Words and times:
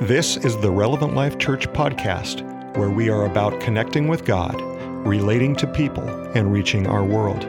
This 0.00 0.38
is 0.38 0.56
the 0.56 0.70
Relevant 0.70 1.14
Life 1.14 1.36
Church 1.36 1.68
podcast, 1.74 2.40
where 2.74 2.88
we 2.88 3.10
are 3.10 3.26
about 3.26 3.60
connecting 3.60 4.08
with 4.08 4.24
God, 4.24 4.58
relating 5.06 5.54
to 5.56 5.66
people, 5.66 6.08
and 6.34 6.50
reaching 6.50 6.86
our 6.86 7.04
world. 7.04 7.42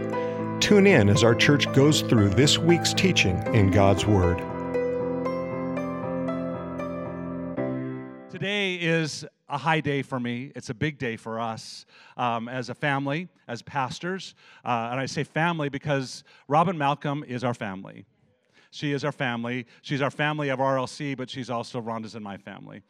Tune 0.62 0.86
in 0.86 1.08
as 1.08 1.24
our 1.24 1.34
church 1.34 1.72
goes 1.72 2.02
through 2.02 2.28
this 2.32 2.58
week's 2.58 2.94
teaching 2.94 3.42
in 3.56 3.72
God's 3.72 4.06
Word. 4.06 4.40
Today 8.30 8.76
is 8.76 9.26
a 9.48 9.58
high 9.58 9.80
day 9.80 10.02
for 10.02 10.20
me. 10.20 10.52
It's 10.54 10.70
a 10.70 10.74
big 10.74 10.98
day 10.98 11.16
for 11.16 11.40
us 11.40 11.86
um, 12.18 12.50
as 12.50 12.70
a 12.70 12.76
family, 12.76 13.30
as 13.48 13.62
pastors. 13.62 14.36
Uh, 14.66 14.90
and 14.92 15.00
I 15.00 15.06
say 15.06 15.24
family 15.24 15.70
because 15.70 16.26
Robin 16.50 16.78
Malcolm 16.78 17.24
is 17.26 17.46
our 17.46 17.54
family. 17.54 18.06
She 18.72 18.94
is 18.94 19.04
our 19.04 19.12
family. 19.12 19.68
She's 19.82 20.02
our 20.02 20.10
family 20.10 20.50
of 20.50 20.60
RLC, 20.60 21.18
but 21.18 21.30
she's 21.30 21.50
also 21.50 21.82
Rhonda's 21.82 22.16
and 22.16 22.24
my 22.24 22.38
family. 22.38 22.82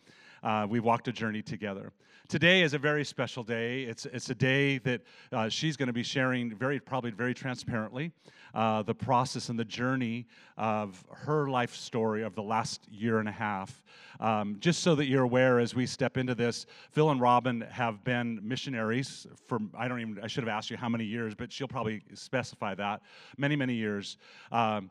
Uh, 0.44 0.68
we 0.70 0.80
walked 0.80 1.08
a 1.08 1.12
journey 1.12 1.42
together. 1.42 1.92
Today 2.28 2.62
is 2.62 2.74
a 2.74 2.78
very 2.78 3.04
special 3.04 3.44
day. 3.44 3.84
It's, 3.84 4.06
it's 4.06 4.30
a 4.30 4.36
day 4.36 4.78
that 4.80 5.02
uh, 5.34 5.50
she's 5.50 5.76
going 5.76 5.88
to 5.88 5.94
be 5.94 6.04
sharing 6.04 6.56
very, 6.56 6.80
probably 6.80 7.12
very 7.12 7.34
transparently, 7.34 8.12
uh, 8.54 8.84
the 8.84 8.96
process 8.96 9.50
and 9.50 9.60
the 9.60 9.66
journey 9.66 10.28
of 10.56 11.04
her 11.12 11.50
life 11.50 11.76
story 11.76 12.24
of 12.24 12.36
the 12.36 12.42
last 12.42 12.88
year 12.90 13.20
and 13.20 13.28
a 13.28 13.34
half. 13.34 13.84
Um, 14.20 14.58
just 14.60 14.82
so 14.82 14.96
that 14.96 15.08
you're 15.08 15.24
aware, 15.24 15.60
as 15.60 15.76
we 15.76 15.86
step 15.86 16.16
into 16.16 16.34
this, 16.34 16.68
Phil 16.92 17.10
and 17.10 17.20
Robin 17.20 17.62
have 17.70 18.04
been 18.04 18.40
missionaries 18.42 19.28
for, 19.48 19.60
I 19.78 19.88
don't 19.88 20.00
even, 20.00 20.20
I 20.24 20.28
should 20.28 20.44
have 20.44 20.56
asked 20.56 20.70
you 20.70 20.78
how 20.78 20.90
many 20.90 21.06
years, 21.06 21.36
but 21.36 21.52
she'll 21.52 21.68
probably 21.68 22.02
specify 22.14 22.76
that, 22.76 23.02
many, 23.38 23.56
many 23.56 23.74
years. 23.74 24.18
Um, 24.52 24.90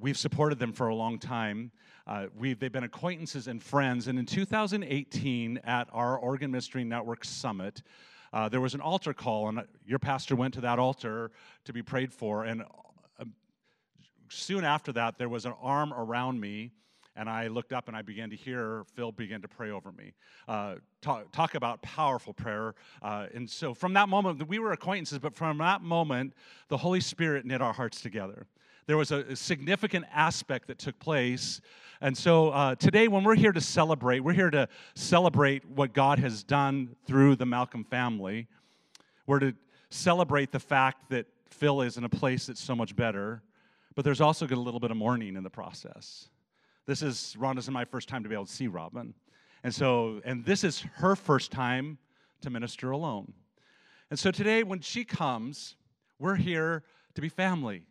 we've 0.00 0.18
supported 0.18 0.58
them 0.58 0.72
for 0.72 0.88
a 0.88 0.94
long 0.94 1.18
time. 1.18 1.70
Uh, 2.06 2.26
they've 2.40 2.72
been 2.72 2.84
acquaintances 2.84 3.46
and 3.46 3.62
friends. 3.62 4.08
And 4.08 4.18
in 4.18 4.26
2018, 4.26 5.60
at 5.64 5.88
our 5.92 6.18
Oregon 6.18 6.50
Ministry 6.50 6.84
Network 6.84 7.24
Summit, 7.24 7.82
uh, 8.32 8.48
there 8.48 8.60
was 8.60 8.74
an 8.74 8.80
altar 8.80 9.12
call, 9.12 9.48
and 9.48 9.62
your 9.84 9.98
pastor 9.98 10.36
went 10.36 10.54
to 10.54 10.60
that 10.62 10.78
altar 10.78 11.30
to 11.64 11.72
be 11.72 11.82
prayed 11.82 12.12
for. 12.12 12.44
And 12.44 12.62
uh, 12.62 13.24
soon 14.28 14.64
after 14.64 14.92
that, 14.92 15.18
there 15.18 15.28
was 15.28 15.46
an 15.46 15.54
arm 15.60 15.92
around 15.92 16.40
me, 16.40 16.72
and 17.16 17.28
I 17.28 17.48
looked 17.48 17.72
up 17.72 17.88
and 17.88 17.96
I 17.96 18.02
began 18.02 18.30
to 18.30 18.36
hear 18.36 18.84
Phil 18.94 19.10
begin 19.12 19.42
to 19.42 19.48
pray 19.48 19.70
over 19.70 19.90
me. 19.92 20.12
Uh, 20.46 20.76
talk, 21.02 21.30
talk, 21.32 21.54
about 21.56 21.82
powerful 21.82 22.32
prayer. 22.32 22.74
Uh, 23.02 23.26
and 23.34 23.50
so 23.50 23.74
from 23.74 23.92
that 23.94 24.08
moment, 24.08 24.46
we 24.48 24.60
were 24.60 24.72
acquaintances, 24.72 25.18
but 25.18 25.34
from 25.34 25.58
that 25.58 25.82
moment, 25.82 26.34
the 26.68 26.76
Holy 26.76 27.00
Spirit 27.00 27.44
knit 27.44 27.60
our 27.60 27.72
hearts 27.72 28.00
together 28.00 28.46
there 28.90 28.96
was 28.96 29.12
a, 29.12 29.36
significant 29.36 30.04
aspect 30.12 30.66
that 30.66 30.76
took 30.80 30.98
place. 30.98 31.60
And 32.00 32.18
so 32.18 32.50
uh, 32.50 32.74
today, 32.74 33.06
when 33.06 33.22
we're 33.22 33.36
here 33.36 33.52
to 33.52 33.60
celebrate, 33.60 34.18
we're 34.18 34.32
here 34.32 34.50
to 34.50 34.68
celebrate 34.96 35.64
what 35.64 35.92
God 35.92 36.18
has 36.18 36.42
done 36.42 36.96
through 37.06 37.36
the 37.36 37.46
Malcolm 37.46 37.84
family. 37.84 38.48
We're 39.28 39.38
to 39.38 39.54
celebrate 39.90 40.50
the 40.50 40.58
fact 40.58 41.08
that 41.10 41.26
Phil 41.50 41.82
is 41.82 41.98
in 41.98 42.02
a 42.02 42.08
place 42.08 42.46
that's 42.46 42.60
so 42.60 42.74
much 42.74 42.96
better, 42.96 43.44
but 43.94 44.04
there's 44.04 44.20
also 44.20 44.44
a 44.44 44.48
little 44.48 44.80
bit 44.80 44.90
of 44.90 44.96
mourning 44.96 45.36
in 45.36 45.44
the 45.44 45.50
process. 45.50 46.28
This 46.86 47.00
is 47.00 47.36
Rhonda's 47.38 47.68
and 47.68 47.74
my 47.74 47.84
first 47.84 48.08
time 48.08 48.24
to 48.24 48.28
be 48.28 48.34
able 48.34 48.46
to 48.46 48.52
see 48.52 48.66
Robin. 48.66 49.14
And 49.62 49.72
so, 49.72 50.20
and 50.24 50.44
this 50.44 50.64
is 50.64 50.80
her 50.94 51.14
first 51.14 51.52
time 51.52 51.96
to 52.40 52.50
minister 52.50 52.90
alone. 52.90 53.34
And 54.10 54.18
so 54.18 54.32
today, 54.32 54.64
when 54.64 54.80
she 54.80 55.04
comes, 55.04 55.76
we're 56.18 56.34
here 56.34 56.82
to 57.14 57.20
be 57.20 57.28
family. 57.28 57.84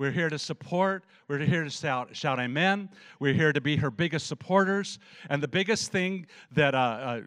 We're 0.00 0.12
here 0.12 0.30
to 0.30 0.38
support. 0.38 1.04
We're 1.28 1.40
here 1.40 1.62
to 1.62 1.68
shout, 1.68 2.16
shout 2.16 2.40
amen. 2.40 2.88
We're 3.18 3.34
here 3.34 3.52
to 3.52 3.60
be 3.60 3.76
her 3.76 3.90
biggest 3.90 4.28
supporters. 4.28 4.98
And 5.28 5.42
the 5.42 5.48
biggest 5.48 5.92
thing 5.92 6.24
that 6.52 6.74
uh, 6.74 6.78
uh, 6.78 7.20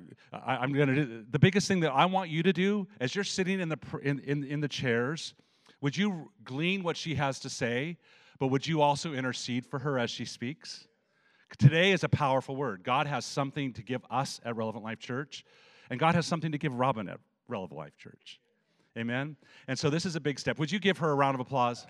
I, 0.44 0.64
am 0.64 0.74
going 0.74 0.88
to 0.88 0.96
do, 0.96 1.26
the 1.30 1.38
biggest 1.38 1.68
thing 1.68 1.82
that 1.82 1.92
I 1.92 2.08
want 2.08 2.32
you 2.32 2.42
to 2.42 2.52
do 2.52 2.88
as 3.00 3.14
you're 3.14 3.24
sitting 3.26 3.60
in 3.60 3.70
the, 3.70 3.78
in, 4.02 4.18
in, 4.22 4.44
in 4.44 4.60
the 4.60 4.68
chairs, 4.68 5.36
would 5.82 5.96
you 5.96 6.32
glean 6.44 6.82
what 6.82 6.98
she 6.98 7.14
has 7.14 7.38
to 7.42 7.50
say, 7.50 7.96
but 8.40 8.48
would 8.48 8.66
you 8.66 8.82
also 8.82 9.14
intercede 9.14 9.68
for 9.68 9.78
her 9.78 10.00
as 10.00 10.10
she 10.10 10.26
speaks? 10.26 10.88
Today 11.60 11.92
is 11.92 12.04
a 12.04 12.10
powerful 12.10 12.56
word. 12.56 12.84
God 12.84 13.06
has 13.06 13.24
something 13.24 13.72
to 13.74 13.84
give 13.84 14.02
us 14.10 14.42
at 14.44 14.56
Relevant 14.56 14.84
Life 14.84 14.98
Church, 14.98 15.46
and 15.92 16.00
God 16.00 16.16
has 16.16 16.26
something 16.26 16.52
to 16.52 16.58
give 16.58 16.74
Robin 16.74 17.08
at 17.08 17.20
Relevant 17.48 17.78
Life 17.78 17.98
Church. 18.00 18.40
Amen? 18.98 19.36
And 19.68 19.78
so 19.78 19.92
this 19.92 20.08
is 20.08 20.16
a 20.16 20.20
big 20.20 20.40
step. 20.40 20.58
Would 20.58 20.72
you 20.72 20.80
give 20.80 20.98
her 20.98 21.12
a 21.12 21.16
round 21.16 21.36
of 21.36 21.40
applause? 21.40 21.86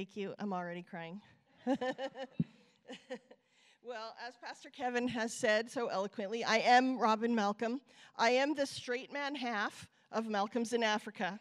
Thank 0.00 0.16
you. 0.16 0.34
I'm 0.38 0.54
already 0.54 0.80
crying. 0.80 1.20
well, 1.66 1.76
as 4.26 4.34
Pastor 4.42 4.70
Kevin 4.70 5.06
has 5.08 5.30
said 5.30 5.70
so 5.70 5.88
eloquently, 5.88 6.42
I 6.42 6.56
am 6.60 6.98
Robin 6.98 7.34
Malcolm. 7.34 7.82
I 8.16 8.30
am 8.30 8.54
the 8.54 8.64
straight 8.64 9.12
man 9.12 9.34
half 9.34 9.90
of 10.10 10.26
Malcolm's 10.26 10.72
in 10.72 10.82
Africa. 10.82 11.38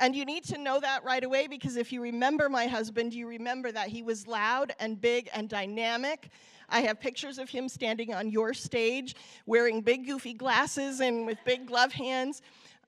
And 0.00 0.16
you 0.16 0.24
need 0.24 0.42
to 0.46 0.58
know 0.58 0.80
that 0.80 1.04
right 1.04 1.22
away 1.22 1.46
because 1.46 1.76
if 1.76 1.92
you 1.92 2.02
remember 2.02 2.48
my 2.48 2.66
husband, 2.66 3.14
you 3.14 3.28
remember 3.28 3.70
that 3.70 3.86
he 3.86 4.02
was 4.02 4.26
loud 4.26 4.72
and 4.80 5.00
big 5.00 5.30
and 5.32 5.48
dynamic. 5.48 6.30
I 6.68 6.80
have 6.80 6.98
pictures 6.98 7.38
of 7.38 7.48
him 7.48 7.68
standing 7.68 8.12
on 8.12 8.28
your 8.28 8.54
stage 8.54 9.14
wearing 9.46 9.82
big, 9.82 10.04
goofy 10.04 10.34
glasses 10.34 10.98
and 10.98 11.26
with 11.26 11.38
big 11.44 11.68
glove 11.68 11.92
hands. 11.92 12.42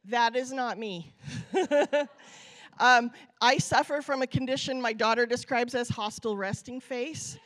That 0.06 0.34
is 0.34 0.50
not 0.50 0.80
me. 0.80 1.12
Um, 2.78 3.10
I 3.40 3.58
suffer 3.58 4.02
from 4.02 4.22
a 4.22 4.26
condition 4.26 4.80
my 4.80 4.92
daughter 4.92 5.26
describes 5.26 5.74
as 5.74 5.88
hostile 5.88 6.36
resting 6.36 6.80
face. 6.80 7.38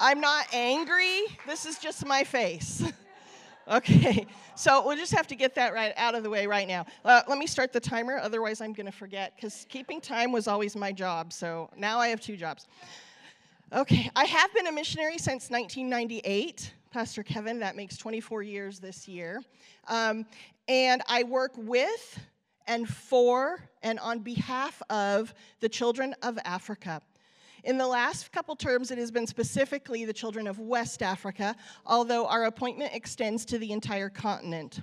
I'm 0.00 0.20
not 0.20 0.46
angry, 0.52 1.22
this 1.46 1.66
is 1.66 1.78
just 1.78 2.04
my 2.06 2.24
face. 2.24 2.82
okay, 3.68 4.26
so 4.56 4.84
we'll 4.86 4.96
just 4.96 5.12
have 5.12 5.26
to 5.28 5.36
get 5.36 5.54
that 5.54 5.72
right 5.72 5.92
out 5.96 6.14
of 6.14 6.22
the 6.22 6.30
way 6.30 6.46
right 6.46 6.66
now. 6.66 6.86
Uh, 7.04 7.22
let 7.28 7.38
me 7.38 7.46
start 7.46 7.72
the 7.72 7.80
timer, 7.80 8.18
otherwise, 8.18 8.60
I'm 8.60 8.72
going 8.72 8.86
to 8.86 8.92
forget 8.92 9.34
because 9.36 9.66
keeping 9.68 10.00
time 10.00 10.32
was 10.32 10.48
always 10.48 10.74
my 10.76 10.92
job, 10.92 11.32
so 11.32 11.70
now 11.76 11.98
I 11.98 12.08
have 12.08 12.20
two 12.20 12.36
jobs. 12.36 12.66
Okay, 13.72 14.10
I 14.14 14.24
have 14.24 14.52
been 14.54 14.66
a 14.66 14.72
missionary 14.72 15.18
since 15.18 15.50
1998. 15.50 16.72
Pastor 16.90 17.22
Kevin, 17.22 17.58
that 17.60 17.74
makes 17.74 17.96
24 17.96 18.42
years 18.42 18.78
this 18.78 19.08
year. 19.08 19.40
Um, 19.88 20.26
and 20.68 21.02
I 21.08 21.22
work 21.22 21.52
with 21.56 22.18
and 22.66 22.88
for 22.88 23.68
and 23.82 23.98
on 23.98 24.20
behalf 24.20 24.82
of 24.90 25.34
the 25.60 25.68
children 25.68 26.14
of 26.22 26.38
Africa. 26.44 27.00
In 27.64 27.78
the 27.78 27.86
last 27.86 28.32
couple 28.32 28.56
terms, 28.56 28.90
it 28.90 28.98
has 28.98 29.10
been 29.10 29.26
specifically 29.26 30.04
the 30.04 30.12
children 30.12 30.48
of 30.48 30.58
West 30.58 31.02
Africa, 31.02 31.54
although 31.86 32.26
our 32.26 32.44
appointment 32.44 32.92
extends 32.92 33.44
to 33.46 33.58
the 33.58 33.70
entire 33.70 34.08
continent. 34.08 34.80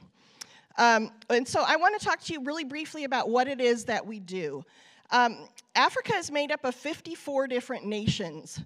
Um, 0.78 1.12
and 1.30 1.46
so 1.46 1.64
I 1.68 1.76
want 1.76 2.00
to 2.00 2.06
talk 2.06 2.22
to 2.22 2.34
you 2.34 2.42
really 2.42 2.64
briefly 2.64 3.04
about 3.04 3.30
what 3.30 3.50
it 3.50 3.60
is 3.60 3.86
that 3.86 4.06
we 4.06 4.20
do. 4.20 4.64
Um, 5.12 5.50
Africa 5.76 6.14
is 6.16 6.32
made 6.32 6.52
up 6.52 6.64
of 6.64 6.74
54 6.74 7.48
different 7.48 7.86
nations. 7.86 8.62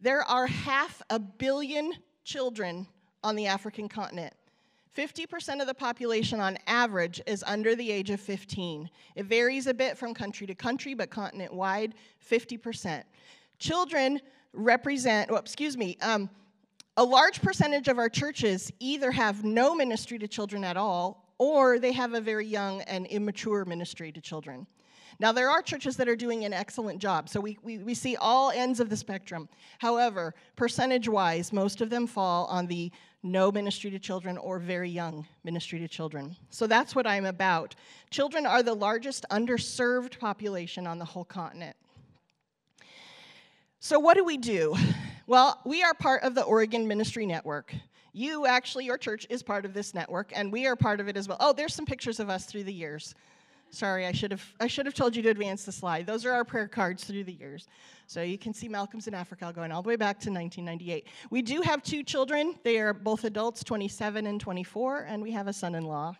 There 0.00 0.22
are 0.22 0.46
half 0.46 1.02
a 1.10 1.18
billion 1.18 1.92
children 2.24 2.86
on 3.22 3.36
the 3.36 3.46
African 3.46 3.88
continent. 3.88 4.32
50% 4.96 5.60
of 5.60 5.66
the 5.66 5.74
population 5.74 6.40
on 6.40 6.58
average 6.66 7.20
is 7.26 7.44
under 7.46 7.76
the 7.76 7.90
age 7.90 8.10
of 8.10 8.20
15. 8.20 8.90
It 9.14 9.26
varies 9.26 9.66
a 9.66 9.74
bit 9.74 9.96
from 9.96 10.14
country 10.14 10.46
to 10.48 10.54
country, 10.54 10.94
but 10.94 11.10
continent 11.10 11.52
wide, 11.52 11.94
50%. 12.28 13.04
Children 13.58 14.20
represent, 14.52 15.30
oh, 15.30 15.36
excuse 15.36 15.76
me, 15.76 15.96
um, 16.02 16.28
a 16.96 17.04
large 17.04 17.40
percentage 17.40 17.88
of 17.88 17.98
our 17.98 18.08
churches 18.08 18.72
either 18.80 19.12
have 19.12 19.44
no 19.44 19.74
ministry 19.74 20.18
to 20.18 20.26
children 20.26 20.64
at 20.64 20.76
all, 20.76 21.34
or 21.38 21.78
they 21.78 21.92
have 21.92 22.14
a 22.14 22.20
very 22.20 22.46
young 22.46 22.82
and 22.82 23.06
immature 23.06 23.64
ministry 23.64 24.10
to 24.10 24.20
children. 24.20 24.66
Now, 25.20 25.32
there 25.32 25.50
are 25.50 25.60
churches 25.60 25.98
that 25.98 26.08
are 26.08 26.16
doing 26.16 26.46
an 26.46 26.54
excellent 26.54 26.98
job, 26.98 27.28
so 27.28 27.40
we, 27.40 27.58
we, 27.62 27.76
we 27.76 27.92
see 27.92 28.16
all 28.16 28.50
ends 28.50 28.80
of 28.80 28.88
the 28.88 28.96
spectrum. 28.96 29.50
However, 29.78 30.34
percentage 30.56 31.10
wise, 31.10 31.52
most 31.52 31.82
of 31.82 31.90
them 31.90 32.06
fall 32.06 32.46
on 32.46 32.66
the 32.66 32.90
no 33.22 33.52
ministry 33.52 33.90
to 33.90 33.98
children 33.98 34.38
or 34.38 34.58
very 34.58 34.88
young 34.88 35.26
ministry 35.44 35.78
to 35.78 35.86
children. 35.86 36.34
So 36.48 36.66
that's 36.66 36.94
what 36.94 37.06
I'm 37.06 37.26
about. 37.26 37.74
Children 38.08 38.46
are 38.46 38.62
the 38.62 38.72
largest 38.72 39.26
underserved 39.30 40.18
population 40.18 40.86
on 40.86 40.98
the 40.98 41.04
whole 41.04 41.26
continent. 41.26 41.76
So, 43.78 43.98
what 43.98 44.16
do 44.16 44.24
we 44.24 44.36
do? 44.36 44.74
Well, 45.26 45.60
we 45.64 45.84
are 45.84 45.94
part 45.94 46.24
of 46.24 46.34
the 46.34 46.42
Oregon 46.42 46.88
Ministry 46.88 47.24
Network. 47.24 47.72
You 48.12 48.46
actually, 48.46 48.84
your 48.86 48.98
church 48.98 49.28
is 49.30 49.44
part 49.44 49.64
of 49.64 49.74
this 49.74 49.94
network, 49.94 50.32
and 50.34 50.50
we 50.50 50.66
are 50.66 50.74
part 50.74 50.98
of 50.98 51.06
it 51.06 51.16
as 51.16 51.28
well. 51.28 51.36
Oh, 51.38 51.52
there's 51.52 51.72
some 51.72 51.86
pictures 51.86 52.18
of 52.18 52.28
us 52.28 52.46
through 52.46 52.64
the 52.64 52.72
years. 52.72 53.14
Sorry, 53.72 54.04
I 54.04 54.12
should 54.12 54.32
have 54.32 54.44
I 54.58 54.66
should 54.66 54.86
have 54.86 54.94
told 54.94 55.14
you 55.14 55.22
to 55.22 55.28
advance 55.28 55.64
the 55.64 55.72
slide. 55.72 56.06
Those 56.06 56.26
are 56.26 56.32
our 56.32 56.44
prayer 56.44 56.66
cards 56.66 57.04
through 57.04 57.24
the 57.24 57.32
years. 57.32 57.68
So 58.08 58.22
you 58.22 58.36
can 58.36 58.52
see 58.52 58.68
Malcolm's 58.68 59.06
in 59.06 59.14
Africa 59.14 59.52
going 59.54 59.70
all 59.70 59.82
the 59.82 59.88
way 59.88 59.96
back 59.96 60.18
to 60.20 60.30
1998. 60.30 61.06
We 61.30 61.42
do 61.42 61.60
have 61.60 61.80
two 61.82 62.02
children. 62.02 62.56
They 62.64 62.78
are 62.80 62.92
both 62.92 63.22
adults, 63.22 63.62
27 63.62 64.26
and 64.26 64.40
24, 64.40 65.06
and 65.08 65.22
we 65.22 65.30
have 65.30 65.46
a 65.46 65.52
son-in-law. 65.52 66.16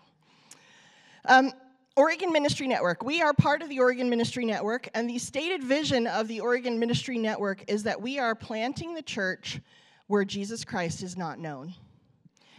Um, 1.24 1.52
Oregon 1.96 2.32
Ministry 2.32 2.68
Network. 2.68 3.02
We 3.02 3.20
are 3.20 3.34
part 3.34 3.62
of 3.62 3.68
the 3.68 3.80
Oregon 3.80 4.08
Ministry 4.08 4.44
Network, 4.44 4.88
and 4.94 5.10
the 5.10 5.18
stated 5.18 5.64
vision 5.64 6.06
of 6.06 6.28
the 6.28 6.40
Oregon 6.40 6.78
Ministry 6.78 7.18
Network 7.18 7.64
is 7.66 7.82
that 7.82 8.00
we 8.00 8.20
are 8.20 8.36
planting 8.36 8.94
the 8.94 9.02
church 9.02 9.60
where 10.06 10.24
Jesus 10.24 10.64
Christ 10.64 11.02
is 11.02 11.16
not 11.16 11.40
known. 11.40 11.74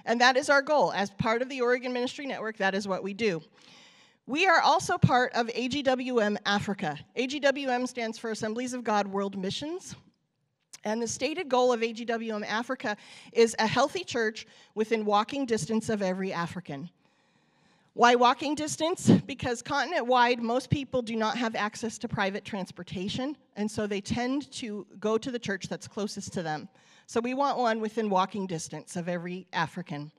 And 0.05 0.19
that 0.19 0.35
is 0.35 0.49
our 0.49 0.61
goal. 0.61 0.91
As 0.91 1.09
part 1.09 1.41
of 1.41 1.47
the 1.47 1.61
Oregon 1.61 1.93
Ministry 1.93 2.25
Network, 2.25 2.57
that 2.57 2.75
is 2.75 2.87
what 2.87 3.03
we 3.03 3.13
do. 3.13 3.41
We 4.31 4.47
are 4.47 4.61
also 4.61 4.97
part 4.97 5.33
of 5.33 5.47
AGWM 5.47 6.37
Africa. 6.45 6.97
AGWM 7.17 7.85
stands 7.85 8.17
for 8.17 8.31
Assemblies 8.31 8.71
of 8.71 8.81
God 8.81 9.05
World 9.05 9.37
Missions. 9.37 9.93
And 10.85 11.01
the 11.01 11.07
stated 11.09 11.49
goal 11.49 11.73
of 11.73 11.81
AGWM 11.81 12.45
Africa 12.47 12.95
is 13.33 13.57
a 13.59 13.67
healthy 13.67 14.05
church 14.05 14.47
within 14.73 15.03
walking 15.03 15.45
distance 15.45 15.89
of 15.89 16.01
every 16.01 16.31
African. 16.31 16.89
Why 17.93 18.15
walking 18.15 18.55
distance? 18.55 19.09
Because 19.09 19.61
continent 19.61 20.07
wide, 20.07 20.41
most 20.41 20.69
people 20.69 21.01
do 21.01 21.17
not 21.17 21.35
have 21.35 21.53
access 21.53 21.97
to 21.97 22.07
private 22.07 22.45
transportation, 22.45 23.35
and 23.57 23.69
so 23.69 23.85
they 23.85 23.99
tend 23.99 24.49
to 24.53 24.87
go 25.01 25.17
to 25.17 25.29
the 25.29 25.39
church 25.39 25.67
that's 25.67 25.89
closest 25.89 26.31
to 26.31 26.41
them. 26.41 26.69
So 27.05 27.19
we 27.19 27.33
want 27.33 27.57
one 27.57 27.81
within 27.81 28.09
walking 28.09 28.47
distance 28.47 28.95
of 28.95 29.09
every 29.09 29.45
African. 29.51 30.09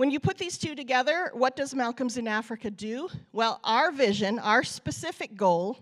When 0.00 0.10
you 0.10 0.18
put 0.18 0.38
these 0.38 0.56
two 0.56 0.74
together, 0.74 1.30
what 1.34 1.56
does 1.56 1.74
Malcolms 1.74 2.16
in 2.16 2.26
Africa 2.26 2.70
do? 2.70 3.10
Well, 3.32 3.60
our 3.62 3.92
vision, 3.92 4.38
our 4.38 4.64
specific 4.64 5.36
goal, 5.36 5.76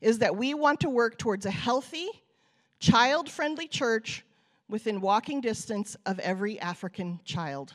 is 0.00 0.20
that 0.20 0.34
we 0.34 0.54
want 0.54 0.80
to 0.80 0.88
work 0.88 1.18
towards 1.18 1.44
a 1.44 1.50
healthy, 1.50 2.08
child 2.80 3.30
friendly 3.30 3.68
church 3.68 4.24
within 4.70 4.98
walking 4.98 5.42
distance 5.42 5.94
of 6.06 6.18
every 6.20 6.58
African 6.58 7.20
child. 7.26 7.74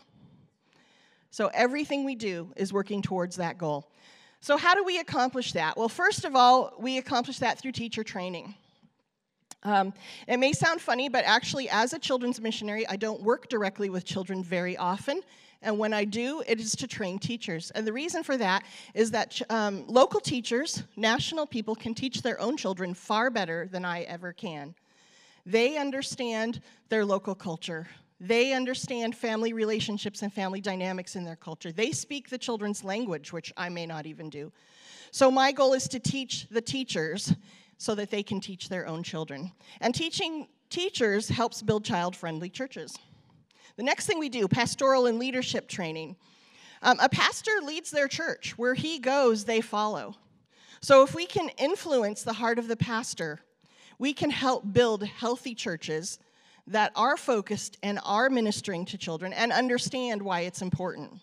So 1.29 1.51
everything 1.53 2.03
we 2.03 2.15
do 2.15 2.51
is 2.55 2.73
working 2.73 3.03
towards 3.03 3.35
that 3.35 3.59
goal. 3.59 3.91
So, 4.39 4.57
how 4.57 4.73
do 4.73 4.83
we 4.83 4.97
accomplish 4.97 5.53
that? 5.53 5.77
Well, 5.77 5.87
first 5.87 6.25
of 6.25 6.35
all, 6.35 6.73
we 6.79 6.97
accomplish 6.97 7.37
that 7.37 7.59
through 7.59 7.73
teacher 7.73 8.03
training. 8.03 8.55
Um, 9.61 9.93
it 10.27 10.37
may 10.37 10.53
sound 10.53 10.81
funny, 10.81 11.09
but 11.09 11.25
actually, 11.25 11.69
as 11.69 11.93
a 11.93 11.99
children's 11.99 12.41
missionary, 12.41 12.87
I 12.87 12.95
don't 12.95 13.21
work 13.21 13.49
directly 13.49 13.91
with 13.91 14.03
children 14.03 14.41
very 14.41 14.75
often. 14.75 15.21
And 15.61 15.77
when 15.77 15.93
I 15.93 16.05
do, 16.05 16.41
it 16.47 16.59
is 16.59 16.75
to 16.77 16.87
train 16.87 17.19
teachers. 17.19 17.69
And 17.71 17.85
the 17.85 17.91
reason 17.91 18.23
for 18.23 18.37
that 18.37 18.63
is 18.93 19.11
that 19.11 19.41
um, 19.49 19.85
local 19.87 20.21
teachers, 20.21 20.83
national 20.95 21.45
people, 21.45 21.75
can 21.75 21.93
teach 21.93 22.21
their 22.21 22.39
own 22.39 22.55
children 22.55 22.93
far 22.93 23.29
better 23.29 23.67
than 23.69 23.83
I 23.83 24.03
ever 24.03 24.31
can. 24.31 24.73
They 25.45 25.77
understand 25.77 26.61
their 26.87 27.03
local 27.03 27.35
culture. 27.35 27.87
They 28.21 28.53
understand 28.53 29.15
family 29.15 29.53
relationships 29.53 30.21
and 30.21 30.31
family 30.31 30.61
dynamics 30.61 31.15
in 31.15 31.23
their 31.23 31.35
culture. 31.35 31.71
They 31.71 31.91
speak 31.91 32.29
the 32.29 32.37
children's 32.37 32.83
language, 32.83 33.33
which 33.33 33.51
I 33.57 33.69
may 33.69 33.85
not 33.85 34.05
even 34.05 34.29
do. 34.29 34.51
So, 35.11 35.31
my 35.31 35.51
goal 35.51 35.73
is 35.73 35.87
to 35.89 35.99
teach 35.99 36.47
the 36.49 36.61
teachers 36.61 37.33
so 37.77 37.95
that 37.95 38.11
they 38.11 38.21
can 38.21 38.39
teach 38.39 38.69
their 38.69 38.87
own 38.87 39.03
children. 39.03 39.51
And 39.81 39.95
teaching 39.95 40.47
teachers 40.69 41.29
helps 41.29 41.61
build 41.61 41.83
child 41.85 42.15
friendly 42.15 42.49
churches. 42.49 42.97
The 43.79 43.85
next 43.85 44.07
thing 44.07 44.19
we 44.19 44.27
do 44.27 44.49
pastoral 44.49 45.05
and 45.05 45.17
leadership 45.19 45.69
training. 45.69 46.17
Um, 46.81 46.99
a 46.99 47.07
pastor 47.07 47.61
leads 47.63 47.91
their 47.91 48.09
church. 48.09 48.57
Where 48.57 48.73
he 48.73 48.99
goes, 48.99 49.45
they 49.45 49.61
follow. 49.61 50.17
So, 50.81 51.01
if 51.01 51.15
we 51.15 51.25
can 51.25 51.47
influence 51.57 52.23
the 52.23 52.33
heart 52.33 52.59
of 52.59 52.67
the 52.67 52.75
pastor, 52.75 53.39
we 53.97 54.11
can 54.11 54.31
help 54.31 54.73
build 54.73 55.03
healthy 55.03 55.55
churches 55.55 56.19
that 56.67 56.91
are 56.93 57.15
focused 57.15 57.77
and 57.81 58.01
are 58.03 58.29
ministering 58.29 58.83
to 58.83 58.97
children 58.97 59.31
and 59.31 59.53
understand 59.53 60.21
why 60.23 60.41
it's 60.41 60.61
important. 60.61 61.13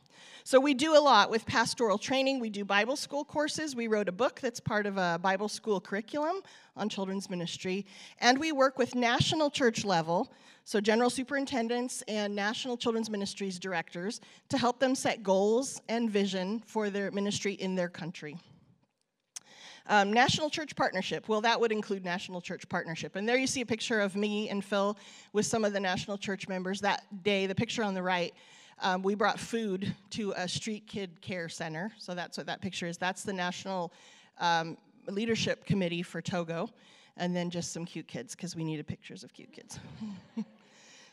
So, 0.47 0.61
we 0.61 0.75
do 0.75 0.97
a 0.97 1.03
lot 1.03 1.29
with 1.29 1.45
pastoral 1.45 1.99
training. 1.99 2.39
We 2.39 2.51
do 2.51 2.65
Bible 2.65 2.95
school 2.95 3.25
courses. 3.25 3.75
We 3.75 3.89
wrote 3.89 4.09
a 4.09 4.13
book 4.13 4.39
that's 4.41 4.61
part 4.61 4.87
of 4.87 4.97
a 4.97 5.19
Bible 5.21 5.49
school 5.49 5.81
curriculum 5.81 6.37
on 6.77 6.89
children's 6.89 7.29
ministry. 7.29 7.85
And 8.21 8.39
we 8.39 8.53
work 8.53 8.79
with 8.79 8.95
national 8.95 9.51
church 9.51 9.85
level, 9.85 10.33
so 10.63 10.81
general 10.81 11.11
superintendents 11.11 12.05
and 12.07 12.33
national 12.33 12.77
children's 12.77 13.11
ministries 13.11 13.59
directors, 13.59 14.21
to 14.49 14.57
help 14.57 14.79
them 14.79 14.95
set 14.95 15.25
goals 15.25 15.83
and 15.89 16.09
vision 16.09 16.63
for 16.65 16.91
their 16.91 17.11
ministry 17.11 17.55
in 17.55 17.75
their 17.75 17.89
country. 17.89 18.37
Um, 19.89 20.13
National 20.13 20.49
Church 20.49 20.77
Partnership, 20.77 21.29
well, 21.29 21.41
that 21.41 21.61
would 21.61 21.73
include 21.73 22.05
National 22.05 22.41
Church 22.41 22.69
Partnership. 22.69 23.17
And 23.17 23.29
there 23.29 23.37
you 23.37 23.49
see 23.49 23.63
a 23.63 23.67
picture 23.67 24.01
of 24.01 24.15
me 24.15 24.49
and 24.49 24.65
Phil 24.65 24.97
with 25.33 25.47
some 25.47 25.65
of 25.65 25.73
the 25.73 25.81
National 25.81 26.17
Church 26.17 26.47
members 26.47 26.81
that 26.83 27.03
day. 27.25 27.47
The 27.47 27.55
picture 27.57 27.83
on 27.83 27.95
the 27.95 28.03
right, 28.03 28.33
um, 28.81 29.03
we 29.03 29.15
brought 29.15 29.39
food 29.39 29.95
to 30.11 30.33
a 30.37 30.49
street 30.49 30.87
kid 30.87 31.21
care 31.21 31.49
center. 31.49 31.93
So 31.99 32.15
that's 32.15 32.37
what 32.37 32.47
that 32.47 32.61
picture 32.61 32.87
is. 32.87 32.99
That's 32.99 33.23
the 33.23 33.33
National 33.33 33.93
um, 34.39 34.77
Leadership 35.09 35.65
Committee 35.65 36.03
for 36.03 36.21
Togo. 36.21 36.69
And 37.17 37.35
then 37.35 37.49
just 37.49 37.73
some 37.73 37.87
cute 37.87 38.07
kids, 38.07 38.35
because 38.35 38.55
we 38.55 38.63
needed 38.63 38.87
pictures 38.87 39.25
of 39.25 39.33
cute 39.33 39.53
kids. 39.53 39.79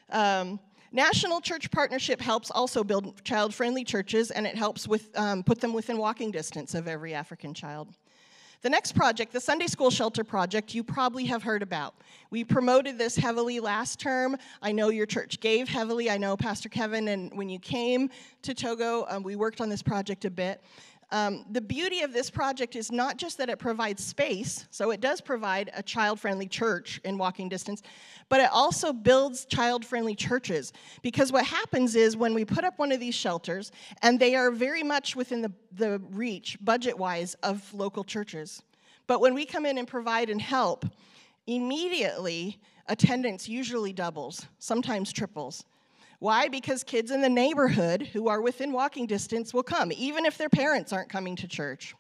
Um, 0.10 0.60
National 0.92 1.42
Church 1.42 1.72
Partnership 1.72 2.22
helps 2.22 2.52
also 2.52 2.84
build 2.84 3.24
child 3.24 3.54
friendly 3.54 3.84
churches 3.84 4.30
and 4.30 4.46
it 4.46 4.56
helps 4.56 4.88
with, 4.88 5.10
um, 5.18 5.44
put 5.44 5.60
them 5.60 5.74
within 5.74 5.98
walking 5.98 6.30
distance 6.30 6.76
of 6.76 6.88
every 6.88 7.16
African 7.16 7.54
child. 7.54 7.90
The 8.64 8.70
next 8.70 8.94
project, 8.94 9.34
the 9.34 9.42
Sunday 9.42 9.68
School 9.68 9.92
Shelter 9.92 10.24
Project, 10.24 10.74
you 10.74 10.86
probably 10.86 11.26
have 11.26 11.44
heard 11.44 11.62
about. 11.62 11.96
We 12.30 12.46
promoted 12.46 12.98
this 12.98 13.18
heavily 13.18 13.60
last 13.60 14.00
term. 14.00 14.38
I 14.62 14.72
know 14.72 14.88
your 14.88 15.06
church 15.06 15.42
gave 15.42 15.68
heavily. 15.68 16.10
I 16.10 16.18
know 16.18 16.38
Pastor 16.38 16.70
Kevin, 16.70 17.10
and 17.10 17.38
when 17.38 17.50
you 17.50 17.60
came 17.60 18.10
to 18.42 18.54
Togo, 18.54 19.06
um, 19.10 19.22
we 19.22 19.36
worked 19.36 19.60
on 19.60 19.68
this 19.68 19.84
project 19.84 20.24
a 20.24 20.32
bit. 20.32 20.64
Um, 21.14 21.46
the 21.52 21.62
beauty 21.62 22.02
of 22.02 22.12
this 22.12 22.32
project 22.32 22.76
is 22.76 22.92
not 22.92 23.18
just 23.18 23.38
that 23.38 23.48
it 23.48 23.60
provides 23.60 24.04
space, 24.04 24.66
so 24.72 24.90
it 24.90 25.00
does 25.00 25.22
provide 25.22 25.70
a 25.76 25.84
child 25.84 26.20
friendly 26.20 26.48
church 26.48 27.00
in 27.06 27.20
walking 27.20 27.48
distance, 27.50 27.84
but 28.30 28.40
it 28.40 28.50
also 28.52 28.92
builds 28.92 29.46
child 29.46 29.86
friendly 29.86 30.16
churches. 30.16 30.74
Because 31.04 31.32
what 31.32 31.46
happens 31.46 31.96
is 31.96 32.18
when 32.18 32.34
we 32.34 32.44
put 32.44 32.64
up 32.64 32.80
one 32.80 32.92
of 32.92 33.00
these 33.00 33.14
shelters, 33.14 33.72
and 34.02 34.20
they 34.20 34.34
are 34.34 34.50
very 34.50 34.82
much 34.82 35.16
within 35.16 35.44
the, 35.44 35.52
the 35.74 36.02
reach, 36.10 36.58
budget 36.62 36.98
wise, 36.98 37.36
of 37.44 37.72
local 37.76 38.04
churches. 38.04 38.64
But 39.06 39.22
when 39.22 39.36
we 39.36 39.46
come 39.46 39.68
in 39.68 39.78
and 39.78 39.88
provide 39.88 40.32
and 40.32 40.42
help, 40.42 40.84
immediately 41.46 42.60
attendance 42.88 43.48
usually 43.48 43.94
doubles, 43.94 44.48
sometimes 44.58 45.14
triples. 45.14 45.64
Why? 46.24 46.48
Because 46.48 46.86
kids 46.86 47.12
in 47.12 47.20
the 47.20 47.28
neighborhood 47.28 48.04
who 48.14 48.30
are 48.30 48.40
within 48.40 48.72
walking 48.72 49.06
distance 49.06 49.54
will 49.54 49.62
come, 49.62 49.92
even 49.92 50.26
if 50.26 50.38
their 50.38 50.48
parents 50.48 50.94
aren't 50.94 51.10
coming 51.10 51.36
to 51.36 51.50
church. 51.50 51.96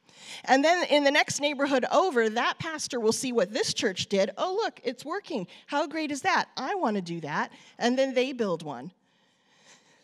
And 0.45 0.63
then 0.63 0.85
in 0.85 1.03
the 1.03 1.11
next 1.11 1.42
neighborhood 1.42 1.83
over, 1.92 2.30
that 2.30 2.57
pastor 2.57 3.01
will 3.01 3.11
see 3.11 3.33
what 3.33 3.51
this 3.51 3.73
church 3.73 4.07
did. 4.07 4.31
Oh, 4.37 4.53
look, 4.56 4.80
it's 4.85 5.03
working. 5.03 5.45
How 5.65 5.85
great 5.87 6.09
is 6.09 6.21
that? 6.21 6.45
I 6.56 6.73
want 6.75 6.95
to 6.95 7.01
do 7.01 7.19
that. 7.19 7.51
And 7.77 7.99
then 7.99 8.13
they 8.13 8.31
build 8.31 8.63
one. 8.63 8.94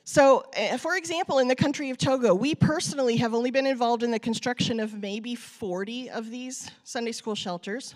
So, 0.03 0.43
eh, 0.51 0.75
for 0.75 0.97
example, 0.97 1.39
in 1.39 1.47
the 1.47 1.55
country 1.55 1.89
of 1.89 1.97
Togo, 1.97 2.35
we 2.35 2.55
personally 2.55 3.15
have 3.15 3.33
only 3.33 3.51
been 3.51 3.65
involved 3.65 4.03
in 4.03 4.11
the 4.11 4.19
construction 4.19 4.81
of 4.81 4.95
maybe 4.95 5.33
40 5.33 6.09
of 6.09 6.29
these 6.29 6.69
Sunday 6.83 7.13
school 7.13 7.35
shelters. 7.35 7.95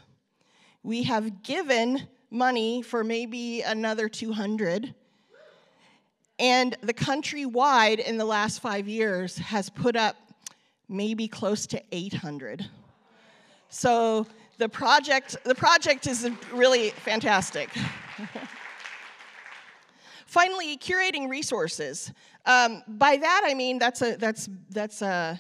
We 0.84 1.04
have 1.04 1.44
given 1.44 2.08
money 2.32 2.82
for 2.82 3.04
maybe 3.04 3.62
another 3.62 4.08
200. 4.08 4.96
And 6.40 6.76
the 6.82 6.94
countrywide 6.94 8.00
in 8.00 8.18
the 8.18 8.26
last 8.26 8.60
five 8.60 8.88
years 8.88 9.38
has 9.38 9.70
put 9.70 9.96
up 9.96 10.16
maybe 10.90 11.28
close 11.28 11.68
to 11.68 11.82
800. 11.92 12.68
So 13.70 14.28
the 14.58 14.70
project, 14.70 15.38
the 15.44 15.56
project 15.56 16.08
is 16.08 16.30
really 16.52 16.90
fantastic. 16.90 17.70
Finally, 20.26 20.78
curating 20.78 21.30
resources. 21.30 22.12
Um, 22.46 22.84
by 22.88 23.18
that 23.18 23.44
I 23.46 23.54
mean 23.54 23.80
that's 23.80 24.02
a 24.02 24.18
that's 24.18 24.50
that's 24.70 25.02
a 25.02 25.40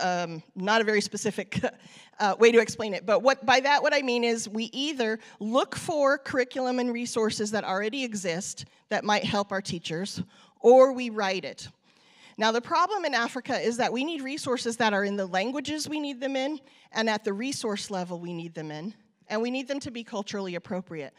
um, 0.00 0.42
not 0.54 0.80
a 0.80 0.84
very 0.84 1.00
specific 1.00 1.60
uh, 2.20 2.34
way 2.38 2.52
to 2.52 2.58
explain 2.58 2.94
it. 2.94 3.06
But 3.06 3.22
what 3.22 3.44
by 3.44 3.60
that 3.60 3.82
what 3.82 3.94
I 3.94 4.02
mean 4.02 4.24
is 4.24 4.48
we 4.48 4.64
either 4.72 5.18
look 5.38 5.74
for 5.74 6.18
curriculum 6.18 6.78
and 6.78 6.92
resources 6.92 7.50
that 7.52 7.64
already 7.64 8.04
exist 8.04 8.66
that 8.88 9.04
might 9.04 9.24
help 9.24 9.52
our 9.52 9.62
teachers, 9.62 10.22
or 10.60 10.92
we 10.92 11.10
write 11.10 11.44
it. 11.44 11.68
Now, 12.36 12.52
the 12.52 12.60
problem 12.60 13.04
in 13.04 13.12
Africa 13.12 13.58
is 13.58 13.76
that 13.76 13.92
we 13.92 14.02
need 14.02 14.22
resources 14.22 14.78
that 14.78 14.94
are 14.94 15.04
in 15.04 15.16
the 15.16 15.26
languages 15.26 15.88
we 15.88 16.00
need 16.00 16.20
them 16.20 16.36
in, 16.36 16.58
and 16.92 17.10
at 17.10 17.22
the 17.22 17.34
resource 17.34 17.90
level 17.90 18.18
we 18.18 18.32
need 18.32 18.54
them 18.54 18.70
in, 18.70 18.94
and 19.28 19.42
we 19.42 19.50
need 19.50 19.68
them 19.68 19.80
to 19.80 19.90
be 19.90 20.02
culturally 20.02 20.54
appropriate. 20.54 21.12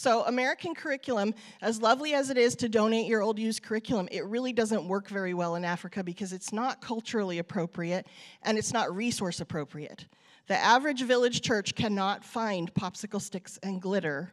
So, 0.00 0.22
American 0.26 0.76
curriculum, 0.76 1.34
as 1.60 1.82
lovely 1.82 2.14
as 2.14 2.30
it 2.30 2.38
is 2.38 2.54
to 2.54 2.68
donate 2.68 3.08
your 3.08 3.20
old 3.20 3.36
used 3.36 3.64
curriculum, 3.64 4.08
it 4.12 4.24
really 4.26 4.52
doesn't 4.52 4.86
work 4.86 5.08
very 5.08 5.34
well 5.34 5.56
in 5.56 5.64
Africa 5.64 6.04
because 6.04 6.32
it's 6.32 6.52
not 6.52 6.80
culturally 6.80 7.40
appropriate 7.40 8.06
and 8.44 8.56
it's 8.56 8.72
not 8.72 8.94
resource 8.94 9.40
appropriate. 9.40 10.06
The 10.46 10.54
average 10.54 11.02
village 11.02 11.40
church 11.40 11.74
cannot 11.74 12.24
find 12.24 12.72
popsicle 12.74 13.20
sticks 13.20 13.58
and 13.64 13.82
glitter 13.82 14.32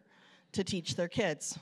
to 0.52 0.64
teach 0.64 0.96
their 0.96 1.08
kids. 1.08 1.58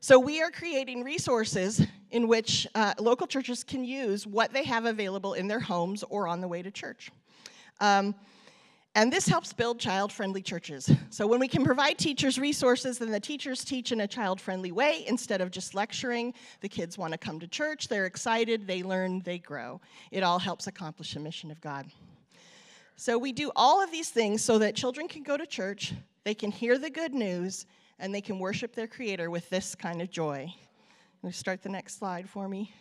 So 0.00 0.18
we 0.18 0.42
are 0.42 0.50
creating 0.50 1.02
resources 1.02 1.80
in 2.10 2.28
which 2.28 2.66
uh, 2.74 2.92
local 2.98 3.26
churches 3.26 3.64
can 3.64 3.82
use 3.82 4.26
what 4.26 4.52
they 4.52 4.64
have 4.64 4.84
available 4.84 5.32
in 5.32 5.48
their 5.48 5.60
homes 5.60 6.04
or 6.10 6.28
on 6.28 6.42
the 6.42 6.48
way 6.48 6.60
to 6.60 6.70
church. 6.70 7.10
Um, 7.80 8.14
and 8.94 9.10
this 9.10 9.26
helps 9.26 9.54
build 9.54 9.78
child 9.78 10.12
friendly 10.12 10.42
churches. 10.42 10.90
So, 11.10 11.26
when 11.26 11.40
we 11.40 11.48
can 11.48 11.64
provide 11.64 11.96
teachers 11.98 12.38
resources, 12.38 12.98
then 12.98 13.10
the 13.10 13.20
teachers 13.20 13.64
teach 13.64 13.90
in 13.90 14.02
a 14.02 14.06
child 14.06 14.40
friendly 14.40 14.70
way 14.70 15.04
instead 15.06 15.40
of 15.40 15.50
just 15.50 15.74
lecturing. 15.74 16.34
The 16.60 16.68
kids 16.68 16.98
want 16.98 17.12
to 17.12 17.18
come 17.18 17.40
to 17.40 17.48
church, 17.48 17.88
they're 17.88 18.06
excited, 18.06 18.66
they 18.66 18.82
learn, 18.82 19.20
they 19.20 19.38
grow. 19.38 19.80
It 20.10 20.22
all 20.22 20.38
helps 20.38 20.66
accomplish 20.66 21.14
the 21.14 21.20
mission 21.20 21.50
of 21.50 21.60
God. 21.60 21.86
So, 22.96 23.16
we 23.16 23.32
do 23.32 23.50
all 23.56 23.82
of 23.82 23.90
these 23.90 24.10
things 24.10 24.44
so 24.44 24.58
that 24.58 24.76
children 24.76 25.08
can 25.08 25.22
go 25.22 25.38
to 25.38 25.46
church, 25.46 25.94
they 26.24 26.34
can 26.34 26.50
hear 26.50 26.76
the 26.76 26.90
good 26.90 27.14
news, 27.14 27.66
and 27.98 28.14
they 28.14 28.20
can 28.20 28.38
worship 28.38 28.74
their 28.74 28.86
Creator 28.86 29.30
with 29.30 29.48
this 29.48 29.74
kind 29.74 30.02
of 30.02 30.10
joy. 30.10 30.52
Can 31.22 31.32
start 31.32 31.62
the 31.62 31.68
next 31.68 31.98
slide 31.98 32.28
for 32.28 32.46
me? 32.46 32.74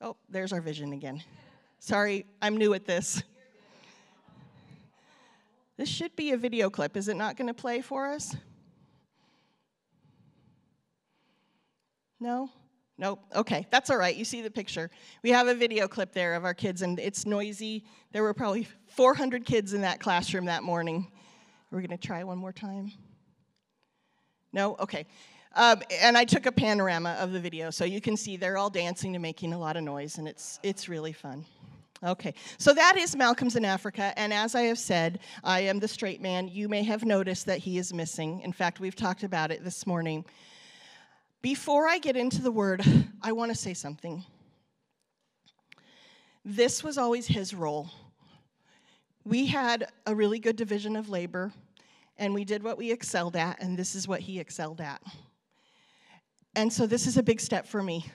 Oh, 0.00 0.16
there's 0.28 0.52
our 0.52 0.60
vision 0.60 0.92
again. 0.92 1.22
Sorry, 1.80 2.24
I'm 2.40 2.56
new 2.56 2.72
at 2.72 2.86
this. 2.86 3.22
This 5.82 5.88
should 5.88 6.14
be 6.14 6.30
a 6.30 6.36
video 6.36 6.70
clip. 6.70 6.96
Is 6.96 7.08
it 7.08 7.16
not 7.16 7.36
going 7.36 7.48
to 7.48 7.54
play 7.54 7.80
for 7.80 8.06
us? 8.06 8.36
No? 12.20 12.50
Nope. 12.98 13.18
Okay, 13.34 13.66
that's 13.68 13.90
all 13.90 13.96
right. 13.96 14.14
You 14.14 14.24
see 14.24 14.42
the 14.42 14.50
picture. 14.52 14.92
We 15.24 15.30
have 15.30 15.48
a 15.48 15.56
video 15.56 15.88
clip 15.88 16.12
there 16.12 16.34
of 16.34 16.44
our 16.44 16.54
kids, 16.54 16.82
and 16.82 17.00
it's 17.00 17.26
noisy. 17.26 17.84
There 18.12 18.22
were 18.22 18.32
probably 18.32 18.68
400 18.90 19.44
kids 19.44 19.72
in 19.72 19.80
that 19.80 19.98
classroom 19.98 20.44
that 20.44 20.62
morning. 20.62 21.10
We're 21.72 21.80
going 21.80 21.90
to 21.90 21.96
try 21.96 22.22
one 22.22 22.38
more 22.38 22.52
time. 22.52 22.92
No? 24.52 24.76
Okay. 24.76 25.04
Um, 25.56 25.82
and 26.00 26.16
I 26.16 26.24
took 26.24 26.46
a 26.46 26.52
panorama 26.52 27.16
of 27.18 27.32
the 27.32 27.40
video, 27.40 27.70
so 27.70 27.84
you 27.84 28.00
can 28.00 28.16
see 28.16 28.36
they're 28.36 28.56
all 28.56 28.70
dancing 28.70 29.16
and 29.16 29.22
making 29.22 29.52
a 29.52 29.58
lot 29.58 29.76
of 29.76 29.82
noise, 29.82 30.18
and 30.18 30.28
it's, 30.28 30.60
it's 30.62 30.88
really 30.88 31.12
fun. 31.12 31.44
Okay, 32.04 32.34
so 32.58 32.74
that 32.74 32.96
is 32.96 33.14
Malcolm's 33.14 33.54
in 33.54 33.64
Africa, 33.64 34.12
and 34.16 34.32
as 34.32 34.56
I 34.56 34.62
have 34.62 34.78
said, 34.78 35.20
I 35.44 35.60
am 35.60 35.78
the 35.78 35.86
straight 35.86 36.20
man. 36.20 36.48
You 36.48 36.68
may 36.68 36.82
have 36.82 37.04
noticed 37.04 37.46
that 37.46 37.58
he 37.58 37.78
is 37.78 37.94
missing. 37.94 38.40
In 38.40 38.52
fact, 38.52 38.80
we've 38.80 38.96
talked 38.96 39.22
about 39.22 39.52
it 39.52 39.62
this 39.62 39.86
morning. 39.86 40.24
Before 41.42 41.86
I 41.86 41.98
get 41.98 42.16
into 42.16 42.42
the 42.42 42.50
word, 42.50 42.84
I 43.22 43.30
want 43.30 43.52
to 43.52 43.56
say 43.56 43.72
something. 43.72 44.24
This 46.44 46.82
was 46.82 46.98
always 46.98 47.28
his 47.28 47.54
role. 47.54 47.88
We 49.24 49.46
had 49.46 49.86
a 50.04 50.12
really 50.12 50.40
good 50.40 50.56
division 50.56 50.96
of 50.96 51.08
labor, 51.08 51.52
and 52.18 52.34
we 52.34 52.44
did 52.44 52.64
what 52.64 52.78
we 52.78 52.90
excelled 52.90 53.36
at, 53.36 53.62
and 53.62 53.78
this 53.78 53.94
is 53.94 54.08
what 54.08 54.22
he 54.22 54.40
excelled 54.40 54.80
at. 54.80 55.00
And 56.56 56.72
so, 56.72 56.88
this 56.88 57.06
is 57.06 57.16
a 57.16 57.22
big 57.22 57.40
step 57.40 57.64
for 57.64 57.80
me 57.80 58.10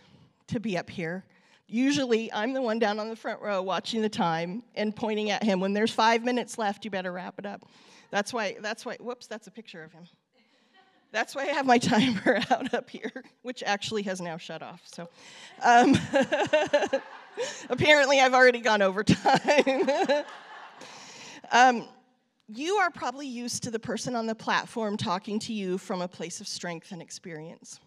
to 0.48 0.60
be 0.60 0.78
up 0.78 0.90
here 0.90 1.24
Usually, 1.68 2.32
I'm 2.32 2.54
the 2.54 2.62
one 2.62 2.80
down 2.80 2.98
on 2.98 3.10
the 3.10 3.16
front 3.16 3.42
row 3.42 3.62
watching 3.62 4.02
the 4.02 4.10
time 4.10 4.64
and 4.76 4.96
pointing 4.96 5.32
at 5.32 5.44
him. 5.44 5.60
When 5.60 5.74
there's 5.74 5.92
five 5.92 6.24
minutes 6.24 6.58
left, 6.58 6.86
you 6.86 6.92
better 6.92 7.12
wrap 7.12 7.38
it 7.40 7.46
up. 7.46 7.68
That's 8.10 8.32
why, 8.32 8.56
that's 8.62 8.86
why, 8.86 8.96
whoops, 9.02 9.28
that's 9.28 9.48
a 9.48 9.52
picture 9.52 9.84
of 9.84 9.92
him. 9.92 10.06
That's 11.12 11.36
why 11.36 11.44
I 11.44 11.48
have 11.48 11.66
my 11.66 11.78
timer 11.78 12.42
out 12.50 12.74
up 12.74 12.90
here, 12.90 13.12
which 13.42 13.64
actually 13.64 14.04
has 14.04 14.22
now 14.22 14.38
shut 14.38 14.62
off. 14.62 14.82
So 14.86 15.10
um, 15.62 15.98
apparently, 17.70 18.22
I've 18.22 18.34
already 18.34 18.62
gone 18.62 18.82
over 18.82 19.04
time. 19.04 19.90
um, 21.52 21.88
you 22.48 22.76
are 22.76 22.90
probably 22.90 23.28
used 23.28 23.64
to 23.64 23.72
the 23.72 23.80
person 23.80 24.16
on 24.16 24.26
the 24.26 24.36
platform 24.36 24.96
talking 24.96 25.38
to 25.40 25.54
you 25.54 25.78
from 25.78 26.02
a 26.02 26.08
place 26.08 26.40
of 26.40 26.48
strength 26.48 26.94
and 26.94 27.02
experience. 27.02 27.82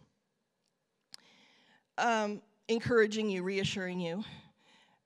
Um, 1.96 2.42
encouraging 2.70 3.28
you, 3.28 3.42
reassuring 3.42 3.98
you. 3.98 4.24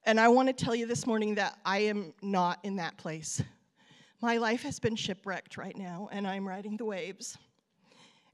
And 0.04 0.20
I 0.20 0.28
want 0.28 0.48
to 0.48 0.52
tell 0.52 0.74
you 0.74 0.86
this 0.86 1.06
morning 1.06 1.36
that 1.36 1.58
I 1.64 1.78
am 1.78 2.12
not 2.20 2.58
in 2.62 2.76
that 2.76 2.98
place. 2.98 3.42
My 4.20 4.36
life 4.36 4.62
has 4.64 4.78
been 4.78 4.94
shipwrecked 4.94 5.56
right 5.56 5.76
now, 5.76 6.10
and 6.12 6.26
I'm 6.26 6.46
riding 6.46 6.76
the 6.76 6.84
waves. 6.84 7.38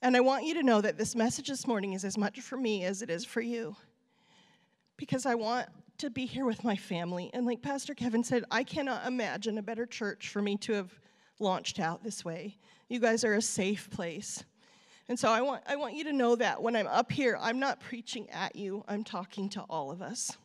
And 0.02 0.16
I 0.16 0.20
want 0.20 0.46
you 0.46 0.54
to 0.54 0.64
know 0.64 0.80
that 0.80 0.98
this 0.98 1.14
message 1.14 1.46
this 1.46 1.64
morning 1.68 1.92
is 1.92 2.04
as 2.04 2.18
much 2.18 2.40
for 2.40 2.56
me 2.56 2.84
as 2.84 3.02
it 3.02 3.10
is 3.10 3.24
for 3.24 3.40
you. 3.40 3.76
Because 4.96 5.26
I 5.26 5.36
want 5.36 5.68
to 5.98 6.10
be 6.10 6.26
here 6.26 6.44
with 6.44 6.64
my 6.64 6.74
family. 6.74 7.30
And 7.32 7.46
like 7.46 7.62
Pastor 7.62 7.94
Kevin 7.94 8.24
said, 8.24 8.44
I 8.50 8.64
cannot 8.64 9.06
imagine 9.06 9.58
a 9.58 9.62
better 9.62 9.86
church 9.86 10.30
for 10.30 10.42
me 10.42 10.56
to 10.56 10.72
have 10.72 10.98
launched 11.38 11.78
out 11.78 12.02
this 12.02 12.24
way. 12.24 12.56
You 12.88 12.98
guys 12.98 13.22
are 13.22 13.34
a 13.34 13.42
safe 13.42 13.88
place. 13.90 14.42
And 15.10 15.18
so 15.18 15.28
I 15.28 15.40
want, 15.40 15.64
I 15.66 15.74
want 15.74 15.94
you 15.94 16.04
to 16.04 16.12
know 16.12 16.36
that 16.36 16.62
when 16.62 16.76
I'm 16.76 16.86
up 16.86 17.10
here, 17.10 17.36
I'm 17.40 17.58
not 17.58 17.80
preaching 17.80 18.30
at 18.30 18.54
you, 18.54 18.84
I'm 18.86 19.02
talking 19.02 19.48
to 19.48 19.62
all 19.62 19.90
of 19.90 20.02
us. 20.02 20.38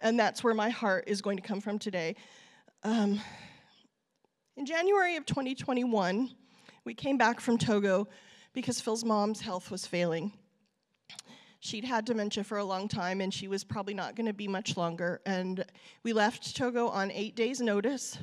And 0.00 0.18
that's 0.18 0.42
where 0.42 0.54
my 0.54 0.70
heart 0.70 1.04
is 1.06 1.22
going 1.22 1.36
to 1.36 1.42
come 1.42 1.60
from 1.60 1.78
today. 1.78 2.16
Um, 2.82 3.20
in 4.56 4.66
January 4.66 5.14
of 5.14 5.24
2021, 5.24 6.30
we 6.84 6.94
came 6.94 7.16
back 7.16 7.38
from 7.38 7.58
Togo 7.58 8.08
because 8.54 8.80
Phil's 8.80 9.04
mom's 9.04 9.40
health 9.40 9.70
was 9.70 9.86
failing. 9.86 10.32
She'd 11.60 11.84
had 11.84 12.06
dementia 12.06 12.42
for 12.42 12.58
a 12.58 12.64
long 12.64 12.88
time 12.88 13.20
and 13.20 13.32
she 13.32 13.46
was 13.46 13.62
probably 13.62 13.94
not 13.94 14.16
going 14.16 14.26
to 14.26 14.32
be 14.32 14.48
much 14.48 14.76
longer. 14.76 15.20
And 15.24 15.64
we 16.02 16.12
left 16.12 16.56
Togo 16.56 16.88
on 16.88 17.12
eight 17.12 17.36
days' 17.36 17.60
notice, 17.60 18.18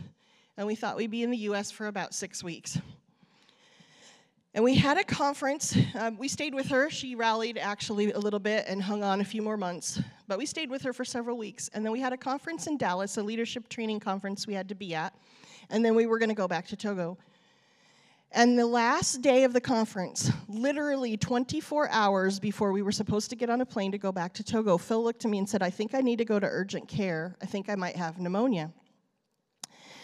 and 0.57 0.67
we 0.67 0.75
thought 0.75 0.97
we'd 0.97 1.09
be 1.09 1.23
in 1.23 1.31
the 1.31 1.37
US 1.37 1.71
for 1.71 1.87
about 1.87 2.13
six 2.13 2.43
weeks. 2.43 2.79
And 4.55 4.63
we 4.63 4.75
had 4.75 4.99
a 4.99 5.03
conference. 5.03 5.75
Um, 5.95 6.15
we 6.17 6.27
stayed 6.27 6.53
with 6.53 6.67
her. 6.67 6.87
She 6.91 7.15
rallied 7.15 7.57
actually 7.57 8.11
a 8.11 8.19
little 8.19 8.39
bit 8.39 8.65
and 8.67 8.83
hung 8.83 9.03
on 9.03 9.19
a 9.19 9.23
few 9.23 9.41
more 9.41 9.57
months. 9.57 9.99
But 10.27 10.37
we 10.37 10.45
stayed 10.45 10.69
with 10.69 10.83
her 10.83 10.93
for 10.93 11.03
several 11.03 11.39
weeks. 11.39 11.71
And 11.73 11.83
then 11.83 11.91
we 11.91 11.99
had 11.99 12.13
a 12.13 12.17
conference 12.17 12.67
in 12.67 12.77
Dallas, 12.77 13.17
a 13.17 13.23
leadership 13.23 13.67
training 13.67 13.99
conference 13.99 14.45
we 14.45 14.53
had 14.53 14.69
to 14.69 14.75
be 14.75 14.93
at. 14.93 15.15
And 15.71 15.83
then 15.83 15.95
we 15.95 16.05
were 16.05 16.19
going 16.19 16.29
to 16.29 16.35
go 16.35 16.47
back 16.47 16.67
to 16.67 16.75
Togo. 16.75 17.17
And 18.31 18.57
the 18.57 18.65
last 18.67 19.23
day 19.23 19.43
of 19.43 19.53
the 19.53 19.61
conference, 19.61 20.31
literally 20.47 21.17
24 21.17 21.89
hours 21.89 22.39
before 22.39 22.71
we 22.71 22.83
were 22.83 22.91
supposed 22.91 23.31
to 23.31 23.35
get 23.35 23.49
on 23.49 23.61
a 23.61 23.65
plane 23.65 23.91
to 23.91 23.97
go 23.97 24.11
back 24.11 24.33
to 24.33 24.43
Togo, 24.43 24.77
Phil 24.77 25.03
looked 25.03 25.25
at 25.25 25.31
me 25.31 25.39
and 25.39 25.49
said, 25.49 25.63
I 25.63 25.71
think 25.71 25.95
I 25.95 26.01
need 26.01 26.17
to 26.17 26.25
go 26.25 26.39
to 26.39 26.47
urgent 26.47 26.87
care. 26.87 27.35
I 27.41 27.47
think 27.47 27.69
I 27.69 27.75
might 27.75 27.95
have 27.95 28.19
pneumonia. 28.19 28.71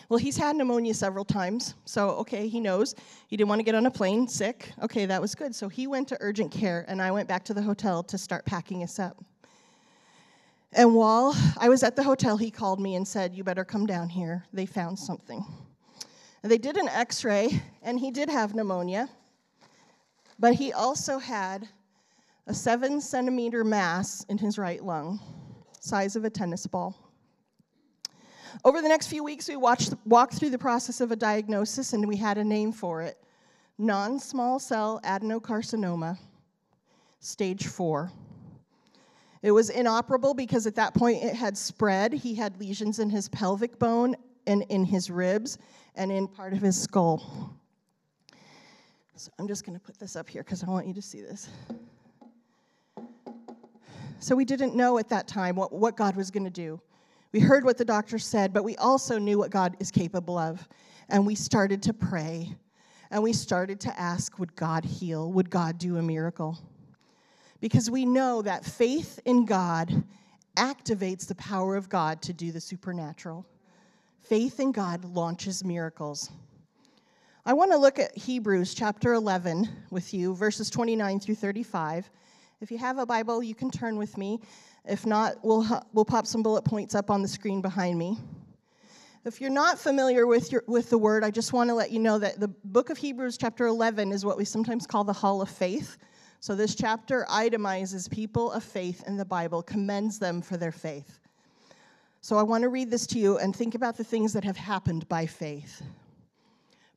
Well, 0.09 0.17
he's 0.17 0.37
had 0.37 0.55
pneumonia 0.55 0.95
several 0.95 1.23
times, 1.23 1.75
so 1.85 2.09
okay, 2.11 2.47
he 2.47 2.59
knows. 2.59 2.95
He 3.27 3.37
didn't 3.37 3.47
want 3.47 3.59
to 3.59 3.63
get 3.63 3.75
on 3.75 3.85
a 3.85 3.91
plane 3.91 4.27
sick. 4.27 4.71
Okay, 4.81 5.05
that 5.05 5.21
was 5.21 5.35
good. 5.35 5.53
So 5.53 5.69
he 5.69 5.85
went 5.85 6.07
to 6.07 6.17
urgent 6.19 6.51
care, 6.51 6.83
and 6.87 6.99
I 6.99 7.11
went 7.11 7.27
back 7.27 7.45
to 7.45 7.53
the 7.53 7.61
hotel 7.61 8.01
to 8.03 8.17
start 8.17 8.43
packing 8.43 8.81
us 8.81 8.97
up. 8.97 9.23
And 10.73 10.95
while 10.95 11.35
I 11.59 11.69
was 11.69 11.83
at 11.83 11.95
the 11.95 12.01
hotel, 12.01 12.37
he 12.37 12.49
called 12.49 12.79
me 12.79 12.95
and 12.95 13.07
said, 13.07 13.35
You 13.35 13.43
better 13.43 13.63
come 13.63 13.85
down 13.85 14.09
here. 14.09 14.45
They 14.51 14.65
found 14.65 14.97
something. 14.97 15.45
They 16.41 16.57
did 16.57 16.77
an 16.77 16.87
x 16.87 17.23
ray, 17.23 17.61
and 17.83 17.99
he 17.99 18.09
did 18.09 18.29
have 18.29 18.55
pneumonia, 18.55 19.09
but 20.39 20.55
he 20.55 20.73
also 20.73 21.19
had 21.19 21.69
a 22.47 22.53
seven 22.53 22.99
centimeter 22.99 23.63
mass 23.63 24.25
in 24.29 24.39
his 24.39 24.57
right 24.57 24.83
lung, 24.83 25.19
size 25.81 26.15
of 26.15 26.25
a 26.25 26.29
tennis 26.31 26.65
ball. 26.65 27.08
Over 28.65 28.81
the 28.81 28.87
next 28.87 29.07
few 29.07 29.23
weeks, 29.23 29.47
we 29.47 29.55
watched, 29.55 29.93
walked 30.05 30.33
through 30.33 30.49
the 30.49 30.57
process 30.57 31.01
of 31.01 31.11
a 31.11 31.15
diagnosis 31.15 31.93
and 31.93 32.07
we 32.07 32.17
had 32.17 32.37
a 32.37 32.43
name 32.43 32.71
for 32.71 33.01
it 33.01 33.17
non 33.77 34.19
small 34.19 34.59
cell 34.59 34.99
adenocarcinoma, 35.03 36.17
stage 37.19 37.67
four. 37.67 38.11
It 39.41 39.51
was 39.51 39.69
inoperable 39.69 40.33
because 40.33 40.67
at 40.67 40.75
that 40.75 40.93
point 40.93 41.23
it 41.23 41.33
had 41.33 41.57
spread. 41.57 42.11
He 42.11 42.35
had 42.35 42.59
lesions 42.59 42.99
in 42.99 43.09
his 43.09 43.29
pelvic 43.29 43.79
bone 43.79 44.15
and 44.47 44.63
in 44.69 44.83
his 44.83 45.09
ribs 45.09 45.57
and 45.95 46.11
in 46.11 46.27
part 46.27 46.51
of 46.51 46.59
his 46.59 46.79
skull. 46.79 47.55
So 49.15 49.31
I'm 49.39 49.47
just 49.47 49.65
going 49.65 49.77
to 49.77 49.83
put 49.83 49.97
this 49.97 50.15
up 50.15 50.29
here 50.29 50.43
because 50.43 50.63
I 50.63 50.67
want 50.67 50.87
you 50.87 50.93
to 50.93 51.01
see 51.01 51.21
this. 51.21 51.49
So 54.19 54.35
we 54.35 54.43
didn't 54.43 54.75
know 54.75 54.97
at 54.97 55.07
that 55.09 55.27
time 55.27 55.55
what, 55.55 55.71
what 55.71 55.95
God 55.95 56.17
was 56.17 56.31
going 56.31 56.43
to 56.43 56.49
do. 56.49 56.81
We 57.31 57.39
heard 57.39 57.63
what 57.63 57.77
the 57.77 57.85
doctor 57.85 58.17
said, 58.17 58.53
but 58.53 58.63
we 58.63 58.75
also 58.77 59.19
knew 59.19 59.37
what 59.37 59.51
God 59.51 59.77
is 59.79 59.91
capable 59.91 60.37
of. 60.37 60.67
And 61.09 61.25
we 61.25 61.35
started 61.35 61.83
to 61.83 61.93
pray. 61.93 62.55
And 63.11 63.21
we 63.21 63.33
started 63.33 63.79
to 63.81 63.99
ask, 63.99 64.39
would 64.39 64.55
God 64.55 64.83
heal? 64.83 65.31
Would 65.31 65.49
God 65.49 65.77
do 65.77 65.97
a 65.97 66.01
miracle? 66.01 66.57
Because 67.59 67.89
we 67.89 68.05
know 68.05 68.41
that 68.41 68.65
faith 68.65 69.19
in 69.25 69.45
God 69.45 70.03
activates 70.55 71.27
the 71.27 71.35
power 71.35 71.75
of 71.75 71.89
God 71.89 72.21
to 72.23 72.33
do 72.33 72.51
the 72.51 72.61
supernatural. 72.61 73.45
Faith 74.21 74.59
in 74.59 74.71
God 74.71 75.05
launches 75.05 75.63
miracles. 75.63 76.31
I 77.45 77.53
want 77.53 77.71
to 77.71 77.77
look 77.77 77.99
at 77.99 78.15
Hebrews 78.17 78.73
chapter 78.73 79.13
11 79.13 79.69
with 79.91 80.13
you, 80.13 80.35
verses 80.35 80.69
29 80.69 81.19
through 81.19 81.35
35. 81.35 82.09
If 82.61 82.71
you 82.71 82.77
have 82.77 82.97
a 82.97 83.05
Bible, 83.05 83.41
you 83.41 83.55
can 83.55 83.71
turn 83.71 83.97
with 83.97 84.17
me. 84.17 84.39
If 84.89 85.05
not, 85.05 85.35
we'll, 85.43 85.65
we'll 85.93 86.05
pop 86.05 86.25
some 86.25 86.41
bullet 86.41 86.63
points 86.63 86.95
up 86.95 87.09
on 87.11 87.21
the 87.21 87.27
screen 87.27 87.61
behind 87.61 87.97
me. 87.97 88.17
If 89.25 89.39
you're 89.39 89.49
not 89.49 89.77
familiar 89.77 90.25
with, 90.25 90.51
your, 90.51 90.63
with 90.65 90.89
the 90.89 90.97
word, 90.97 91.23
I 91.23 91.29
just 91.29 91.53
want 91.53 91.69
to 91.69 91.73
let 91.73 91.91
you 91.91 91.99
know 91.99 92.17
that 92.17 92.39
the 92.39 92.47
book 92.47 92.89
of 92.89 92.97
Hebrews, 92.97 93.37
chapter 93.37 93.67
11, 93.67 94.11
is 94.11 94.25
what 94.25 94.37
we 94.37 94.45
sometimes 94.45 94.87
call 94.87 95.03
the 95.03 95.13
Hall 95.13 95.41
of 95.41 95.49
Faith. 95.49 95.97
So 96.39 96.55
this 96.55 96.73
chapter 96.73 97.25
itemizes 97.29 98.09
people 98.09 98.51
of 98.51 98.63
faith 98.63 99.03
in 99.05 99.17
the 99.17 99.25
Bible, 99.25 99.61
commends 99.61 100.17
them 100.17 100.41
for 100.41 100.57
their 100.57 100.71
faith. 100.71 101.19
So 102.21 102.37
I 102.37 102.43
want 102.43 102.63
to 102.63 102.69
read 102.69 102.89
this 102.89 103.05
to 103.07 103.19
you 103.19 103.37
and 103.37 103.55
think 103.55 103.75
about 103.75 103.97
the 103.97 104.03
things 104.03 104.33
that 104.33 104.43
have 104.43 104.57
happened 104.57 105.07
by 105.09 105.25
faith. 105.25 105.81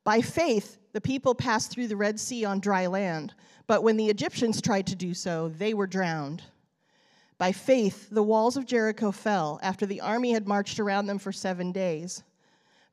By 0.04 0.20
faith, 0.20 0.78
the 0.92 1.00
people 1.00 1.34
passed 1.34 1.70
through 1.70 1.88
the 1.88 1.96
Red 1.96 2.18
Sea 2.18 2.44
on 2.44 2.60
dry 2.60 2.86
land, 2.86 3.34
but 3.66 3.82
when 3.82 3.96
the 3.96 4.08
Egyptians 4.08 4.62
tried 4.62 4.86
to 4.88 4.96
do 4.96 5.12
so, 5.12 5.48
they 5.48 5.74
were 5.74 5.86
drowned. 5.86 6.42
By 7.42 7.50
faith, 7.50 8.08
the 8.08 8.22
walls 8.22 8.56
of 8.56 8.66
Jericho 8.66 9.10
fell 9.10 9.58
after 9.64 9.84
the 9.84 10.00
army 10.00 10.30
had 10.30 10.46
marched 10.46 10.78
around 10.78 11.08
them 11.08 11.18
for 11.18 11.32
seven 11.32 11.72
days. 11.72 12.22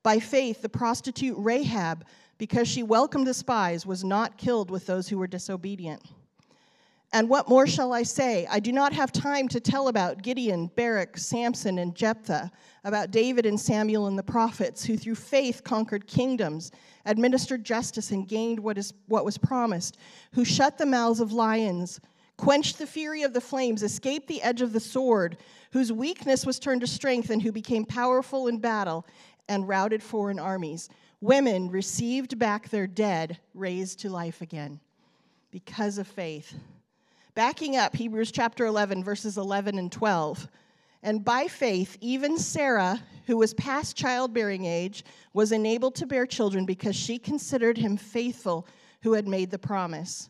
By 0.01 0.17
faith, 0.17 0.63
the 0.63 0.69
prostitute 0.69 1.35
Rahab, 1.37 2.03
because 2.39 2.67
she 2.67 2.81
welcomed 2.81 3.27
the 3.27 3.33
spies, 3.35 3.85
was 3.85 4.03
not 4.03 4.39
killed 4.39 4.71
with 4.71 4.87
those 4.87 5.07
who 5.07 5.19
were 5.19 5.27
disobedient. 5.27 6.01
And 7.13 7.29
what 7.29 7.47
more 7.47 7.67
shall 7.67 7.93
I 7.93 8.01
say? 8.01 8.47
I 8.49 8.59
do 8.59 8.71
not 8.71 8.91
have 8.91 9.11
time 9.11 9.47
to 9.49 9.59
tell 9.59 9.87
about 9.87 10.23
Gideon, 10.23 10.71
Barak, 10.75 11.19
Samson, 11.19 11.77
and 11.77 11.93
Jephthah, 11.93 12.49
about 12.83 13.11
David 13.11 13.45
and 13.45 13.59
Samuel 13.59 14.07
and 14.07 14.17
the 14.17 14.23
prophets, 14.23 14.83
who 14.83 14.97
through 14.97 15.13
faith 15.13 15.63
conquered 15.63 16.07
kingdoms, 16.07 16.71
administered 17.05 17.63
justice, 17.63 18.09
and 18.09 18.27
gained 18.27 18.59
what, 18.59 18.79
is, 18.79 18.95
what 19.09 19.25
was 19.25 19.37
promised, 19.37 19.99
who 20.33 20.43
shut 20.43 20.79
the 20.79 20.87
mouths 20.87 21.19
of 21.19 21.33
lions, 21.33 21.99
quenched 22.39 22.77
the 22.77 22.87
fury 22.87 23.23
of 23.23 23.33
the 23.33 23.41
flames, 23.41 23.83
escaped 23.83 24.25
the 24.27 24.41
edge 24.41 24.61
of 24.61 24.71
the 24.71 24.79
sword, 24.79 25.35
whose 25.71 25.91
weakness 25.91 26.45
was 26.45 26.57
turned 26.57 26.79
to 26.79 26.87
strength, 26.87 27.29
and 27.29 27.41
who 27.41 27.51
became 27.51 27.83
powerful 27.83 28.47
in 28.47 28.57
battle 28.57 29.05
and 29.49 29.67
routed 29.67 30.01
foreign 30.01 30.39
armies. 30.39 30.87
Women 31.19 31.69
received 31.69 32.39
back 32.39 32.69
their 32.69 32.87
dead, 32.87 33.39
raised 33.53 33.99
to 33.99 34.09
life 34.09 34.41
again 34.41 34.79
because 35.51 35.97
of 35.97 36.07
faith. 36.07 36.53
Backing 37.35 37.75
up, 37.75 37.93
Hebrews 37.93 38.31
chapter 38.31 38.65
11, 38.65 39.03
verses 39.03 39.37
11 39.37 39.77
and 39.77 39.91
12. 39.91 40.47
And 41.03 41.25
by 41.25 41.47
faith, 41.47 41.97
even 41.99 42.37
Sarah, 42.37 43.01
who 43.27 43.35
was 43.35 43.53
past 43.55 43.97
childbearing 43.97 44.63
age, 44.63 45.03
was 45.33 45.51
enabled 45.51 45.95
to 45.95 46.07
bear 46.07 46.25
children 46.25 46.65
because 46.65 46.95
she 46.95 47.19
considered 47.19 47.77
him 47.77 47.97
faithful 47.97 48.65
who 49.01 49.11
had 49.11 49.27
made 49.27 49.51
the 49.51 49.59
promise. 49.59 50.29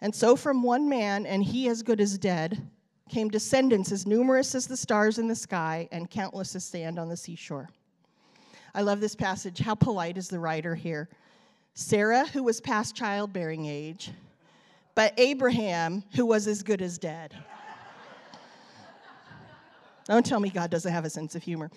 And 0.00 0.14
so, 0.14 0.36
from 0.36 0.62
one 0.62 0.88
man, 0.88 1.26
and 1.26 1.42
he 1.42 1.68
as 1.68 1.82
good 1.82 2.00
as 2.00 2.18
dead, 2.18 2.68
came 3.08 3.28
descendants 3.28 3.90
as 3.90 4.06
numerous 4.06 4.54
as 4.54 4.66
the 4.66 4.76
stars 4.76 5.18
in 5.18 5.26
the 5.28 5.34
sky 5.34 5.88
and 5.90 6.10
countless 6.10 6.54
as 6.54 6.64
sand 6.64 6.98
on 6.98 7.08
the 7.08 7.16
seashore. 7.16 7.68
I 8.74 8.82
love 8.82 9.00
this 9.00 9.14
passage. 9.14 9.58
How 9.58 9.74
polite 9.74 10.18
is 10.18 10.28
the 10.28 10.38
writer 10.38 10.74
here? 10.74 11.08
Sarah, 11.74 12.26
who 12.26 12.42
was 12.42 12.60
past 12.60 12.94
childbearing 12.94 13.66
age, 13.66 14.10
but 14.94 15.14
Abraham, 15.16 16.04
who 16.14 16.26
was 16.26 16.46
as 16.46 16.62
good 16.62 16.82
as 16.82 16.98
dead. 16.98 17.36
Don't 20.06 20.24
tell 20.24 20.40
me 20.40 20.48
God 20.48 20.70
doesn't 20.70 20.92
have 20.92 21.04
a 21.04 21.10
sense 21.10 21.34
of 21.34 21.42
humor. 21.42 21.70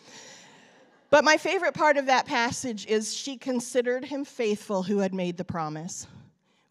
But 1.10 1.26
my 1.26 1.38
favorite 1.38 1.74
part 1.74 1.98
of 1.98 2.06
that 2.06 2.26
passage 2.26 2.86
is 2.88 3.14
she 3.14 3.38
considered 3.38 4.06
him 4.06 4.24
faithful 4.24 4.84
who 4.84 5.00
had 5.00 5.14
made 5.14 5.38
the 5.38 5.44
promise. 5.44 6.08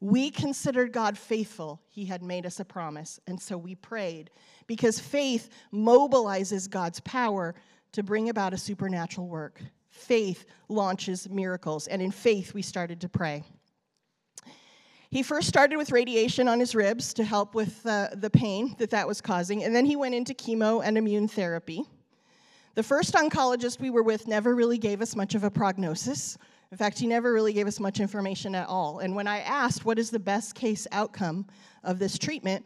We 0.01 0.31
considered 0.31 0.93
God 0.93 1.19
faithful. 1.19 1.81
He 1.89 2.07
had 2.07 2.23
made 2.23 2.47
us 2.47 2.59
a 2.59 2.65
promise. 2.65 3.21
And 3.27 3.41
so 3.41 3.59
we 3.59 3.75
prayed 3.75 4.31
because 4.67 4.99
faith 4.99 5.51
mobilizes 5.73 6.69
God's 6.69 7.01
power 7.01 7.55
to 7.93 8.03
bring 8.03 8.31
about 8.31 8.55
a 8.55 8.59
supernatural 8.59 9.29
work. 9.29 9.61
Faith 9.91 10.47
launches 10.69 11.29
miracles. 11.29 11.87
And 11.87 12.01
in 12.01 12.11
faith, 12.11 12.55
we 12.55 12.63
started 12.63 13.01
to 13.03 13.09
pray. 13.09 13.45
He 15.11 15.25
first 15.25 15.49
started 15.49 15.77
with 15.77 15.91
radiation 15.91 16.47
on 16.47 16.61
his 16.61 16.75
ribs 16.75 17.13
to 17.15 17.25
help 17.25 17.55
with 17.55 17.85
uh, 17.85 18.11
the 18.15 18.31
pain 18.31 18.77
that 18.79 18.91
that 18.91 19.09
was 19.09 19.21
causing, 19.21 19.65
and 19.65 19.75
then 19.75 19.85
he 19.85 19.97
went 19.97 20.15
into 20.15 20.35
chemo 20.35 20.81
and 20.85 20.97
immune 20.97 21.27
therapy. 21.27 21.83
The 22.77 22.85
first 22.85 23.15
oncologist 23.15 23.81
we 23.81 23.91
were 23.91 24.05
with 24.05 24.29
never 24.29 24.55
really 24.55 24.79
gave 24.79 25.03
us 25.03 25.17
much 25.17 25.35
of 25.35 25.43
a 25.43 25.51
prognosis. 25.51 26.39
In 26.71 26.79
fact, 26.79 26.99
he 26.99 27.07
never 27.07 27.33
really 27.33 27.53
gave 27.53 27.67
us 27.67 27.81
much 27.81 28.01
information 28.01 28.55
at 28.55 28.69
all. 28.69 29.01
And 29.01 29.17
when 29.17 29.27
I 29.27 29.41
asked 29.41 29.85
what 29.85 29.99
is 29.99 30.11
the 30.11 30.19
best 30.19 30.55
case 30.55 30.87
outcome 30.93 31.47
of 31.83 31.99
this 31.99 32.17
treatment, 32.17 32.65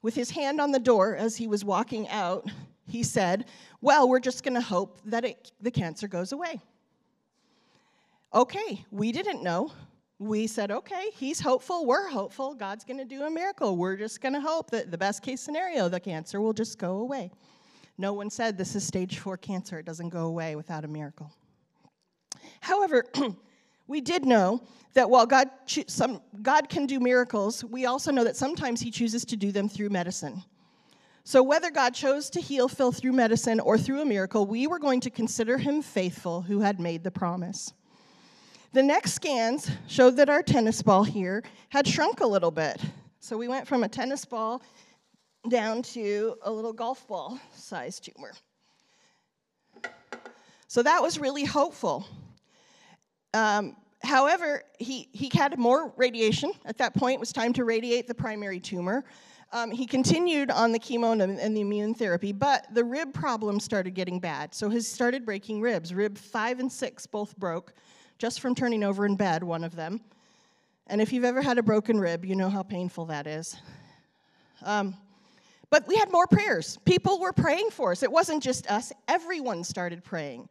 with 0.00 0.14
his 0.14 0.30
hand 0.30 0.60
on 0.60 0.72
the 0.72 0.80
door 0.80 1.16
as 1.16 1.36
he 1.36 1.46
was 1.46 1.64
walking 1.64 2.08
out, 2.08 2.50
he 2.88 3.02
said, 3.02 3.46
Well, 3.80 4.08
we're 4.08 4.20
just 4.20 4.42
going 4.42 4.54
to 4.54 4.60
hope 4.60 5.00
that 5.04 5.24
it, 5.24 5.52
the 5.60 5.70
cancer 5.70 6.08
goes 6.08 6.32
away. 6.32 6.60
Okay, 8.34 8.84
we 8.90 9.12
didn't 9.12 9.42
know 9.42 9.70
we 10.22 10.46
said, 10.46 10.70
okay, 10.70 11.10
he's 11.14 11.40
hopeful, 11.40 11.84
we're 11.84 12.08
hopeful, 12.08 12.54
God's 12.54 12.84
going 12.84 12.98
to 12.98 13.04
do 13.04 13.24
a 13.24 13.30
miracle. 13.30 13.76
We're 13.76 13.96
just 13.96 14.20
going 14.20 14.34
to 14.34 14.40
hope 14.40 14.70
that 14.70 14.90
the 14.90 14.98
best 14.98 15.22
case 15.22 15.40
scenario, 15.40 15.88
the 15.88 16.00
cancer 16.00 16.40
will 16.40 16.52
just 16.52 16.78
go 16.78 16.98
away. 16.98 17.30
No 17.98 18.12
one 18.12 18.30
said 18.30 18.56
this 18.56 18.76
is 18.76 18.84
stage 18.86 19.18
four 19.18 19.36
cancer, 19.36 19.78
it 19.78 19.86
doesn't 19.86 20.10
go 20.10 20.26
away 20.26 20.54
without 20.56 20.84
a 20.84 20.88
miracle. 20.88 21.32
However, 22.62 23.04
we 23.88 24.00
did 24.00 24.24
know 24.24 24.62
that 24.94 25.10
while 25.10 25.26
God, 25.26 25.50
cho- 25.66 25.82
some, 25.88 26.22
God 26.42 26.68
can 26.68 26.86
do 26.86 27.00
miracles, 27.00 27.64
we 27.64 27.86
also 27.86 28.12
know 28.12 28.22
that 28.22 28.36
sometimes 28.36 28.80
He 28.80 28.90
chooses 28.90 29.24
to 29.26 29.36
do 29.36 29.50
them 29.50 29.68
through 29.68 29.90
medicine. 29.90 30.44
So, 31.24 31.42
whether 31.42 31.70
God 31.72 31.92
chose 31.92 32.30
to 32.30 32.40
heal 32.40 32.68
Phil 32.68 32.92
through 32.92 33.12
medicine 33.12 33.58
or 33.58 33.76
through 33.76 34.00
a 34.00 34.04
miracle, 34.04 34.46
we 34.46 34.68
were 34.68 34.78
going 34.78 35.00
to 35.00 35.10
consider 35.10 35.58
Him 35.58 35.82
faithful 35.82 36.42
who 36.42 36.60
had 36.60 36.78
made 36.78 37.02
the 37.02 37.10
promise. 37.10 37.72
The 38.72 38.82
next 38.82 39.14
scans 39.14 39.68
showed 39.88 40.16
that 40.16 40.30
our 40.30 40.42
tennis 40.42 40.82
ball 40.82 41.02
here 41.02 41.42
had 41.68 41.86
shrunk 41.86 42.20
a 42.20 42.26
little 42.26 42.52
bit. 42.52 42.80
So 43.18 43.36
we 43.36 43.48
went 43.48 43.66
from 43.66 43.82
a 43.82 43.88
tennis 43.88 44.24
ball 44.24 44.62
down 45.48 45.82
to 45.82 46.36
a 46.42 46.50
little 46.50 46.72
golf 46.72 47.08
ball 47.08 47.40
size 47.54 47.98
tumor. 47.98 48.32
So 50.68 50.82
that 50.84 51.02
was 51.02 51.18
really 51.18 51.44
hopeful. 51.44 52.06
Um, 53.34 53.76
however, 54.02 54.62
he, 54.78 55.08
he 55.12 55.30
had 55.32 55.58
more 55.58 55.92
radiation. 55.96 56.52
At 56.64 56.78
that 56.78 56.94
point, 56.94 57.14
it 57.14 57.20
was 57.20 57.32
time 57.32 57.52
to 57.54 57.64
radiate 57.64 58.06
the 58.06 58.14
primary 58.14 58.60
tumor. 58.60 59.04
Um, 59.52 59.70
he 59.70 59.86
continued 59.86 60.50
on 60.50 60.72
the 60.72 60.78
chemo 60.78 61.12
and, 61.12 61.56
the 61.56 61.60
immune 61.60 61.92
therapy, 61.94 62.32
but 62.32 62.66
the 62.72 62.82
rib 62.82 63.12
problem 63.12 63.60
started 63.60 63.94
getting 63.94 64.18
bad. 64.18 64.54
So 64.54 64.70
he 64.70 64.80
started 64.80 65.26
breaking 65.26 65.60
ribs. 65.60 65.92
Rib 65.92 66.16
five 66.16 66.58
and 66.58 66.72
six 66.72 67.06
both 67.06 67.36
broke 67.36 67.74
just 68.18 68.40
from 68.40 68.54
turning 68.54 68.82
over 68.82 69.04
in 69.04 69.14
bed, 69.14 69.44
one 69.44 69.62
of 69.62 69.76
them. 69.76 70.00
And 70.86 71.00
if 71.02 71.12
you've 71.12 71.24
ever 71.24 71.42
had 71.42 71.58
a 71.58 71.62
broken 71.62 72.00
rib, 72.00 72.24
you 72.24 72.34
know 72.34 72.48
how 72.48 72.62
painful 72.62 73.06
that 73.06 73.26
is. 73.26 73.56
Um, 74.64 74.96
but 75.68 75.86
we 75.86 75.96
had 75.96 76.10
more 76.10 76.26
prayers. 76.26 76.78
People 76.84 77.20
were 77.20 77.32
praying 77.32 77.70
for 77.70 77.92
us. 77.92 78.02
It 78.02 78.10
wasn't 78.10 78.42
just 78.42 78.66
us, 78.68 78.92
everyone 79.06 79.64
started 79.64 80.02
praying. 80.02 80.48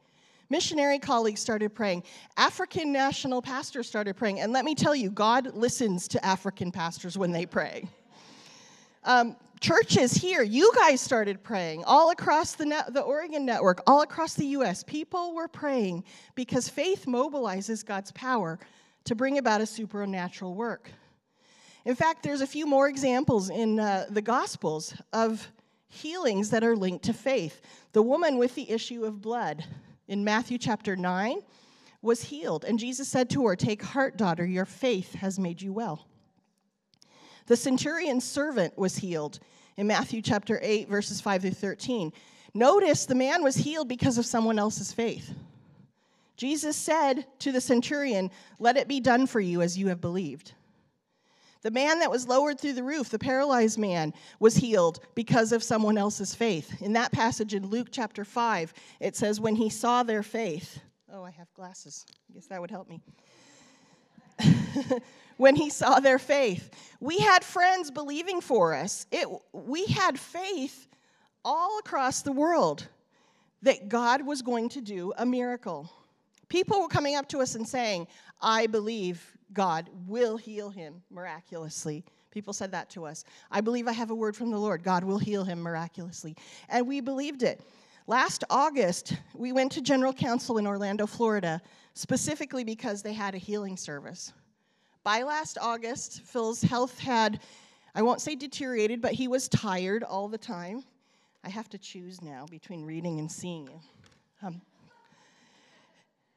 Missionary 0.52 1.00
colleagues 1.00 1.40
started 1.40 1.74
praying. 1.74 2.04
African 2.36 2.92
national 2.92 3.42
pastors 3.42 3.88
started 3.88 4.18
praying. 4.18 4.42
And 4.42 4.52
let 4.52 4.66
me 4.66 4.76
tell 4.76 4.94
you, 4.94 5.10
God 5.10 5.56
listens 5.56 6.10
to 6.10 6.26
African 6.26 6.74
pastors 6.74 7.18
when 7.18 7.32
they 7.32 7.46
pray. 7.46 7.88
Um, 9.06 9.38
churches 9.62 10.14
here, 10.14 10.44
you 10.44 10.70
guys 10.76 11.00
started 11.00 11.42
praying 11.42 11.86
all 11.86 12.12
across 12.12 12.56
the, 12.56 12.84
the 12.90 13.00
Oregon 13.00 13.46
network, 13.46 13.82
all 13.88 14.02
across 14.02 14.34
the 14.34 14.48
US. 14.48 14.84
People 14.84 15.34
were 15.34 15.48
praying 15.48 16.04
because 16.36 16.68
faith 16.68 17.06
mobilizes 17.08 17.86
God's 17.86 18.12
power 18.12 18.60
to 19.06 19.16
bring 19.16 19.38
about 19.38 19.62
a 19.62 19.66
supernatural 19.66 20.54
work. 20.54 20.92
In 21.86 21.96
fact, 21.96 22.24
there's 22.24 22.42
a 22.42 22.48
few 22.48 22.66
more 22.66 22.90
examples 22.90 23.50
in 23.50 23.80
uh, 23.80 24.08
the 24.10 24.22
Gospels 24.22 24.94
of 25.14 25.48
healings 25.88 26.50
that 26.50 26.62
are 26.62 26.76
linked 26.76 27.06
to 27.06 27.14
faith. 27.14 27.62
The 27.94 28.02
woman 28.02 28.38
with 28.38 28.54
the 28.56 28.70
issue 28.70 29.06
of 29.06 29.22
blood 29.22 29.64
in 30.12 30.26
Matthew 30.26 30.58
chapter 30.58 30.98
9 30.98 31.40
was 32.02 32.22
healed, 32.22 32.66
and 32.66 32.78
Jesus 32.78 33.08
said 33.08 33.30
to 33.30 33.48
her, 33.48 33.56
Take 33.56 33.82
heart, 33.82 34.18
daughter, 34.18 34.46
your 34.46 34.66
faith 34.66 35.16
has 35.16 35.40
made 35.40 35.62
you 35.62 35.72
well. 35.72 36.06
The 37.48 37.56
centurion's 37.56 38.26
servant 38.26 38.78
was 38.78 38.98
healed 38.98 39.40
in 39.78 39.88
Matthew 39.88 40.22
chapter 40.22 40.60
8, 40.62 40.90
verses 40.90 41.22
5 41.22 41.44
through 41.44 41.52
13. 41.52 42.12
Notice 42.54 43.06
the 43.06 43.16
man 43.16 43.42
was 43.42 43.56
healed 43.56 43.88
because 43.88 44.18
of 44.18 44.26
someone 44.26 44.60
else's 44.60 44.92
faith. 44.92 45.34
Jesus 46.36 46.76
said 46.76 47.26
to 47.40 47.54
the 47.54 47.62
centurion, 47.62 48.32
Let 48.60 48.76
it 48.76 48.90
be 48.90 49.00
done 49.00 49.28
for 49.28 49.40
you 49.40 49.62
as 49.62 49.78
you 49.78 49.88
have 49.88 50.02
believed. 50.02 50.52
The 51.62 51.72
man 51.72 52.00
that 52.00 52.10
was 52.10 52.28
lowered 52.28 52.60
through 52.60 52.74
the 52.74 52.84
roof, 52.84 53.10
the 53.10 53.20
paralyzed 53.20 53.78
man, 53.78 54.14
was 54.40 54.56
healed 54.56 55.00
because 55.14 55.52
of 55.52 55.64
someone 55.64 55.98
else's 55.98 56.34
faith. 56.34 56.82
In 56.82 56.94
that 56.94 57.12
passage 57.12 57.54
in 57.54 57.68
Luke 57.68 57.90
chapter 57.92 58.26
5, 58.26 58.74
it 59.00 59.16
says, 59.16 59.40
When 59.40 59.56
he 59.56 59.70
saw 59.70 60.02
their 60.02 60.24
faith, 60.24 60.80
oh, 61.14 61.24
I 61.24 61.32
have 61.32 61.54
glasses. 61.54 62.06
I 62.30 62.34
guess 62.34 62.48
that 62.48 62.60
would 62.60 62.72
help 62.72 62.90
me. 62.90 63.02
when 65.38 65.56
he 65.56 65.70
saw 65.70 66.00
their 66.00 66.20
faith. 66.20 66.72
We 67.00 67.20
had 67.20 67.44
friends 67.44 67.92
believing 67.92 68.42
for 68.42 68.74
us. 68.74 69.06
It, 69.12 69.28
we 69.54 69.86
had 69.86 70.20
faith 70.20 70.88
all 71.44 71.80
across 71.80 72.22
the 72.22 72.32
world 72.32 72.88
that 73.64 73.90
God 73.90 74.26
was 74.26 74.42
going 74.42 74.70
to 74.70 74.82
do 74.82 75.14
a 75.18 75.26
miracle. 75.26 75.92
People 76.48 76.82
were 76.82 76.88
coming 76.88 77.16
up 77.16 77.28
to 77.30 77.40
us 77.40 77.56
and 77.56 77.68
saying, 77.68 78.08
I 78.42 78.68
believe 78.68 79.38
God 79.54 79.90
will 80.08 80.38
heal 80.38 80.70
him 80.70 81.04
miraculously 81.10 82.04
People 82.32 82.54
said 82.54 82.72
that 82.72 82.90
to 82.92 83.06
us. 83.06 83.26
I 83.52 83.62
believe 83.62 83.88
I 83.88 83.92
have 83.92 84.10
a 84.10 84.16
word 84.16 84.36
from 84.36 84.52
the 84.52 84.58
Lord. 84.58 84.84
God 84.84 85.04
will 85.04 85.20
heal 85.20 85.44
him 85.44 85.62
miraculously. 85.62 86.36
And 86.70 86.88
we 86.88 87.02
believed 87.02 87.44
it. 87.44 87.62
Last 88.08 88.44
August, 88.50 89.18
we 89.36 89.52
went 89.52 89.72
to 89.74 89.82
General 89.82 90.14
Council 90.14 90.58
in 90.58 90.66
Orlando, 90.66 91.06
Florida, 91.06 91.62
specifically 91.94 92.64
because 92.64 93.02
they 93.02 93.14
had 93.14 93.36
a 93.36 93.38
healing 93.38 93.78
service. 93.78 94.34
By 95.04 95.24
last 95.24 95.58
August, 95.62 96.22
Phil's 96.22 96.62
health 96.62 96.98
had, 96.98 97.42
I 97.94 98.02
won't 98.02 98.22
say 98.22 98.36
deteriorated, 98.36 99.02
but 99.02 99.12
he 99.12 99.28
was 99.28 99.50
tired 99.50 100.04
all 100.04 100.28
the 100.28 100.38
time. 100.38 100.84
I 101.44 101.50
have 101.50 101.70
to 101.70 101.78
choose 101.78 102.22
now 102.22 102.46
between 102.50 102.86
reading 102.86 103.20
and 103.20 103.32
seeing 103.32 103.68
you. 103.68 103.80
Um, 104.44 104.62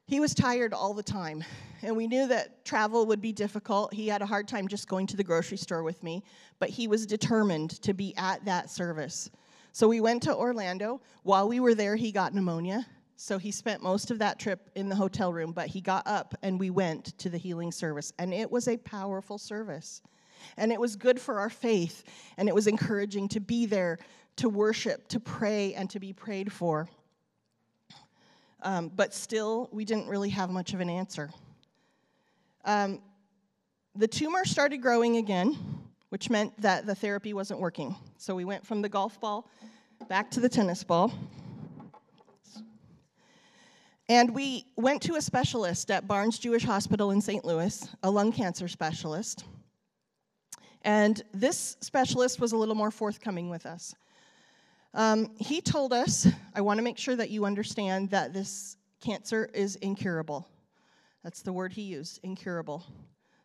he 0.06 0.20
was 0.20 0.34
tired 0.34 0.72
all 0.72 0.94
the 0.94 1.02
time, 1.02 1.42
and 1.82 1.96
we 1.96 2.06
knew 2.06 2.26
that 2.28 2.64
travel 2.64 3.06
would 3.06 3.20
be 3.20 3.32
difficult. 3.32 3.92
He 3.92 4.08
had 4.08 4.22
a 4.22 4.26
hard 4.26 4.46
time 4.48 4.68
just 4.68 4.88
going 4.88 5.06
to 5.08 5.16
the 5.16 5.24
grocery 5.24 5.56
store 5.56 5.82
with 5.82 6.02
me, 6.02 6.22
but 6.58 6.68
he 6.68 6.88
was 6.88 7.06
determined 7.06 7.70
to 7.82 7.94
be 7.94 8.14
at 8.16 8.44
that 8.44 8.70
service. 8.70 9.30
So 9.72 9.88
we 9.88 10.00
went 10.00 10.22
to 10.24 10.34
Orlando. 10.34 11.00
While 11.24 11.48
we 11.48 11.58
were 11.58 11.74
there, 11.74 11.96
he 11.96 12.12
got 12.12 12.32
pneumonia. 12.32 12.86
So 13.16 13.38
he 13.38 13.50
spent 13.50 13.82
most 13.82 14.10
of 14.10 14.18
that 14.18 14.38
trip 14.38 14.70
in 14.74 14.88
the 14.88 14.94
hotel 14.94 15.32
room, 15.32 15.52
but 15.52 15.66
he 15.68 15.80
got 15.80 16.06
up 16.06 16.34
and 16.42 16.60
we 16.60 16.70
went 16.70 17.16
to 17.18 17.28
the 17.28 17.38
healing 17.38 17.72
service. 17.72 18.12
And 18.18 18.32
it 18.32 18.50
was 18.50 18.68
a 18.68 18.76
powerful 18.76 19.38
service. 19.38 20.02
And 20.56 20.70
it 20.72 20.80
was 20.80 20.96
good 20.96 21.20
for 21.20 21.38
our 21.38 21.50
faith. 21.50 22.04
And 22.36 22.48
it 22.48 22.54
was 22.54 22.66
encouraging 22.66 23.28
to 23.28 23.40
be 23.40 23.66
there, 23.66 23.98
to 24.36 24.48
worship, 24.48 25.08
to 25.08 25.20
pray, 25.20 25.74
and 25.74 25.88
to 25.90 25.98
be 25.98 26.12
prayed 26.12 26.52
for. 26.52 26.88
Um, 28.64 28.90
but 28.94 29.12
still, 29.12 29.68
we 29.72 29.84
didn't 29.84 30.08
really 30.08 30.30
have 30.30 30.50
much 30.50 30.72
of 30.72 30.80
an 30.80 30.88
answer. 30.88 31.30
Um, 32.64 33.02
the 33.94 34.08
tumor 34.08 34.44
started 34.46 34.78
growing 34.78 35.18
again, 35.18 35.56
which 36.08 36.30
meant 36.30 36.58
that 36.60 36.86
the 36.86 36.94
therapy 36.94 37.34
wasn't 37.34 37.60
working. 37.60 37.94
So 38.16 38.34
we 38.34 38.46
went 38.46 38.66
from 38.66 38.80
the 38.80 38.88
golf 38.88 39.20
ball 39.20 39.48
back 40.08 40.30
to 40.32 40.40
the 40.40 40.48
tennis 40.48 40.82
ball. 40.82 41.12
And 44.08 44.34
we 44.34 44.66
went 44.76 45.02
to 45.02 45.16
a 45.16 45.22
specialist 45.22 45.90
at 45.90 46.08
Barnes 46.08 46.38
Jewish 46.38 46.64
Hospital 46.64 47.10
in 47.10 47.20
St. 47.20 47.44
Louis, 47.44 47.86
a 48.02 48.10
lung 48.10 48.32
cancer 48.32 48.68
specialist. 48.68 49.44
And 50.82 51.22
this 51.32 51.76
specialist 51.80 52.40
was 52.40 52.52
a 52.52 52.56
little 52.56 52.74
more 52.74 52.90
forthcoming 52.90 53.48
with 53.48 53.64
us. 53.64 53.94
Um, 54.94 55.34
he 55.38 55.60
told 55.60 55.92
us, 55.92 56.28
I 56.54 56.60
want 56.60 56.78
to 56.78 56.84
make 56.84 56.98
sure 56.98 57.16
that 57.16 57.28
you 57.28 57.44
understand 57.44 58.10
that 58.10 58.32
this 58.32 58.76
cancer 59.00 59.50
is 59.52 59.74
incurable. 59.76 60.48
That's 61.24 61.42
the 61.42 61.52
word 61.52 61.72
he 61.72 61.82
used, 61.82 62.20
incurable. 62.22 62.84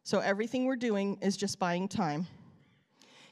So 0.04 0.20
everything 0.20 0.66
we're 0.66 0.76
doing 0.76 1.18
is 1.22 1.36
just 1.36 1.58
buying 1.58 1.88
time. 1.88 2.28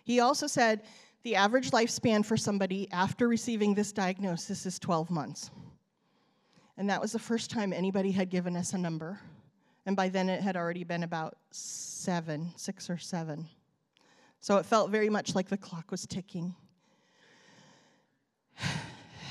He 0.03 0.19
also 0.19 0.47
said 0.47 0.81
the 1.23 1.35
average 1.35 1.71
lifespan 1.71 2.25
for 2.25 2.37
somebody 2.37 2.87
after 2.91 3.27
receiving 3.27 3.75
this 3.75 3.91
diagnosis 3.91 4.65
is 4.65 4.79
12 4.79 5.11
months. 5.11 5.51
And 6.77 6.89
that 6.89 7.01
was 7.01 7.11
the 7.11 7.19
first 7.19 7.51
time 7.51 7.71
anybody 7.71 8.11
had 8.11 8.29
given 8.29 8.55
us 8.55 8.73
a 8.73 8.77
number. 8.77 9.19
And 9.85 9.95
by 9.95 10.09
then 10.09 10.27
it 10.27 10.41
had 10.41 10.57
already 10.57 10.83
been 10.83 11.03
about 11.03 11.37
seven, 11.51 12.51
six 12.55 12.89
or 12.89 12.97
seven. 12.97 13.47
So 14.39 14.57
it 14.57 14.65
felt 14.65 14.89
very 14.89 15.09
much 15.09 15.35
like 15.35 15.49
the 15.49 15.57
clock 15.57 15.91
was 15.91 16.07
ticking. 16.07 16.55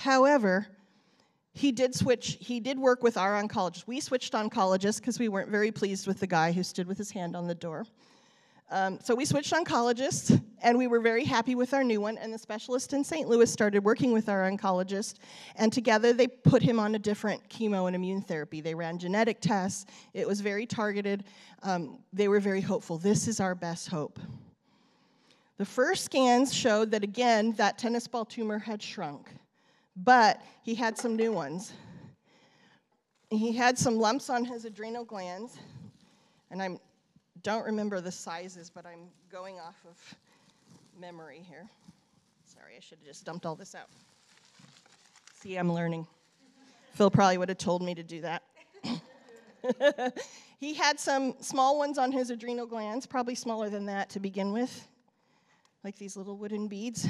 However, 0.00 0.66
he 1.52 1.72
did 1.72 1.94
switch, 1.94 2.36
he 2.40 2.60
did 2.60 2.78
work 2.78 3.02
with 3.02 3.16
our 3.16 3.42
oncologist. 3.42 3.86
We 3.86 4.00
switched 4.00 4.34
oncologists 4.34 4.98
because 4.98 5.18
we 5.18 5.28
weren't 5.28 5.50
very 5.50 5.72
pleased 5.72 6.06
with 6.06 6.20
the 6.20 6.26
guy 6.26 6.52
who 6.52 6.62
stood 6.62 6.86
with 6.86 6.98
his 6.98 7.10
hand 7.10 7.34
on 7.34 7.46
the 7.46 7.54
door. 7.54 7.86
Um, 8.70 8.98
so 9.00 9.14
we 9.14 9.24
switched 9.24 9.52
oncologists, 9.52 10.42
and 10.60 10.76
we 10.76 10.88
were 10.88 10.98
very 10.98 11.24
happy 11.24 11.54
with 11.54 11.72
our 11.72 11.84
new 11.84 12.00
one. 12.00 12.18
And 12.18 12.32
the 12.34 12.38
specialist 12.38 12.92
in 12.92 13.04
St. 13.04 13.28
Louis 13.28 13.50
started 13.50 13.84
working 13.84 14.12
with 14.12 14.28
our 14.28 14.50
oncologist, 14.50 15.14
and 15.54 15.72
together 15.72 16.12
they 16.12 16.26
put 16.26 16.62
him 16.62 16.80
on 16.80 16.94
a 16.96 16.98
different 16.98 17.48
chemo 17.48 17.86
and 17.86 17.94
immune 17.94 18.22
therapy. 18.22 18.60
They 18.60 18.74
ran 18.74 18.98
genetic 18.98 19.40
tests, 19.40 19.86
it 20.14 20.26
was 20.26 20.40
very 20.40 20.66
targeted. 20.66 21.24
Um, 21.62 22.00
they 22.12 22.28
were 22.28 22.40
very 22.40 22.60
hopeful. 22.60 22.98
This 22.98 23.28
is 23.28 23.40
our 23.40 23.54
best 23.54 23.88
hope. 23.88 24.18
The 25.58 25.64
first 25.64 26.04
scans 26.04 26.52
showed 26.52 26.90
that, 26.90 27.02
again, 27.02 27.52
that 27.52 27.78
tennis 27.78 28.06
ball 28.06 28.26
tumor 28.26 28.58
had 28.58 28.82
shrunk, 28.82 29.30
but 29.96 30.42
he 30.62 30.74
had 30.74 30.98
some 30.98 31.16
new 31.16 31.32
ones. 31.32 31.72
He 33.30 33.52
had 33.52 33.78
some 33.78 33.96
lumps 33.98 34.28
on 34.28 34.44
his 34.44 34.66
adrenal 34.66 35.04
glands, 35.04 35.58
and 36.50 36.62
I 36.62 36.78
don't 37.42 37.64
remember 37.64 38.02
the 38.02 38.12
sizes, 38.12 38.68
but 38.68 38.84
I'm 38.84 39.08
going 39.32 39.58
off 39.58 39.76
of 39.88 39.96
memory 41.00 41.42
here. 41.48 41.66
Sorry, 42.44 42.74
I 42.76 42.80
should 42.80 42.98
have 42.98 43.06
just 43.06 43.24
dumped 43.24 43.46
all 43.46 43.56
this 43.56 43.74
out. 43.74 43.88
See, 45.40 45.56
I'm 45.56 45.72
learning. 45.72 46.06
Phil 46.92 47.10
probably 47.10 47.38
would 47.38 47.48
have 47.48 47.58
told 47.58 47.82
me 47.82 47.94
to 47.94 48.02
do 48.02 48.20
that. 48.20 48.42
he 50.60 50.74
had 50.74 51.00
some 51.00 51.34
small 51.40 51.78
ones 51.78 51.96
on 51.96 52.12
his 52.12 52.28
adrenal 52.28 52.66
glands, 52.66 53.06
probably 53.06 53.34
smaller 53.34 53.70
than 53.70 53.86
that 53.86 54.10
to 54.10 54.20
begin 54.20 54.52
with 54.52 54.86
like 55.86 55.96
these 55.98 56.16
little 56.16 56.36
wooden 56.36 56.66
beads. 56.66 57.06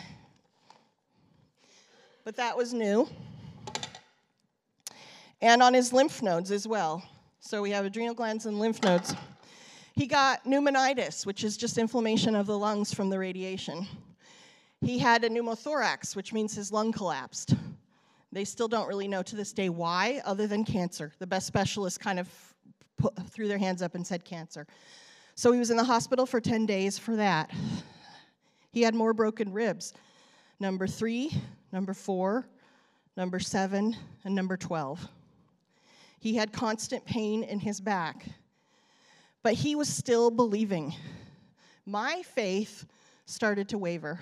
But 2.24 2.36
that 2.36 2.54
was 2.54 2.74
new. 2.74 3.08
And 5.40 5.62
on 5.62 5.72
his 5.72 5.94
lymph 5.94 6.20
nodes 6.20 6.50
as 6.50 6.68
well. 6.68 7.02
So 7.40 7.62
we 7.62 7.70
have 7.70 7.86
adrenal 7.86 8.12
glands 8.12 8.44
and 8.44 8.58
lymph 8.58 8.82
nodes. 8.82 9.14
He 9.94 10.06
got 10.06 10.44
pneumonitis, 10.44 11.24
which 11.24 11.42
is 11.42 11.56
just 11.56 11.78
inflammation 11.78 12.36
of 12.36 12.44
the 12.44 12.58
lungs 12.58 12.92
from 12.92 13.08
the 13.08 13.18
radiation. 13.18 13.86
He 14.82 14.98
had 14.98 15.24
a 15.24 15.30
pneumothorax, 15.30 16.14
which 16.14 16.34
means 16.34 16.54
his 16.54 16.70
lung 16.70 16.92
collapsed. 16.92 17.54
They 18.30 18.44
still 18.44 18.68
don't 18.68 18.88
really 18.88 19.08
know 19.08 19.22
to 19.22 19.36
this 19.36 19.54
day 19.54 19.70
why, 19.70 20.20
other 20.26 20.46
than 20.46 20.66
cancer. 20.66 21.14
The 21.18 21.26
best 21.26 21.46
specialists 21.46 21.96
kind 21.96 22.20
of 22.20 22.28
put, 22.98 23.14
threw 23.30 23.48
their 23.48 23.56
hands 23.56 23.80
up 23.80 23.94
and 23.94 24.06
said 24.06 24.22
cancer. 24.26 24.66
So 25.34 25.50
he 25.50 25.58
was 25.58 25.70
in 25.70 25.78
the 25.78 25.84
hospital 25.84 26.26
for 26.26 26.42
10 26.42 26.66
days 26.66 26.98
for 26.98 27.16
that. 27.16 27.50
He 28.76 28.82
had 28.82 28.94
more 28.94 29.14
broken 29.14 29.54
ribs. 29.54 29.94
Number 30.60 30.86
three, 30.86 31.32
number 31.72 31.94
four, 31.94 32.46
number 33.16 33.40
seven, 33.40 33.96
and 34.22 34.34
number 34.34 34.58
12. 34.58 35.08
He 36.20 36.34
had 36.34 36.52
constant 36.52 37.02
pain 37.06 37.42
in 37.42 37.58
his 37.58 37.80
back, 37.80 38.26
but 39.42 39.54
he 39.54 39.74
was 39.74 39.88
still 39.88 40.30
believing. 40.30 40.94
My 41.86 42.20
faith 42.34 42.84
started 43.24 43.66
to 43.70 43.78
waver. 43.78 44.20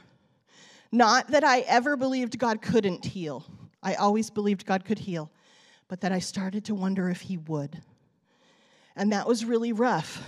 Not 0.93 1.27
that 1.33 1.43
I 1.43 1.63
ever 1.63 1.97
believed 1.97 2.39
God 2.39 2.63
couldn't 2.63 3.05
heal, 3.05 3.45
I 3.83 3.95
always 3.95 4.31
believed 4.31 4.67
God 4.67 4.85
could 4.85 5.01
heal, 5.01 5.33
but 5.89 6.01
that 6.03 6.13
I 6.13 6.21
started 6.21 6.65
to 6.67 6.77
wonder 6.77 7.11
if 7.11 7.23
He 7.23 7.39
would. 7.39 7.83
And 8.95 9.11
that 9.11 9.27
was 9.27 9.45
really 9.45 9.73
rough. 9.73 10.23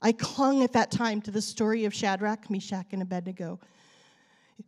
I 0.00 0.12
clung 0.12 0.62
at 0.62 0.72
that 0.74 0.90
time 0.90 1.20
to 1.22 1.30
the 1.30 1.42
story 1.42 1.84
of 1.84 1.92
Shadrach, 1.92 2.50
Meshach, 2.50 2.86
and 2.92 3.02
Abednego, 3.02 3.58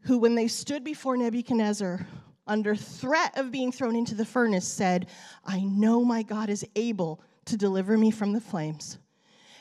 who, 0.02 0.18
when 0.18 0.34
they 0.34 0.48
stood 0.48 0.82
before 0.82 1.16
Nebuchadnezzar 1.16 2.06
under 2.46 2.74
threat 2.74 3.38
of 3.38 3.52
being 3.52 3.70
thrown 3.70 3.94
into 3.94 4.14
the 4.14 4.24
furnace, 4.24 4.66
said, 4.66 5.08
I 5.44 5.60
know 5.60 6.04
my 6.04 6.22
God 6.22 6.50
is 6.50 6.66
able 6.74 7.22
to 7.44 7.56
deliver 7.56 7.96
me 7.96 8.10
from 8.10 8.32
the 8.32 8.40
flames, 8.40 8.98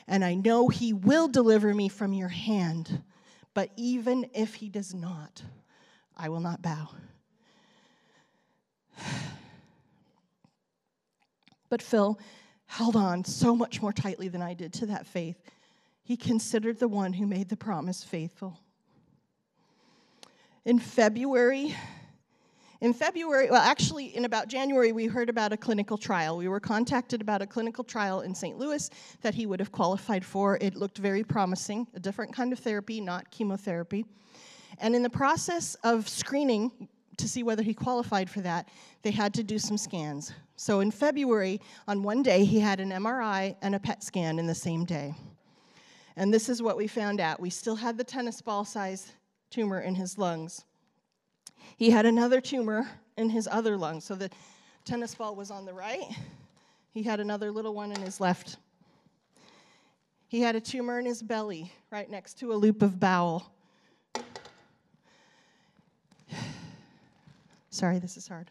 and 0.08 0.24
I 0.24 0.34
know 0.34 0.68
he 0.68 0.92
will 0.92 1.28
deliver 1.28 1.72
me 1.72 1.88
from 1.88 2.12
your 2.12 2.28
hand. 2.28 3.02
But 3.54 3.70
even 3.76 4.28
if 4.34 4.54
he 4.54 4.68
does 4.68 4.94
not, 4.94 5.42
I 6.16 6.28
will 6.28 6.40
not 6.40 6.62
bow. 6.62 6.88
But 11.68 11.82
Phil 11.82 12.18
held 12.66 12.96
on 12.96 13.24
so 13.24 13.54
much 13.54 13.80
more 13.80 13.92
tightly 13.92 14.26
than 14.26 14.42
I 14.42 14.54
did 14.54 14.72
to 14.72 14.86
that 14.86 15.06
faith. 15.06 15.40
He 16.10 16.16
considered 16.16 16.80
the 16.80 16.88
one 16.88 17.12
who 17.12 17.24
made 17.24 17.50
the 17.50 17.56
promise 17.56 18.02
faithful. 18.02 18.58
In 20.64 20.80
February, 20.80 21.76
in 22.80 22.92
February, 22.92 23.48
well, 23.48 23.62
actually, 23.62 24.06
in 24.16 24.24
about 24.24 24.48
January, 24.48 24.90
we 24.90 25.06
heard 25.06 25.28
about 25.28 25.52
a 25.52 25.56
clinical 25.56 25.96
trial. 25.96 26.36
We 26.36 26.48
were 26.48 26.58
contacted 26.58 27.20
about 27.20 27.42
a 27.42 27.46
clinical 27.46 27.84
trial 27.84 28.22
in 28.22 28.34
St. 28.34 28.58
Louis 28.58 28.90
that 29.20 29.36
he 29.36 29.46
would 29.46 29.60
have 29.60 29.70
qualified 29.70 30.24
for. 30.24 30.58
It 30.60 30.74
looked 30.74 30.98
very 30.98 31.22
promising, 31.22 31.86
a 31.94 32.00
different 32.00 32.34
kind 32.34 32.52
of 32.52 32.58
therapy, 32.58 33.00
not 33.00 33.30
chemotherapy. 33.30 34.04
And 34.78 34.96
in 34.96 35.04
the 35.04 35.10
process 35.10 35.76
of 35.84 36.08
screening 36.08 36.88
to 37.18 37.28
see 37.28 37.44
whether 37.44 37.62
he 37.62 37.72
qualified 37.72 38.28
for 38.28 38.40
that, 38.40 38.68
they 39.02 39.12
had 39.12 39.32
to 39.34 39.44
do 39.44 39.60
some 39.60 39.78
scans. 39.78 40.32
So 40.56 40.80
in 40.80 40.90
February, 40.90 41.60
on 41.86 42.02
one 42.02 42.24
day, 42.24 42.44
he 42.44 42.58
had 42.58 42.80
an 42.80 42.90
MRI 42.90 43.54
and 43.62 43.76
a 43.76 43.78
PET 43.78 44.02
scan 44.02 44.40
in 44.40 44.48
the 44.48 44.56
same 44.56 44.84
day. 44.84 45.14
And 46.20 46.32
this 46.34 46.50
is 46.50 46.60
what 46.60 46.76
we 46.76 46.86
found 46.86 47.18
out. 47.18 47.40
We 47.40 47.48
still 47.48 47.76
had 47.76 47.96
the 47.96 48.04
tennis 48.04 48.42
ball 48.42 48.66
size 48.66 49.10
tumor 49.48 49.80
in 49.80 49.94
his 49.94 50.18
lungs. 50.18 50.66
He 51.78 51.88
had 51.88 52.04
another 52.04 52.42
tumor 52.42 52.86
in 53.16 53.30
his 53.30 53.48
other 53.50 53.78
lung. 53.78 54.02
So 54.02 54.14
the 54.14 54.28
tennis 54.84 55.14
ball 55.14 55.34
was 55.34 55.50
on 55.50 55.64
the 55.64 55.72
right. 55.72 56.04
He 56.92 57.02
had 57.02 57.20
another 57.20 57.50
little 57.50 57.72
one 57.72 57.90
in 57.90 58.02
his 58.02 58.20
left. 58.20 58.58
He 60.28 60.42
had 60.42 60.56
a 60.56 60.60
tumor 60.60 60.98
in 60.98 61.06
his 61.06 61.22
belly, 61.22 61.72
right 61.90 62.10
next 62.10 62.38
to 62.40 62.52
a 62.52 62.54
loop 62.54 62.82
of 62.82 63.00
bowel. 63.00 63.50
Sorry, 67.70 67.98
this 67.98 68.18
is 68.18 68.28
hard. 68.28 68.50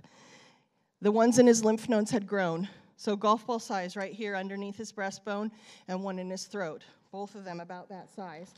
The 1.01 1.11
ones 1.11 1.37
in 1.37 1.45
his 1.45 1.63
lymph 1.63 1.87
nodes 1.87 2.09
had 2.09 2.25
grown. 2.25 2.67
So, 2.97 3.15
golf 3.15 3.45
ball 3.45 3.59
size 3.59 3.95
right 3.95 4.11
here 4.11 4.35
underneath 4.35 4.75
his 4.75 4.91
breastbone, 4.91 5.51
and 5.87 6.03
one 6.03 6.17
in 6.17 6.31
his 6.31 6.45
throat. 6.45 6.83
Both 7.11 7.35
of 7.35 7.43
them 7.43 7.59
about 7.59 7.89
that 7.89 8.13
size. 8.15 8.53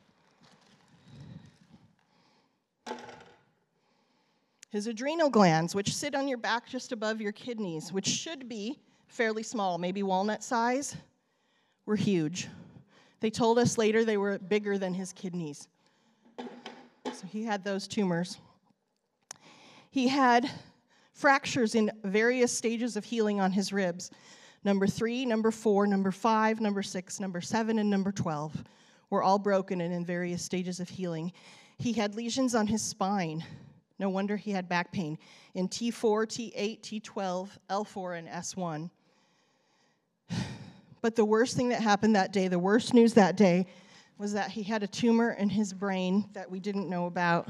His 4.72 4.88
adrenal 4.88 5.30
glands, 5.30 5.76
which 5.76 5.94
sit 5.94 6.16
on 6.16 6.28
your 6.28 6.38
back 6.38 6.68
just 6.68 6.92
above 6.92 7.20
your 7.20 7.32
kidneys, 7.32 7.92
which 7.92 8.08
should 8.08 8.48
be 8.48 8.80
fairly 9.08 9.44
small, 9.44 9.78
maybe 9.78 10.02
walnut 10.02 10.44
size, 10.44 10.96
were 11.86 11.98
huge. 11.98 12.48
They 13.20 13.30
told 13.30 13.60
us 13.60 13.78
later 13.78 14.06
they 14.06 14.18
were 14.18 14.40
bigger 14.40 14.78
than 14.78 14.94
his 14.94 15.12
kidneys. 15.12 15.68
So 16.40 17.28
he 17.28 17.44
had 17.44 17.64
those 17.64 17.88
tumors. 17.88 18.38
He 19.92 20.08
had 20.08 20.50
fractures 21.14 21.76
in 21.76 21.92
various 22.04 22.58
stages 22.58 22.96
of 22.96 23.04
healing 23.04 23.42
on 23.42 23.52
his 23.52 23.74
ribs 23.74 24.10
number 24.64 24.88
three, 24.88 25.26
number 25.26 25.52
four, 25.52 25.88
number 25.88 26.12
five, 26.12 26.62
number 26.62 26.84
six, 26.84 27.20
number 27.20 27.42
seven, 27.42 27.80
and 27.80 27.90
number 27.90 28.12
12 28.12 28.64
were 29.10 29.22
all 29.22 29.40
broken 29.40 29.82
and 29.82 29.94
in 29.94 30.06
various 30.06 30.44
stages 30.44 30.80
of 30.80 30.90
healing. 30.90 31.32
He 31.78 31.94
had 31.94 32.16
lesions 32.16 32.56
on 32.56 32.68
his 32.68 32.82
spine. 32.82 33.44
No 34.00 34.10
wonder 34.10 34.38
he 34.38 34.52
had 34.52 34.68
back 34.68 34.92
pain 34.92 35.18
in 35.54 35.68
T4, 35.68 36.26
T8, 36.26 36.82
T12, 36.82 37.50
L4, 37.70 38.18
and 38.20 38.28
S1. 38.28 38.90
But 41.04 41.16
the 41.16 41.26
worst 41.26 41.58
thing 41.58 41.70
that 41.70 41.82
happened 41.82 42.16
that 42.16 42.32
day, 42.32 42.48
the 42.48 42.60
worst 42.60 42.94
news 42.94 43.16
that 43.16 43.36
day, 43.36 43.66
was 44.20 44.34
that 44.34 44.52
he 44.52 44.62
had 44.62 44.84
a 44.84 44.88
tumor 44.88 45.32
in 45.32 45.50
his 45.50 45.74
brain 45.74 46.30
that 46.34 46.52
we 46.52 46.60
didn't 46.60 46.88
know 46.88 47.08
about 47.08 47.50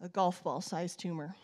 a 0.00 0.08
golf 0.08 0.40
ball 0.44 0.60
sized 0.60 1.00
tumor. 1.00 1.34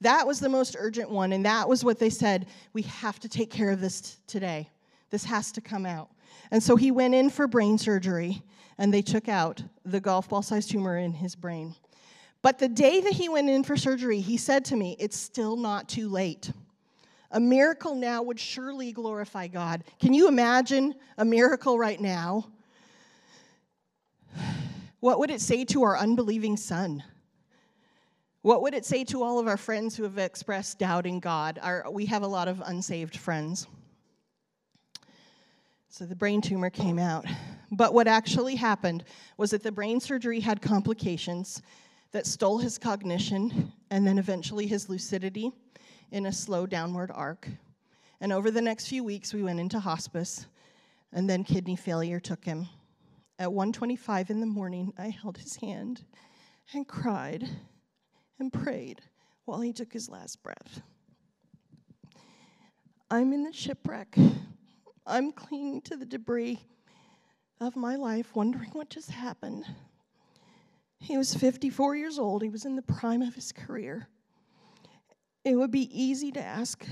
That 0.00 0.26
was 0.26 0.38
the 0.40 0.48
most 0.48 0.76
urgent 0.78 1.10
one, 1.10 1.32
and 1.32 1.44
that 1.44 1.68
was 1.68 1.84
what 1.84 1.98
they 1.98 2.10
said 2.10 2.46
we 2.72 2.82
have 2.82 3.18
to 3.20 3.28
take 3.28 3.50
care 3.50 3.70
of 3.70 3.80
this 3.80 4.00
t- 4.00 4.16
today. 4.26 4.70
This 5.10 5.24
has 5.24 5.50
to 5.52 5.60
come 5.60 5.86
out. 5.86 6.10
And 6.50 6.62
so 6.62 6.76
he 6.76 6.90
went 6.90 7.14
in 7.14 7.30
for 7.30 7.46
brain 7.46 7.78
surgery, 7.78 8.42
and 8.78 8.94
they 8.94 9.02
took 9.02 9.28
out 9.28 9.62
the 9.84 10.00
golf 10.00 10.28
ball 10.28 10.42
sized 10.42 10.70
tumor 10.70 10.98
in 10.98 11.12
his 11.12 11.34
brain. 11.34 11.74
But 12.42 12.58
the 12.58 12.68
day 12.68 13.00
that 13.00 13.12
he 13.12 13.28
went 13.28 13.50
in 13.50 13.64
for 13.64 13.76
surgery, 13.76 14.20
he 14.20 14.36
said 14.36 14.64
to 14.66 14.76
me, 14.76 14.96
It's 15.00 15.16
still 15.16 15.56
not 15.56 15.88
too 15.88 16.08
late. 16.08 16.52
A 17.32 17.40
miracle 17.40 17.94
now 17.94 18.22
would 18.22 18.40
surely 18.40 18.92
glorify 18.92 19.48
God. 19.48 19.84
Can 20.00 20.14
you 20.14 20.28
imagine 20.28 20.94
a 21.18 21.24
miracle 21.24 21.78
right 21.78 22.00
now? 22.00 22.48
What 25.00 25.20
would 25.20 25.30
it 25.30 25.40
say 25.40 25.64
to 25.66 25.84
our 25.84 25.96
unbelieving 25.96 26.56
son? 26.56 27.04
What 28.42 28.62
would 28.62 28.74
it 28.74 28.84
say 28.84 29.02
to 29.04 29.22
all 29.22 29.40
of 29.40 29.48
our 29.48 29.56
friends 29.56 29.96
who 29.96 30.04
have 30.04 30.18
expressed 30.18 30.78
doubt 30.78 31.06
in 31.06 31.18
God? 31.18 31.58
Our, 31.60 31.84
we 31.90 32.06
have 32.06 32.22
a 32.22 32.26
lot 32.26 32.46
of 32.46 32.62
unsaved 32.64 33.16
friends. 33.16 33.66
So 35.88 36.06
the 36.06 36.14
brain 36.14 36.40
tumor 36.40 36.70
came 36.70 36.98
out. 36.98 37.26
But 37.72 37.94
what 37.94 38.06
actually 38.06 38.54
happened 38.54 39.04
was 39.36 39.50
that 39.50 39.62
the 39.62 39.72
brain 39.72 39.98
surgery 39.98 40.38
had 40.38 40.62
complications 40.62 41.62
that 42.12 42.26
stole 42.26 42.58
his 42.58 42.78
cognition 42.78 43.72
and 43.90 44.06
then 44.06 44.18
eventually 44.18 44.66
his 44.66 44.88
lucidity 44.88 45.50
in 46.12 46.26
a 46.26 46.32
slow 46.32 46.64
downward 46.64 47.10
arc. 47.12 47.48
And 48.20 48.32
over 48.32 48.50
the 48.50 48.62
next 48.62 48.86
few 48.86 49.02
weeks, 49.02 49.34
we 49.34 49.42
went 49.42 49.60
into 49.60 49.80
hospice, 49.80 50.46
and 51.12 51.28
then 51.28 51.44
kidney 51.44 51.76
failure 51.76 52.20
took 52.20 52.44
him. 52.44 52.68
At 53.38 53.50
1:25 53.50 54.30
in 54.30 54.40
the 54.40 54.46
morning, 54.46 54.92
I 54.96 55.08
held 55.08 55.38
his 55.38 55.56
hand 55.56 56.04
and 56.72 56.86
cried 56.86 57.48
and 58.38 58.52
prayed 58.52 59.00
while 59.44 59.60
he 59.60 59.72
took 59.72 59.92
his 59.92 60.08
last 60.08 60.42
breath. 60.42 60.82
I'm 63.10 63.32
in 63.32 63.44
the 63.44 63.52
shipwreck. 63.52 64.16
I'm 65.06 65.32
clinging 65.32 65.80
to 65.82 65.96
the 65.96 66.04
debris 66.04 66.60
of 67.60 67.74
my 67.74 67.96
life, 67.96 68.36
wondering 68.36 68.70
what 68.72 68.90
just 68.90 69.10
happened. 69.10 69.64
He 70.98 71.16
was 71.16 71.34
54 71.34 71.96
years 71.96 72.18
old. 72.18 72.42
He 72.42 72.48
was 72.48 72.64
in 72.64 72.76
the 72.76 72.82
prime 72.82 73.22
of 73.22 73.34
his 73.34 73.52
career. 73.52 74.08
It 75.44 75.56
would 75.56 75.70
be 75.70 75.88
easy 75.98 76.30
to 76.32 76.42
ask 76.42 76.84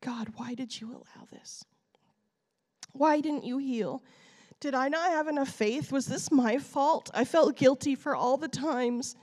God, 0.00 0.28
why 0.36 0.54
did 0.54 0.80
you 0.80 0.90
allow 0.90 1.26
this? 1.30 1.64
Why 2.92 3.20
didn't 3.20 3.44
you 3.44 3.58
heal? 3.58 4.02
Did 4.60 4.74
I 4.74 4.88
not 4.88 5.10
have 5.10 5.28
enough 5.28 5.50
faith? 5.50 5.92
Was 5.92 6.06
this 6.06 6.32
my 6.32 6.58
fault? 6.58 7.10
I 7.12 7.24
felt 7.24 7.56
guilty 7.56 7.94
for 7.94 8.16
all 8.16 8.36
the 8.36 8.48
times 8.48 9.16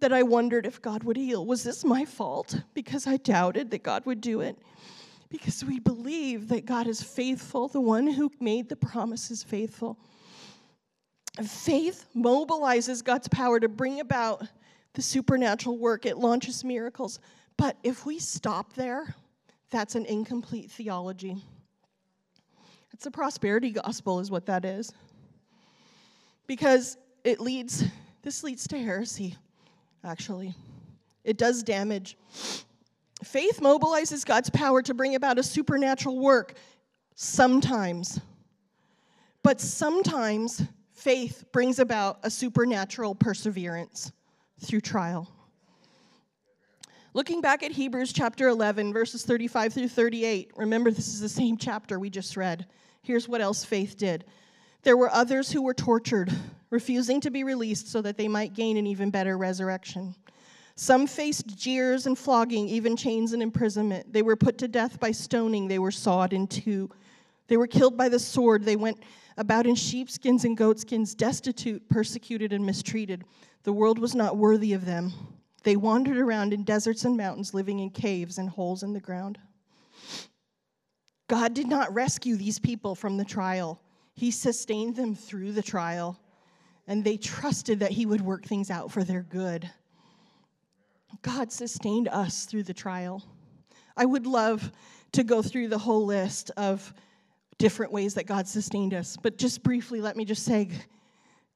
that 0.00 0.12
I 0.12 0.22
wondered 0.22 0.66
if 0.66 0.82
God 0.82 1.04
would 1.04 1.16
heal. 1.16 1.46
Was 1.46 1.62
this 1.62 1.84
my 1.84 2.04
fault 2.04 2.60
because 2.74 3.06
I 3.06 3.16
doubted 3.16 3.70
that 3.70 3.82
God 3.82 4.04
would 4.06 4.20
do 4.20 4.40
it? 4.40 4.58
Because 5.28 5.64
we 5.64 5.78
believe 5.78 6.48
that 6.48 6.66
God 6.66 6.86
is 6.86 7.02
faithful, 7.02 7.68
the 7.68 7.80
one 7.80 8.06
who 8.06 8.30
made 8.40 8.68
the 8.68 8.76
promise 8.76 9.30
is 9.30 9.42
faithful. 9.42 9.98
Faith 11.42 12.06
mobilizes 12.14 13.02
God's 13.02 13.28
power 13.28 13.58
to 13.58 13.68
bring 13.68 14.00
about 14.00 14.46
the 14.92 15.02
supernatural 15.02 15.76
work, 15.76 16.06
it 16.06 16.18
launches 16.18 16.62
miracles. 16.62 17.18
But 17.56 17.76
if 17.82 18.06
we 18.06 18.18
stop 18.20 18.74
there, 18.74 19.14
that's 19.70 19.96
an 19.96 20.06
incomplete 20.06 20.70
theology. 20.70 21.42
It's 22.92 23.06
a 23.06 23.10
prosperity 23.10 23.70
gospel, 23.72 24.20
is 24.20 24.30
what 24.30 24.46
that 24.46 24.64
is. 24.64 24.92
Because 26.46 26.96
it 27.24 27.40
leads, 27.40 27.84
this 28.22 28.44
leads 28.44 28.68
to 28.68 28.78
heresy, 28.78 29.36
actually. 30.04 30.54
It 31.24 31.38
does 31.38 31.62
damage. 31.62 32.16
Faith 33.22 33.60
mobilizes 33.60 34.24
God's 34.24 34.50
power 34.50 34.82
to 34.82 34.94
bring 34.94 35.14
about 35.14 35.38
a 35.38 35.42
supernatural 35.42 36.20
work 36.20 36.54
sometimes. 37.14 38.20
But 39.42 39.60
sometimes 39.60 40.62
faith 40.92 41.44
brings 41.52 41.78
about 41.78 42.18
a 42.22 42.30
supernatural 42.30 43.14
perseverance 43.14 44.12
through 44.60 44.80
trial. 44.80 45.30
Looking 47.14 47.40
back 47.40 47.62
at 47.62 47.70
Hebrews 47.70 48.12
chapter 48.12 48.48
11, 48.48 48.92
verses 48.92 49.24
35 49.24 49.72
through 49.72 49.88
38, 49.88 50.50
remember 50.56 50.90
this 50.90 51.08
is 51.08 51.20
the 51.20 51.28
same 51.28 51.56
chapter 51.56 51.98
we 51.98 52.10
just 52.10 52.36
read. 52.36 52.66
Here's 53.02 53.28
what 53.28 53.40
else 53.40 53.64
faith 53.64 53.96
did 53.96 54.24
there 54.82 54.96
were 54.98 55.10
others 55.10 55.50
who 55.50 55.62
were 55.62 55.72
tortured, 55.72 56.30
refusing 56.70 57.20
to 57.20 57.30
be 57.30 57.44
released 57.44 57.88
so 57.88 58.02
that 58.02 58.16
they 58.16 58.28
might 58.28 58.54
gain 58.54 58.76
an 58.76 58.86
even 58.86 59.10
better 59.10 59.36
resurrection. 59.38 60.14
Some 60.76 61.06
faced 61.06 61.56
jeers 61.56 62.06
and 62.06 62.18
flogging, 62.18 62.68
even 62.68 62.96
chains 62.96 63.32
and 63.32 63.42
imprisonment. 63.42 64.12
They 64.12 64.22
were 64.22 64.36
put 64.36 64.58
to 64.58 64.68
death 64.68 64.98
by 64.98 65.12
stoning, 65.12 65.68
they 65.68 65.78
were 65.78 65.92
sawed 65.92 66.32
in 66.32 66.46
two. 66.46 66.90
They 67.46 67.56
were 67.56 67.66
killed 67.66 67.96
by 67.96 68.08
the 68.08 68.18
sword. 68.18 68.64
They 68.64 68.76
went 68.76 69.02
about 69.36 69.66
in 69.66 69.74
sheepskins 69.74 70.44
and 70.44 70.56
goatskins, 70.56 71.14
destitute, 71.14 71.88
persecuted, 71.88 72.52
and 72.52 72.64
mistreated. 72.64 73.24
The 73.64 73.72
world 73.72 73.98
was 73.98 74.14
not 74.14 74.36
worthy 74.36 74.72
of 74.72 74.84
them. 74.84 75.12
They 75.62 75.76
wandered 75.76 76.18
around 76.18 76.52
in 76.52 76.64
deserts 76.64 77.04
and 77.04 77.16
mountains, 77.16 77.54
living 77.54 77.80
in 77.80 77.90
caves 77.90 78.38
and 78.38 78.48
holes 78.48 78.82
in 78.82 78.92
the 78.92 79.00
ground. 79.00 79.38
God 81.28 81.54
did 81.54 81.66
not 81.66 81.92
rescue 81.92 82.36
these 82.36 82.58
people 82.58 82.94
from 82.94 83.16
the 83.16 83.24
trial, 83.24 83.80
He 84.14 84.30
sustained 84.30 84.96
them 84.96 85.14
through 85.14 85.52
the 85.52 85.62
trial, 85.62 86.18
and 86.86 87.02
they 87.02 87.16
trusted 87.16 87.80
that 87.80 87.92
He 87.92 88.06
would 88.06 88.20
work 88.20 88.44
things 88.44 88.70
out 88.70 88.90
for 88.90 89.04
their 89.04 89.22
good. 89.22 89.70
God 91.22 91.52
sustained 91.52 92.08
us 92.08 92.44
through 92.44 92.64
the 92.64 92.74
trial. 92.74 93.22
I 93.96 94.04
would 94.04 94.26
love 94.26 94.72
to 95.12 95.22
go 95.22 95.42
through 95.42 95.68
the 95.68 95.78
whole 95.78 96.04
list 96.04 96.50
of 96.56 96.92
different 97.58 97.92
ways 97.92 98.14
that 98.14 98.26
God 98.26 98.48
sustained 98.48 98.94
us. 98.94 99.16
But 99.20 99.38
just 99.38 99.62
briefly, 99.62 100.00
let 100.00 100.16
me 100.16 100.24
just 100.24 100.44
say 100.44 100.68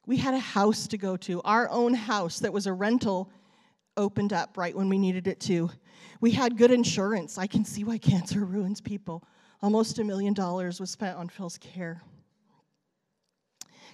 we 0.06 0.16
had 0.16 0.34
a 0.34 0.38
house 0.38 0.86
to 0.88 0.98
go 0.98 1.16
to. 1.18 1.42
Our 1.42 1.68
own 1.68 1.92
house 1.92 2.38
that 2.38 2.52
was 2.52 2.66
a 2.66 2.72
rental 2.72 3.30
opened 3.96 4.32
up 4.32 4.56
right 4.56 4.74
when 4.74 4.88
we 4.88 4.96
needed 4.96 5.26
it 5.26 5.40
to. 5.40 5.70
We 6.20 6.30
had 6.30 6.56
good 6.56 6.70
insurance. 6.70 7.36
I 7.36 7.46
can 7.46 7.64
see 7.64 7.84
why 7.84 7.98
cancer 7.98 8.44
ruins 8.44 8.80
people. 8.80 9.24
Almost 9.60 9.98
a 9.98 10.04
million 10.04 10.34
dollars 10.34 10.80
was 10.80 10.90
spent 10.90 11.16
on 11.16 11.28
Phil's 11.28 11.58
care. 11.58 12.02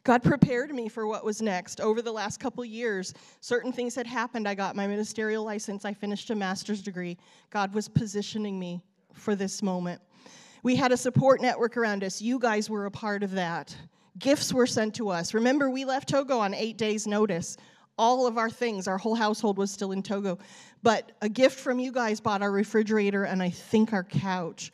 God 0.04 0.22
prepared 0.22 0.74
me 0.74 0.88
for 0.88 1.06
what 1.06 1.24
was 1.24 1.40
next. 1.40 1.80
Over 1.80 2.02
the 2.02 2.12
last 2.12 2.38
couple 2.38 2.62
years, 2.62 3.14
certain 3.40 3.72
things 3.72 3.94
had 3.94 4.06
happened. 4.06 4.46
I 4.46 4.54
got 4.54 4.76
my 4.76 4.86
ministerial 4.86 5.44
license, 5.44 5.86
I 5.86 5.94
finished 5.94 6.28
a 6.28 6.34
master's 6.34 6.82
degree. 6.82 7.16
God 7.50 7.74
was 7.74 7.88
positioning 7.88 8.58
me 8.58 8.82
for 9.14 9.34
this 9.34 9.62
moment. 9.62 10.02
We 10.62 10.76
had 10.76 10.92
a 10.92 10.96
support 10.96 11.40
network 11.40 11.78
around 11.78 12.04
us. 12.04 12.20
You 12.20 12.38
guys 12.38 12.68
were 12.68 12.84
a 12.84 12.90
part 12.90 13.22
of 13.22 13.30
that. 13.32 13.74
Gifts 14.18 14.52
were 14.52 14.66
sent 14.66 14.94
to 14.96 15.08
us. 15.08 15.32
Remember, 15.32 15.70
we 15.70 15.86
left 15.86 16.10
Togo 16.10 16.38
on 16.38 16.52
eight 16.52 16.76
days' 16.76 17.06
notice. 17.06 17.56
All 17.96 18.26
of 18.26 18.36
our 18.38 18.50
things, 18.50 18.86
our 18.86 18.98
whole 18.98 19.14
household 19.14 19.56
was 19.56 19.70
still 19.70 19.92
in 19.92 20.02
Togo. 20.02 20.38
But 20.82 21.12
a 21.22 21.28
gift 21.28 21.58
from 21.58 21.78
you 21.78 21.92
guys 21.92 22.20
bought 22.20 22.42
our 22.42 22.50
refrigerator 22.50 23.24
and 23.24 23.42
I 23.42 23.50
think 23.50 23.92
our 23.92 24.04
couch. 24.04 24.70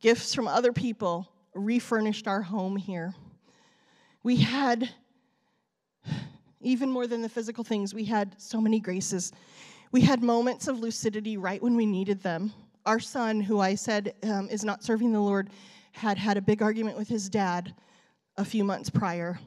Gifts 0.00 0.34
from 0.34 0.48
other 0.48 0.72
people 0.72 1.30
refurnished 1.54 2.26
our 2.26 2.42
home 2.42 2.76
here. 2.76 3.14
We 4.22 4.36
had, 4.36 4.90
even 6.60 6.90
more 6.90 7.06
than 7.06 7.22
the 7.22 7.28
physical 7.28 7.64
things, 7.64 7.94
we 7.94 8.04
had 8.04 8.34
so 8.38 8.60
many 8.60 8.78
graces. 8.78 9.32
We 9.92 10.02
had 10.02 10.22
moments 10.22 10.68
of 10.68 10.78
lucidity 10.78 11.38
right 11.38 11.62
when 11.62 11.74
we 11.74 11.86
needed 11.86 12.22
them. 12.22 12.52
Our 12.84 13.00
son, 13.00 13.40
who 13.40 13.60
I 13.60 13.74
said 13.74 14.14
um, 14.22 14.48
is 14.50 14.64
not 14.64 14.84
serving 14.84 15.12
the 15.12 15.20
Lord, 15.20 15.48
had 15.92 16.18
had 16.18 16.36
a 16.36 16.42
big 16.42 16.60
argument 16.60 16.98
with 16.98 17.08
his 17.08 17.30
dad 17.30 17.74
a 18.36 18.44
few 18.44 18.62
months 18.62 18.90
prior. 18.90 19.38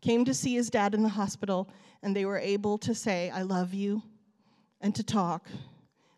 Came 0.00 0.24
to 0.24 0.34
see 0.34 0.54
his 0.54 0.68
dad 0.68 0.94
in 0.94 1.02
the 1.02 1.08
hospital, 1.08 1.68
and 2.02 2.14
they 2.14 2.24
were 2.24 2.38
able 2.38 2.76
to 2.78 2.94
say, 2.94 3.30
I 3.30 3.42
love 3.42 3.72
you, 3.72 4.02
and 4.80 4.94
to 4.96 5.02
talk. 5.02 5.46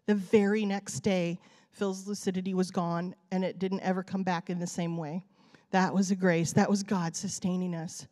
The 0.06 0.14
very 0.14 0.64
next 0.64 1.00
day, 1.00 1.38
Phil's 1.70 2.06
lucidity 2.06 2.54
was 2.54 2.70
gone, 2.70 3.14
and 3.30 3.44
it 3.44 3.58
didn't 3.58 3.80
ever 3.80 4.02
come 4.02 4.22
back 4.22 4.50
in 4.50 4.58
the 4.58 4.66
same 4.66 4.96
way. 4.96 5.24
That 5.70 5.94
was 5.94 6.10
a 6.10 6.16
grace. 6.16 6.52
That 6.52 6.70
was 6.70 6.82
God 6.82 7.16
sustaining 7.16 7.74
us. 7.74 8.06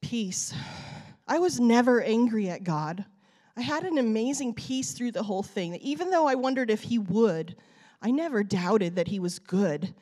Peace. 0.00 0.54
I 1.26 1.38
was 1.38 1.60
never 1.60 2.02
angry 2.02 2.50
at 2.50 2.64
God. 2.64 3.04
I 3.56 3.60
had 3.60 3.84
an 3.84 3.98
amazing 3.98 4.54
peace 4.54 4.92
through 4.92 5.12
the 5.12 5.22
whole 5.22 5.42
thing. 5.42 5.76
Even 5.76 6.10
though 6.10 6.26
I 6.26 6.34
wondered 6.34 6.70
if 6.70 6.82
He 6.82 6.98
would, 6.98 7.56
I 8.02 8.10
never 8.10 8.42
doubted 8.42 8.96
that 8.96 9.08
He 9.08 9.20
was 9.20 9.38
good. 9.38 9.94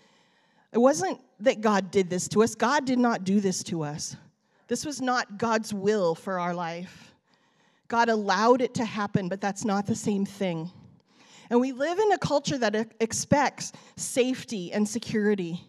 It 0.73 0.79
wasn't 0.79 1.21
that 1.41 1.61
God 1.61 1.91
did 1.91 2.09
this 2.09 2.29
to 2.29 2.43
us, 2.43 2.55
God 2.55 2.87
did 2.87 2.99
not 2.99 3.25
do 3.25 3.41
this 3.41 3.63
to 3.65 3.83
us. 3.83 4.17
This 4.69 4.87
was 4.87 5.03
not 5.03 5.37
God's 5.39 5.75
will 5.75 6.15
for 6.15 6.41
our 6.41 6.55
life. 6.55 7.15
God 7.89 8.09
allowed 8.09 8.63
it 8.63 8.73
to 8.75 8.87
happen, 8.87 9.29
but 9.29 9.41
that's 9.41 9.67
not 9.67 9.87
the 9.87 9.95
same 9.95 10.25
thing. 10.25 10.71
And 11.53 11.61
we 11.61 11.73
live 11.73 11.99
in 11.99 12.13
a 12.13 12.19
culture 12.19 12.57
that 12.57 12.95
expects 12.99 13.73
safety 13.97 14.73
and 14.73 14.89
security. 14.89 15.61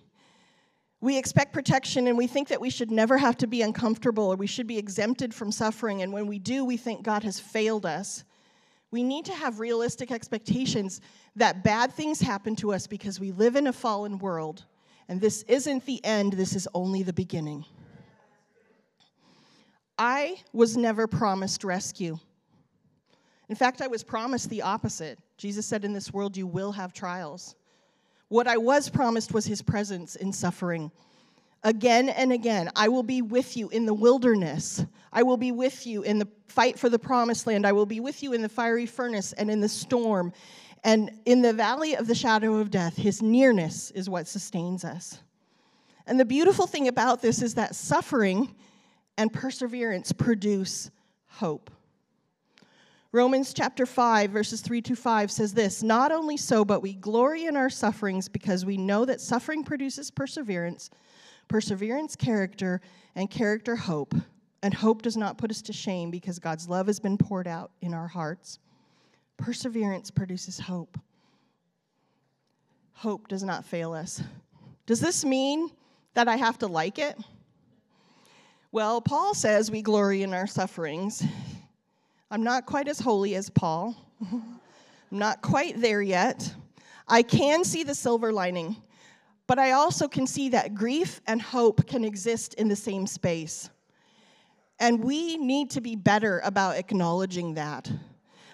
We 1.02 1.18
expect 1.18 1.52
protection 1.52 2.08
and 2.08 2.18
we 2.18 2.26
think 2.26 2.48
that 2.48 2.62
we 2.62 2.70
should 2.70 2.90
never 2.90 3.18
have 3.18 3.36
to 3.40 3.48
be 3.48 3.62
uncomfortable 3.64 4.32
or 4.32 4.38
we 4.38 4.48
should 4.48 4.66
be 4.66 4.78
exempted 4.78 5.34
from 5.34 5.52
suffering. 5.52 6.02
And 6.02 6.14
when 6.14 6.26
we 6.26 6.40
do, 6.40 6.64
we 6.64 6.78
think 6.78 7.04
God 7.04 7.24
has 7.24 7.38
failed 7.38 7.86
us. 7.86 8.24
We 8.92 9.04
need 9.04 9.26
to 9.26 9.34
have 9.34 9.60
realistic 9.60 10.10
expectations 10.10 11.02
that 11.36 11.66
bad 11.66 11.92
things 11.92 12.22
happen 12.22 12.56
to 12.58 12.72
us 12.72 12.88
because 12.88 13.20
we 13.20 13.34
live 13.34 13.58
in 13.58 13.68
a 13.68 13.74
fallen 13.74 14.20
world. 14.20 14.64
And 15.10 15.20
this 15.20 15.44
isn't 15.50 15.86
the 15.86 16.00
end, 16.06 16.32
this 16.32 16.56
is 16.56 16.66
only 16.74 17.04
the 17.04 17.12
beginning. 17.12 17.66
I 19.98 20.38
was 20.54 20.78
never 20.78 21.08
promised 21.08 21.66
rescue. 21.66 22.20
In 23.50 23.56
fact, 23.56 23.82
I 23.82 23.88
was 23.88 24.04
promised 24.04 24.50
the 24.50 24.62
opposite. 24.62 25.20
Jesus 25.44 25.66
said, 25.66 25.84
In 25.84 25.92
this 25.92 26.14
world 26.14 26.38
you 26.38 26.48
will 26.48 26.72
have 26.72 26.94
trials. 26.94 27.58
What 28.30 28.48
I 28.48 28.56
was 28.56 28.88
promised 28.88 29.34
was 29.34 29.46
his 29.46 29.62
presence 29.62 30.16
in 30.16 30.32
suffering. 30.32 30.90
Again 31.66 32.08
and 32.08 32.32
again, 32.32 32.70
I 32.78 32.88
will 32.88 33.04
be 33.04 33.22
with 33.22 33.58
you 33.58 33.68
in 33.68 33.86
the 33.86 33.94
wilderness. 33.94 34.86
I 35.12 35.24
will 35.24 35.36
be 35.36 35.52
with 35.52 35.86
you 35.86 36.02
in 36.04 36.18
the 36.18 36.30
fight 36.48 36.80
for 36.80 36.88
the 36.88 36.98
promised 36.98 37.46
land. 37.46 37.68
I 37.68 37.74
will 37.74 37.86
be 37.86 38.00
with 38.00 38.24
you 38.24 38.32
in 38.32 38.42
the 38.42 38.48
fiery 38.48 38.86
furnace 38.86 39.34
and 39.34 39.52
in 39.52 39.60
the 39.60 39.68
storm. 39.68 40.32
And 40.86 41.12
in 41.26 41.42
the 41.42 41.52
valley 41.52 41.98
of 41.98 42.08
the 42.08 42.16
shadow 42.16 42.56
of 42.56 42.72
death, 42.72 42.96
his 42.96 43.22
nearness 43.22 43.92
is 43.92 44.10
what 44.10 44.30
sustains 44.30 44.86
us. 44.86 45.20
And 46.08 46.18
the 46.18 46.24
beautiful 46.24 46.68
thing 46.68 46.88
about 46.88 47.22
this 47.22 47.42
is 47.42 47.56
that 47.56 47.76
suffering 47.76 48.56
and 49.18 49.34
perseverance 49.34 50.14
produce 50.14 50.90
hope. 51.28 51.70
Romans 53.14 53.54
chapter 53.54 53.86
5, 53.86 54.32
verses 54.32 54.62
3 54.62 54.82
to 54.82 54.96
5 54.96 55.32
says 55.32 55.54
this 55.54 55.84
Not 55.84 56.12
only 56.12 56.36
so, 56.36 56.66
but 56.66 56.82
we 56.82 56.96
glory 56.96 57.46
in 57.46 57.56
our 57.56 57.70
sufferings 57.70 58.28
because 58.28 58.66
we 58.66 58.76
know 58.76 59.06
that 59.06 59.22
suffering 59.22 59.64
produces 59.64 60.10
perseverance, 60.10 60.90
perseverance, 61.48 62.16
character, 62.16 62.82
and 63.16 63.30
character, 63.30 63.76
hope. 63.76 64.16
And 64.64 64.74
hope 64.74 65.04
does 65.04 65.16
not 65.16 65.38
put 65.38 65.52
us 65.52 65.62
to 65.64 65.74
shame 65.74 66.10
because 66.10 66.40
God's 66.40 66.68
love 66.68 66.88
has 66.88 67.00
been 67.00 67.20
poured 67.20 67.48
out 67.48 67.70
in 67.82 67.94
our 67.94 68.08
hearts. 68.08 68.58
Perseverance 69.38 70.10
produces 70.10 70.58
hope. 70.58 70.98
Hope 72.94 73.28
does 73.28 73.44
not 73.44 73.64
fail 73.64 73.94
us. 73.94 74.24
Does 74.88 75.00
this 75.00 75.24
mean 75.24 75.70
that 76.16 76.28
I 76.28 76.38
have 76.38 76.58
to 76.60 76.68
like 76.68 76.98
it? 76.98 77.16
Well, 78.72 79.02
Paul 79.02 79.36
says 79.36 79.70
we 79.70 79.84
glory 79.84 80.24
in 80.24 80.34
our 80.34 80.48
sufferings. 80.48 81.24
I'm 82.32 82.44
not 82.44 82.66
quite 82.66 82.88
as 82.88 83.00
holy 83.00 83.36
as 83.36 83.50
Paul. 83.50 83.96
I'm 84.22 84.60
not 85.12 85.42
quite 85.42 85.80
there 85.80 86.02
yet. 86.02 86.54
I 87.08 87.22
can 87.22 87.64
see 87.64 87.84
the 87.84 87.94
silver 87.94 88.32
lining, 88.32 88.78
but 89.48 89.60
I 89.60 89.72
also 89.72 90.08
can 90.08 90.26
see 90.26 90.50
that 90.50 90.74
grief 90.74 91.22
and 91.28 91.42
hope 91.42 91.86
can 91.86 92.04
exist 92.04 92.54
in 92.56 92.68
the 92.68 92.76
same 92.76 93.06
space. 93.06 93.70
And 94.80 95.04
we 95.04 95.38
need 95.38 95.70
to 95.72 95.82
be 95.82 95.96
better 95.96 96.42
about 96.44 96.78
acknowledging 96.78 97.54
that. 97.56 97.92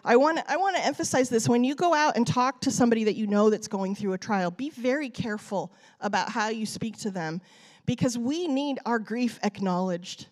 I 0.04 0.16
want 0.16 0.40
I 0.48 0.58
want 0.58 0.76
to 0.78 0.86
emphasize 0.86 1.30
this 1.30 1.48
when 1.48 1.64
you 1.64 1.76
go 1.76 1.94
out 1.94 2.16
and 2.16 2.26
talk 2.26 2.62
to 2.62 2.72
somebody 2.72 3.04
that 3.06 3.16
you 3.16 3.28
know 3.28 3.50
that's 3.50 3.68
going 3.68 3.96
through 3.96 4.14
a 4.14 4.18
trial, 4.18 4.50
be 4.50 4.70
very 4.70 5.10
careful 5.10 5.72
about 6.00 6.30
how 6.30 6.50
you 6.50 6.66
speak 6.66 6.98
to 7.00 7.12
them 7.12 7.42
because 7.86 8.18
we 8.18 8.48
need 8.48 8.80
our 8.86 9.00
grief 9.00 9.40
acknowledged. 9.44 10.28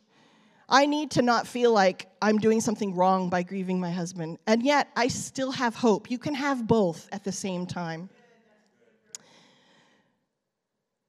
I 0.70 0.86
need 0.86 1.12
to 1.12 1.22
not 1.22 1.48
feel 1.48 1.72
like 1.72 2.10
I'm 2.22 2.38
doing 2.40 2.60
something 2.60 2.94
wrong 2.94 3.30
by 3.30 3.44
grieving 3.44 3.80
my 3.80 3.92
husband. 3.92 4.38
And 4.48 4.64
yet, 4.64 4.90
I 4.96 5.08
still 5.08 5.52
have 5.52 5.76
hope. 5.76 6.12
You 6.12 6.18
can 6.18 6.34
have 6.34 6.68
both 6.68 7.08
at 7.12 7.24
the 7.24 7.32
same 7.32 7.66
time. 7.66 8.10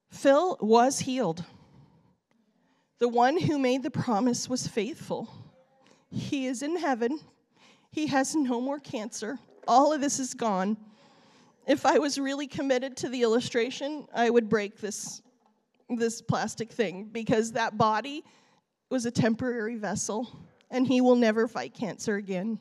Phil 0.09 0.57
was 0.61 0.99
healed. 0.99 1.43
The 2.99 3.09
one 3.09 3.37
who 3.37 3.59
made 3.59 3.83
the 3.83 3.91
promise 3.91 4.49
was 4.49 4.67
faithful. 4.67 5.33
He 6.09 6.47
is 6.47 6.63
in 6.63 6.77
heaven. 6.77 7.19
He 7.91 8.07
has 8.07 8.35
no 8.35 8.61
more 8.61 8.79
cancer. 8.79 9.39
All 9.67 9.93
of 9.93 10.01
this 10.01 10.19
is 10.19 10.33
gone. 10.33 10.77
If 11.67 11.85
I 11.85 11.99
was 11.99 12.17
really 12.17 12.47
committed 12.47 12.97
to 12.97 13.09
the 13.09 13.21
illustration, 13.21 14.07
I 14.13 14.29
would 14.29 14.49
break 14.49 14.79
this, 14.79 15.21
this 15.89 16.21
plastic 16.21 16.71
thing 16.71 17.09
because 17.11 17.51
that 17.51 17.77
body 17.77 18.23
was 18.89 19.05
a 19.05 19.11
temporary 19.11 19.75
vessel, 19.75 20.27
and 20.71 20.87
he 20.87 21.01
will 21.01 21.15
never 21.15 21.47
fight 21.47 21.73
cancer 21.73 22.15
again. 22.15 22.59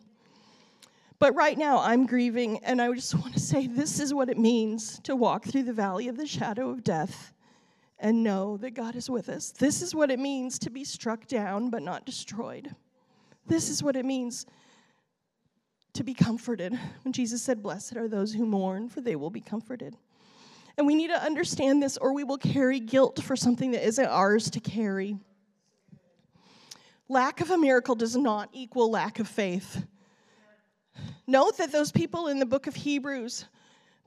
But 1.18 1.34
right 1.34 1.58
now, 1.58 1.78
I'm 1.78 2.06
grieving, 2.06 2.58
and 2.64 2.80
I 2.80 2.92
just 2.92 3.14
want 3.20 3.34
to 3.34 3.40
say 3.40 3.66
this 3.66 3.98
is 4.00 4.14
what 4.14 4.28
it 4.28 4.38
means 4.38 5.00
to 5.00 5.16
walk 5.16 5.44
through 5.44 5.64
the 5.64 5.72
valley 5.72 6.08
of 6.08 6.16
the 6.16 6.26
shadow 6.26 6.70
of 6.70 6.84
death 6.84 7.32
and 7.98 8.22
know 8.22 8.56
that 8.58 8.74
God 8.74 8.94
is 8.94 9.10
with 9.10 9.28
us. 9.28 9.50
This 9.50 9.82
is 9.82 9.94
what 9.94 10.10
it 10.10 10.20
means 10.20 10.58
to 10.60 10.70
be 10.70 10.84
struck 10.84 11.26
down 11.26 11.70
but 11.70 11.82
not 11.82 12.06
destroyed. 12.06 12.74
This 13.46 13.68
is 13.68 13.82
what 13.82 13.96
it 13.96 14.04
means 14.04 14.46
to 15.94 16.04
be 16.04 16.14
comforted. 16.14 16.78
When 17.02 17.12
Jesus 17.12 17.42
said, 17.42 17.62
Blessed 17.62 17.96
are 17.96 18.06
those 18.06 18.32
who 18.32 18.46
mourn, 18.46 18.88
for 18.88 19.00
they 19.00 19.16
will 19.16 19.30
be 19.30 19.40
comforted. 19.40 19.96
And 20.76 20.86
we 20.86 20.94
need 20.94 21.08
to 21.08 21.20
understand 21.20 21.82
this, 21.82 21.96
or 21.96 22.12
we 22.12 22.22
will 22.22 22.38
carry 22.38 22.78
guilt 22.78 23.20
for 23.20 23.34
something 23.34 23.72
that 23.72 23.84
isn't 23.84 24.06
ours 24.06 24.48
to 24.50 24.60
carry. 24.60 25.16
Lack 27.08 27.40
of 27.40 27.50
a 27.50 27.58
miracle 27.58 27.94
does 27.94 28.16
not 28.16 28.50
equal 28.52 28.90
lack 28.90 29.18
of 29.18 29.26
faith. 29.26 29.86
Note 31.26 31.56
that 31.58 31.72
those 31.72 31.92
people 31.92 32.28
in 32.28 32.38
the 32.38 32.46
book 32.46 32.66
of 32.66 32.74
Hebrews, 32.74 33.46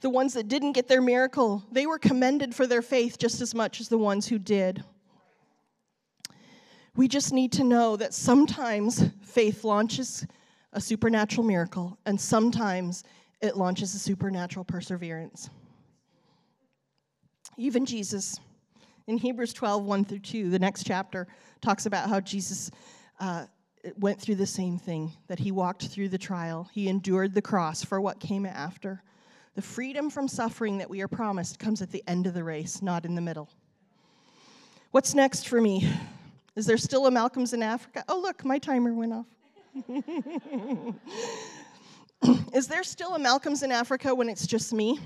the 0.00 0.10
ones 0.10 0.34
that 0.34 0.48
didn't 0.48 0.72
get 0.72 0.88
their 0.88 1.00
miracle, 1.00 1.64
they 1.70 1.86
were 1.86 1.98
commended 1.98 2.54
for 2.54 2.66
their 2.66 2.82
faith 2.82 3.18
just 3.18 3.40
as 3.40 3.54
much 3.54 3.80
as 3.80 3.88
the 3.88 3.98
ones 3.98 4.26
who 4.26 4.38
did. 4.38 4.84
We 6.94 7.08
just 7.08 7.32
need 7.32 7.52
to 7.52 7.64
know 7.64 7.96
that 7.96 8.12
sometimes 8.12 9.04
faith 9.22 9.64
launches 9.64 10.26
a 10.72 10.80
supernatural 10.80 11.46
miracle, 11.46 11.98
and 12.06 12.20
sometimes 12.20 13.04
it 13.40 13.56
launches 13.56 13.94
a 13.94 13.98
supernatural 13.98 14.64
perseverance. 14.64 15.50
Even 17.56 17.84
Jesus, 17.84 18.38
in 19.06 19.18
Hebrews 19.18 19.52
12, 19.52 19.84
1 19.84 20.04
through 20.04 20.18
2, 20.20 20.50
the 20.50 20.58
next 20.58 20.84
chapter, 20.84 21.26
talks 21.60 21.86
about 21.86 22.08
how 22.08 22.20
Jesus 22.20 22.70
uh, 23.22 23.46
went 23.96 24.20
through 24.20 24.34
the 24.34 24.46
same 24.46 24.78
thing, 24.78 25.12
that 25.28 25.38
he 25.38 25.52
walked 25.52 25.86
through 25.86 26.08
the 26.08 26.18
trial. 26.18 26.68
He 26.72 26.88
endured 26.88 27.34
the 27.34 27.40
cross 27.40 27.84
for 27.84 28.00
what 28.00 28.18
came 28.18 28.44
after. 28.44 29.00
The 29.54 29.62
freedom 29.62 30.10
from 30.10 30.26
suffering 30.26 30.78
that 30.78 30.90
we 30.90 31.02
are 31.02 31.08
promised 31.08 31.60
comes 31.60 31.80
at 31.82 31.92
the 31.92 32.02
end 32.08 32.26
of 32.26 32.34
the 32.34 32.42
race, 32.42 32.82
not 32.82 33.04
in 33.04 33.14
the 33.14 33.20
middle. 33.20 33.48
What's 34.90 35.14
next 35.14 35.48
for 35.48 35.60
me? 35.60 35.88
Is 36.56 36.66
there 36.66 36.76
still 36.76 37.06
a 37.06 37.12
Malcolms 37.12 37.52
in 37.52 37.62
Africa? 37.62 38.02
Oh, 38.08 38.20
look, 38.20 38.44
my 38.44 38.58
timer 38.58 38.92
went 38.92 39.12
off. 39.12 39.26
Is 42.52 42.66
there 42.66 42.82
still 42.82 43.14
a 43.14 43.18
Malcolms 43.18 43.62
in 43.62 43.70
Africa 43.70 44.12
when 44.14 44.28
it's 44.28 44.48
just 44.48 44.72
me? 44.72 44.98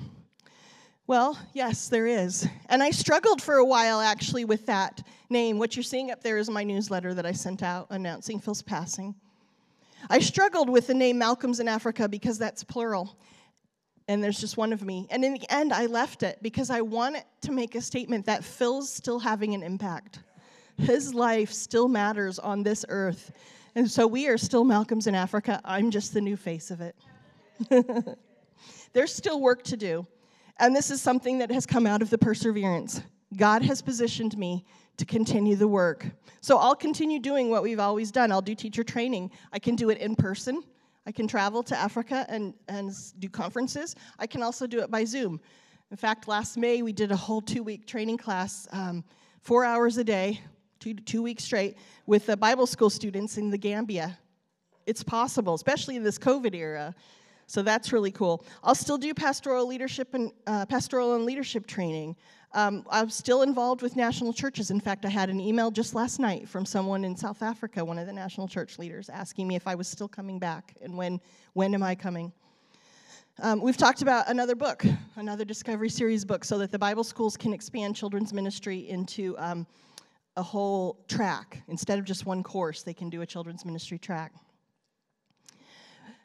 Well, 1.08 1.38
yes, 1.52 1.88
there 1.88 2.06
is. 2.06 2.48
And 2.68 2.82
I 2.82 2.90
struggled 2.90 3.40
for 3.40 3.56
a 3.56 3.64
while 3.64 4.00
actually 4.00 4.44
with 4.44 4.66
that 4.66 5.06
name. 5.30 5.58
What 5.58 5.76
you're 5.76 5.84
seeing 5.84 6.10
up 6.10 6.22
there 6.22 6.36
is 6.36 6.50
my 6.50 6.64
newsletter 6.64 7.14
that 7.14 7.24
I 7.24 7.32
sent 7.32 7.62
out 7.62 7.86
announcing 7.90 8.40
Phil's 8.40 8.62
passing. 8.62 9.14
I 10.10 10.18
struggled 10.18 10.68
with 10.68 10.88
the 10.88 10.94
name 10.94 11.18
Malcolms 11.18 11.60
in 11.60 11.68
Africa 11.68 12.08
because 12.08 12.38
that's 12.38 12.64
plural. 12.64 13.16
and 14.08 14.22
there's 14.22 14.40
just 14.40 14.56
one 14.56 14.72
of 14.72 14.82
me. 14.82 15.06
And 15.10 15.24
in 15.24 15.34
the 15.34 15.52
end, 15.52 15.72
I 15.72 15.86
left 15.86 16.22
it 16.22 16.38
because 16.42 16.70
I 16.70 16.80
wanted 16.80 17.24
to 17.42 17.52
make 17.52 17.74
a 17.74 17.80
statement 17.80 18.26
that 18.26 18.44
Phil's 18.44 18.92
still 18.92 19.18
having 19.18 19.54
an 19.54 19.62
impact. 19.62 20.20
His 20.78 21.14
life 21.14 21.52
still 21.52 21.88
matters 21.88 22.38
on 22.38 22.62
this 22.62 22.84
earth. 22.88 23.32
And 23.74 23.90
so 23.90 24.06
we 24.06 24.28
are 24.28 24.38
still 24.38 24.64
Malcolms 24.64 25.06
in 25.06 25.14
Africa. 25.14 25.60
I'm 25.64 25.90
just 25.90 26.14
the 26.14 26.20
new 26.20 26.36
face 26.36 26.70
of 26.70 26.80
it. 26.80 26.96
There's 28.92 29.14
still 29.14 29.40
work 29.40 29.62
to 29.64 29.76
do. 29.76 30.06
And 30.58 30.74
this 30.74 30.90
is 30.90 31.02
something 31.02 31.38
that 31.38 31.50
has 31.50 31.66
come 31.66 31.86
out 31.86 32.02
of 32.02 32.10
the 32.10 32.18
perseverance. 32.18 33.02
God 33.36 33.62
has 33.62 33.82
positioned 33.82 34.36
me 34.38 34.64
to 34.96 35.04
continue 35.04 35.56
the 35.56 35.68
work. 35.68 36.06
So 36.40 36.58
I'll 36.58 36.76
continue 36.76 37.18
doing 37.18 37.50
what 37.50 37.62
we've 37.62 37.80
always 37.80 38.10
done. 38.10 38.32
I'll 38.32 38.40
do 38.40 38.54
teacher 38.54 38.82
training. 38.82 39.30
I 39.52 39.58
can 39.58 39.76
do 39.76 39.90
it 39.90 39.98
in 39.98 40.16
person. 40.16 40.62
I 41.06 41.12
can 41.12 41.28
travel 41.28 41.62
to 41.64 41.76
Africa 41.76 42.24
and, 42.28 42.54
and 42.68 42.92
do 43.18 43.28
conferences. 43.28 43.94
I 44.18 44.26
can 44.26 44.42
also 44.42 44.66
do 44.66 44.80
it 44.80 44.90
by 44.90 45.04
Zoom. 45.04 45.40
In 45.90 45.96
fact, 45.96 46.26
last 46.26 46.56
May 46.56 46.82
we 46.82 46.92
did 46.92 47.12
a 47.12 47.16
whole 47.16 47.40
two 47.40 47.62
week 47.62 47.86
training 47.86 48.16
class, 48.16 48.66
um, 48.72 49.04
four 49.40 49.64
hours 49.64 49.98
a 49.98 50.04
day, 50.04 50.40
two, 50.80 50.94
two 50.94 51.22
weeks 51.22 51.44
straight, 51.44 51.76
with 52.06 52.26
the 52.26 52.36
Bible 52.36 52.66
school 52.66 52.90
students 52.90 53.38
in 53.38 53.50
the 53.50 53.58
Gambia. 53.58 54.18
It's 54.86 55.02
possible, 55.02 55.54
especially 55.54 55.96
in 55.96 56.02
this 56.02 56.18
COVID 56.18 56.54
era. 56.54 56.94
So 57.46 57.62
that's 57.62 57.92
really 57.92 58.10
cool. 58.10 58.44
I'll 58.64 58.74
still 58.74 58.98
do 58.98 59.14
pastoral 59.14 59.66
leadership 59.66 60.14
and 60.14 60.32
uh, 60.46 60.66
pastoral 60.66 61.14
and 61.14 61.24
leadership 61.24 61.66
training. 61.66 62.16
Um, 62.52 62.84
I'm 62.90 63.10
still 63.10 63.42
involved 63.42 63.82
with 63.82 63.96
national 63.96 64.32
churches. 64.32 64.70
In 64.70 64.80
fact, 64.80 65.04
I 65.04 65.10
had 65.10 65.30
an 65.30 65.40
email 65.40 65.70
just 65.70 65.94
last 65.94 66.18
night 66.18 66.48
from 66.48 66.64
someone 66.64 67.04
in 67.04 67.16
South 67.16 67.42
Africa, 67.42 67.84
one 67.84 67.98
of 67.98 68.06
the 68.06 68.12
national 68.12 68.48
church 68.48 68.78
leaders, 68.78 69.08
asking 69.08 69.46
me 69.46 69.56
if 69.56 69.66
I 69.66 69.74
was 69.74 69.86
still 69.88 70.08
coming 70.08 70.38
back 70.38 70.74
and 70.80 70.96
when 70.96 71.20
when 71.52 71.74
am 71.74 71.82
I 71.82 71.94
coming. 71.94 72.32
Um, 73.42 73.60
we've 73.60 73.76
talked 73.76 74.00
about 74.00 74.30
another 74.30 74.54
book, 74.54 74.82
another 75.16 75.44
Discovery 75.44 75.90
Series 75.90 76.24
book, 76.24 76.42
so 76.42 76.56
that 76.58 76.72
the 76.72 76.78
Bible 76.78 77.04
schools 77.04 77.36
can 77.36 77.52
expand 77.52 77.94
children's 77.94 78.32
ministry 78.32 78.88
into 78.88 79.36
um, 79.36 79.66
a 80.36 80.42
whole 80.42 81.04
track. 81.08 81.62
Instead 81.68 81.98
of 81.98 82.06
just 82.06 82.24
one 82.24 82.42
course, 82.42 82.82
they 82.82 82.94
can 82.94 83.10
do 83.10 83.20
a 83.20 83.26
children's 83.26 83.66
ministry 83.66 83.98
track. 83.98 84.32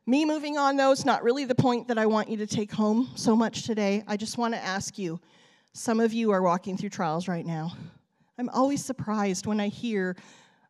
Me 0.07 0.25
moving 0.25 0.57
on, 0.57 0.77
though, 0.77 0.91
is 0.91 1.05
not 1.05 1.21
really 1.21 1.45
the 1.45 1.53
point 1.53 1.87
that 1.87 1.99
I 1.99 2.07
want 2.07 2.27
you 2.27 2.37
to 2.37 2.47
take 2.47 2.71
home 2.71 3.11
so 3.13 3.35
much 3.35 3.63
today. 3.63 4.03
I 4.07 4.17
just 4.17 4.35
want 4.35 4.55
to 4.55 4.59
ask 4.59 4.97
you 4.97 5.19
some 5.73 5.99
of 5.99 6.11
you 6.11 6.31
are 6.31 6.41
walking 6.41 6.75
through 6.75 6.89
trials 6.89 7.27
right 7.27 7.45
now. 7.45 7.73
I'm 8.39 8.49
always 8.49 8.83
surprised 8.83 9.45
when 9.45 9.59
I 9.59 9.67
hear 9.67 10.17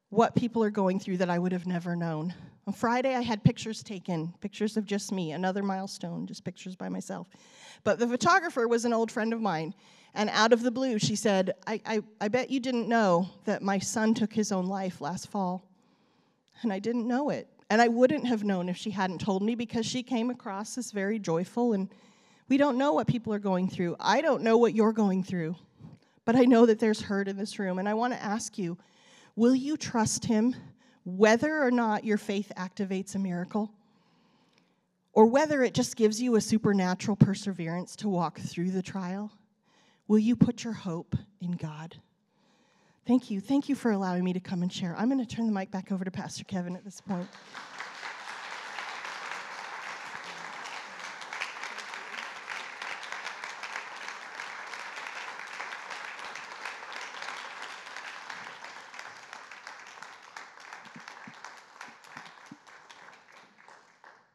what 0.09 0.35
people 0.35 0.61
are 0.65 0.69
going 0.69 0.99
through 0.99 1.17
that 1.17 1.29
I 1.29 1.39
would 1.39 1.53
have 1.53 1.65
never 1.65 1.95
known. 1.95 2.33
On 2.67 2.73
Friday, 2.73 3.15
I 3.15 3.21
had 3.21 3.41
pictures 3.41 3.81
taken, 3.81 4.33
pictures 4.41 4.75
of 4.75 4.85
just 4.85 5.13
me, 5.13 5.31
another 5.31 5.63
milestone, 5.63 6.27
just 6.27 6.43
pictures 6.43 6.75
by 6.75 6.89
myself. 6.89 7.27
But 7.85 7.99
the 7.99 8.07
photographer 8.07 8.67
was 8.67 8.83
an 8.83 8.91
old 8.91 9.09
friend 9.09 9.31
of 9.31 9.39
mine, 9.39 9.73
and 10.13 10.29
out 10.31 10.51
of 10.51 10.61
the 10.61 10.71
blue, 10.71 10.99
she 10.99 11.15
said, 11.15 11.53
I, 11.65 11.81
I, 11.85 12.01
I 12.19 12.27
bet 12.27 12.51
you 12.51 12.59
didn't 12.59 12.89
know 12.89 13.29
that 13.45 13.61
my 13.61 13.79
son 13.79 14.13
took 14.13 14.33
his 14.33 14.51
own 14.51 14.65
life 14.65 14.99
last 14.99 15.29
fall. 15.29 15.63
And 16.63 16.71
I 16.71 16.79
didn't 16.79 17.07
know 17.07 17.29
it. 17.29 17.47
And 17.71 17.81
I 17.81 17.87
wouldn't 17.87 18.27
have 18.27 18.43
known 18.43 18.67
if 18.67 18.75
she 18.75 18.89
hadn't 18.89 19.21
told 19.21 19.41
me 19.41 19.55
because 19.55 19.85
she 19.85 20.03
came 20.03 20.29
across 20.29 20.77
as 20.77 20.91
very 20.91 21.17
joyful. 21.17 21.71
And 21.71 21.87
we 22.49 22.57
don't 22.57 22.77
know 22.77 22.91
what 22.91 23.07
people 23.07 23.33
are 23.33 23.39
going 23.39 23.69
through. 23.69 23.95
I 23.97 24.19
don't 24.19 24.43
know 24.43 24.57
what 24.57 24.75
you're 24.75 24.91
going 24.91 25.23
through, 25.23 25.55
but 26.25 26.35
I 26.35 26.41
know 26.41 26.65
that 26.65 26.79
there's 26.79 26.99
hurt 26.99 27.29
in 27.29 27.37
this 27.37 27.59
room. 27.59 27.79
And 27.79 27.87
I 27.87 27.93
want 27.93 28.11
to 28.11 28.21
ask 28.21 28.57
you 28.57 28.77
will 29.37 29.55
you 29.55 29.77
trust 29.77 30.25
him 30.25 30.53
whether 31.05 31.63
or 31.63 31.71
not 31.71 32.03
your 32.03 32.17
faith 32.17 32.51
activates 32.57 33.15
a 33.15 33.19
miracle? 33.19 33.71
Or 35.13 35.25
whether 35.27 35.63
it 35.63 35.73
just 35.73 35.95
gives 35.95 36.21
you 36.21 36.35
a 36.35 36.41
supernatural 36.41 37.15
perseverance 37.15 37.95
to 37.95 38.09
walk 38.09 38.37
through 38.37 38.71
the 38.71 38.81
trial? 38.81 39.31
Will 40.09 40.19
you 40.19 40.35
put 40.35 40.65
your 40.65 40.73
hope 40.73 41.15
in 41.39 41.51
God? 41.51 41.95
Thank 43.05 43.31
you. 43.31 43.41
Thank 43.41 43.67
you 43.67 43.75
for 43.75 43.91
allowing 43.91 44.23
me 44.23 44.31
to 44.33 44.39
come 44.39 44.61
and 44.61 44.71
share. 44.71 44.95
I'm 44.97 45.09
going 45.09 45.25
to 45.25 45.25
turn 45.25 45.47
the 45.47 45.51
mic 45.51 45.71
back 45.71 45.91
over 45.91 46.05
to 46.05 46.11
Pastor 46.11 46.43
Kevin 46.43 46.75
at 46.75 46.85
this 46.85 47.01
point. 47.01 47.27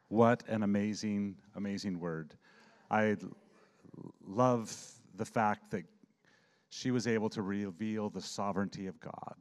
What 0.08 0.42
an 0.48 0.62
amazing, 0.62 1.36
amazing 1.54 2.00
word. 2.00 2.34
I 2.90 3.16
love 4.26 4.74
the 5.14 5.24
fact 5.24 5.70
that 5.70 5.84
she 6.70 6.90
was 6.90 7.06
able 7.06 7.28
to 7.30 7.42
reveal 7.42 8.10
the 8.10 8.20
sovereignty 8.20 8.86
of 8.86 8.98
God. 9.00 9.34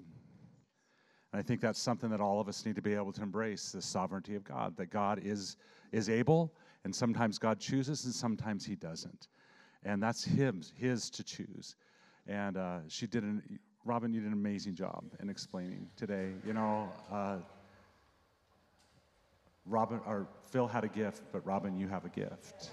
And 1.31 1.39
I 1.39 1.43
think 1.43 1.59
that's 1.59 1.81
something 1.81 2.09
that 2.11 2.21
all 2.21 2.39
of 2.39 2.47
us 2.47 2.65
need 2.65 2.75
to 2.75 2.81
be 2.81 2.93
able 2.93 3.11
to 3.13 3.21
embrace 3.21 3.71
the 3.71 3.81
sovereignty 3.81 4.35
of 4.35 4.43
God, 4.43 4.77
that 4.77 4.89
God 4.89 5.19
is, 5.23 5.57
is 5.91 6.09
able, 6.09 6.53
and 6.83 6.95
sometimes 6.95 7.37
God 7.37 7.59
chooses, 7.59 8.05
and 8.05 8.13
sometimes 8.13 8.65
He 8.65 8.75
doesn't. 8.75 9.27
And 9.83 10.01
that's 10.01 10.23
him, 10.23 10.61
His 10.75 11.09
to 11.11 11.23
choose. 11.23 11.75
And 12.27 12.57
uh, 12.57 12.79
she 12.87 13.05
did 13.05 13.23
an, 13.23 13.59
Robin, 13.83 14.13
you 14.13 14.21
did 14.21 14.27
an 14.27 14.33
amazing 14.33 14.75
job 14.75 15.03
in 15.19 15.29
explaining 15.29 15.87
today. 15.95 16.31
You 16.45 16.53
know, 16.53 16.89
uh, 17.11 17.37
Robin, 19.65 19.99
or 20.05 20.27
Phil 20.51 20.67
had 20.67 20.83
a 20.83 20.87
gift, 20.87 21.23
but 21.31 21.45
Robin, 21.45 21.77
you 21.77 21.87
have 21.87 22.05
a 22.05 22.09
gift. 22.09 22.71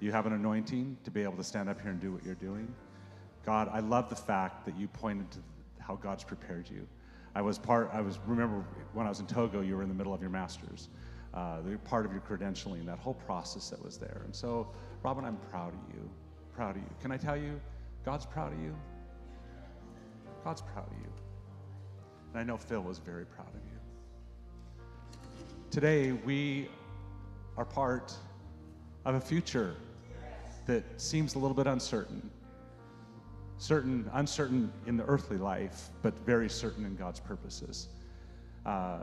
You 0.00 0.12
have 0.12 0.26
an 0.26 0.32
anointing 0.32 0.98
to 1.04 1.10
be 1.10 1.22
able 1.22 1.36
to 1.36 1.44
stand 1.44 1.68
up 1.68 1.80
here 1.80 1.90
and 1.90 2.00
do 2.00 2.12
what 2.12 2.24
you're 2.24 2.34
doing. 2.34 2.74
God, 3.44 3.68
I 3.72 3.80
love 3.80 4.08
the 4.08 4.16
fact 4.16 4.64
that 4.64 4.76
you 4.76 4.88
pointed 4.88 5.30
to 5.32 5.38
how 5.78 5.96
God's 5.96 6.24
prepared 6.24 6.68
you. 6.70 6.86
I 7.34 7.42
was 7.42 7.58
part, 7.58 7.90
I 7.92 8.00
was, 8.00 8.18
remember 8.26 8.64
when 8.92 9.06
I 9.06 9.08
was 9.08 9.20
in 9.20 9.26
Togo, 9.26 9.60
you 9.60 9.76
were 9.76 9.82
in 9.82 9.88
the 9.88 9.94
middle 9.94 10.14
of 10.14 10.20
your 10.20 10.30
master's. 10.30 10.88
Uh, 11.34 11.58
part 11.84 12.06
of 12.06 12.12
your 12.12 12.20
credentialing, 12.20 12.86
that 12.86 12.98
whole 12.98 13.14
process 13.14 13.68
that 13.68 13.84
was 13.84 13.98
there. 13.98 14.22
And 14.24 14.34
so, 14.34 14.68
Robin, 15.02 15.24
I'm 15.24 15.36
proud 15.50 15.72
of 15.74 15.94
you. 15.94 16.08
Proud 16.54 16.76
of 16.76 16.82
you. 16.82 16.88
Can 17.02 17.10
I 17.10 17.16
tell 17.16 17.36
you, 17.36 17.60
God's 18.04 18.24
proud 18.24 18.52
of 18.52 18.60
you? 18.60 18.74
God's 20.44 20.62
proud 20.62 20.86
of 20.86 20.98
you. 20.98 21.10
And 22.32 22.40
I 22.40 22.44
know 22.44 22.56
Phil 22.56 22.82
was 22.82 22.98
very 22.98 23.26
proud 23.26 23.48
of 23.48 23.54
you. 23.54 24.84
Today, 25.70 26.12
we 26.12 26.68
are 27.56 27.64
part 27.64 28.14
of 29.04 29.16
a 29.16 29.20
future 29.20 29.74
that 30.66 30.84
seems 30.98 31.34
a 31.34 31.38
little 31.38 31.56
bit 31.56 31.66
uncertain 31.66 32.30
certain, 33.58 34.10
uncertain 34.14 34.72
in 34.86 34.96
the 34.96 35.04
earthly 35.04 35.38
life, 35.38 35.90
but 36.02 36.14
very 36.26 36.48
certain 36.48 36.84
in 36.84 36.96
God's 36.96 37.20
purposes. 37.20 37.88
Uh, 38.66 39.00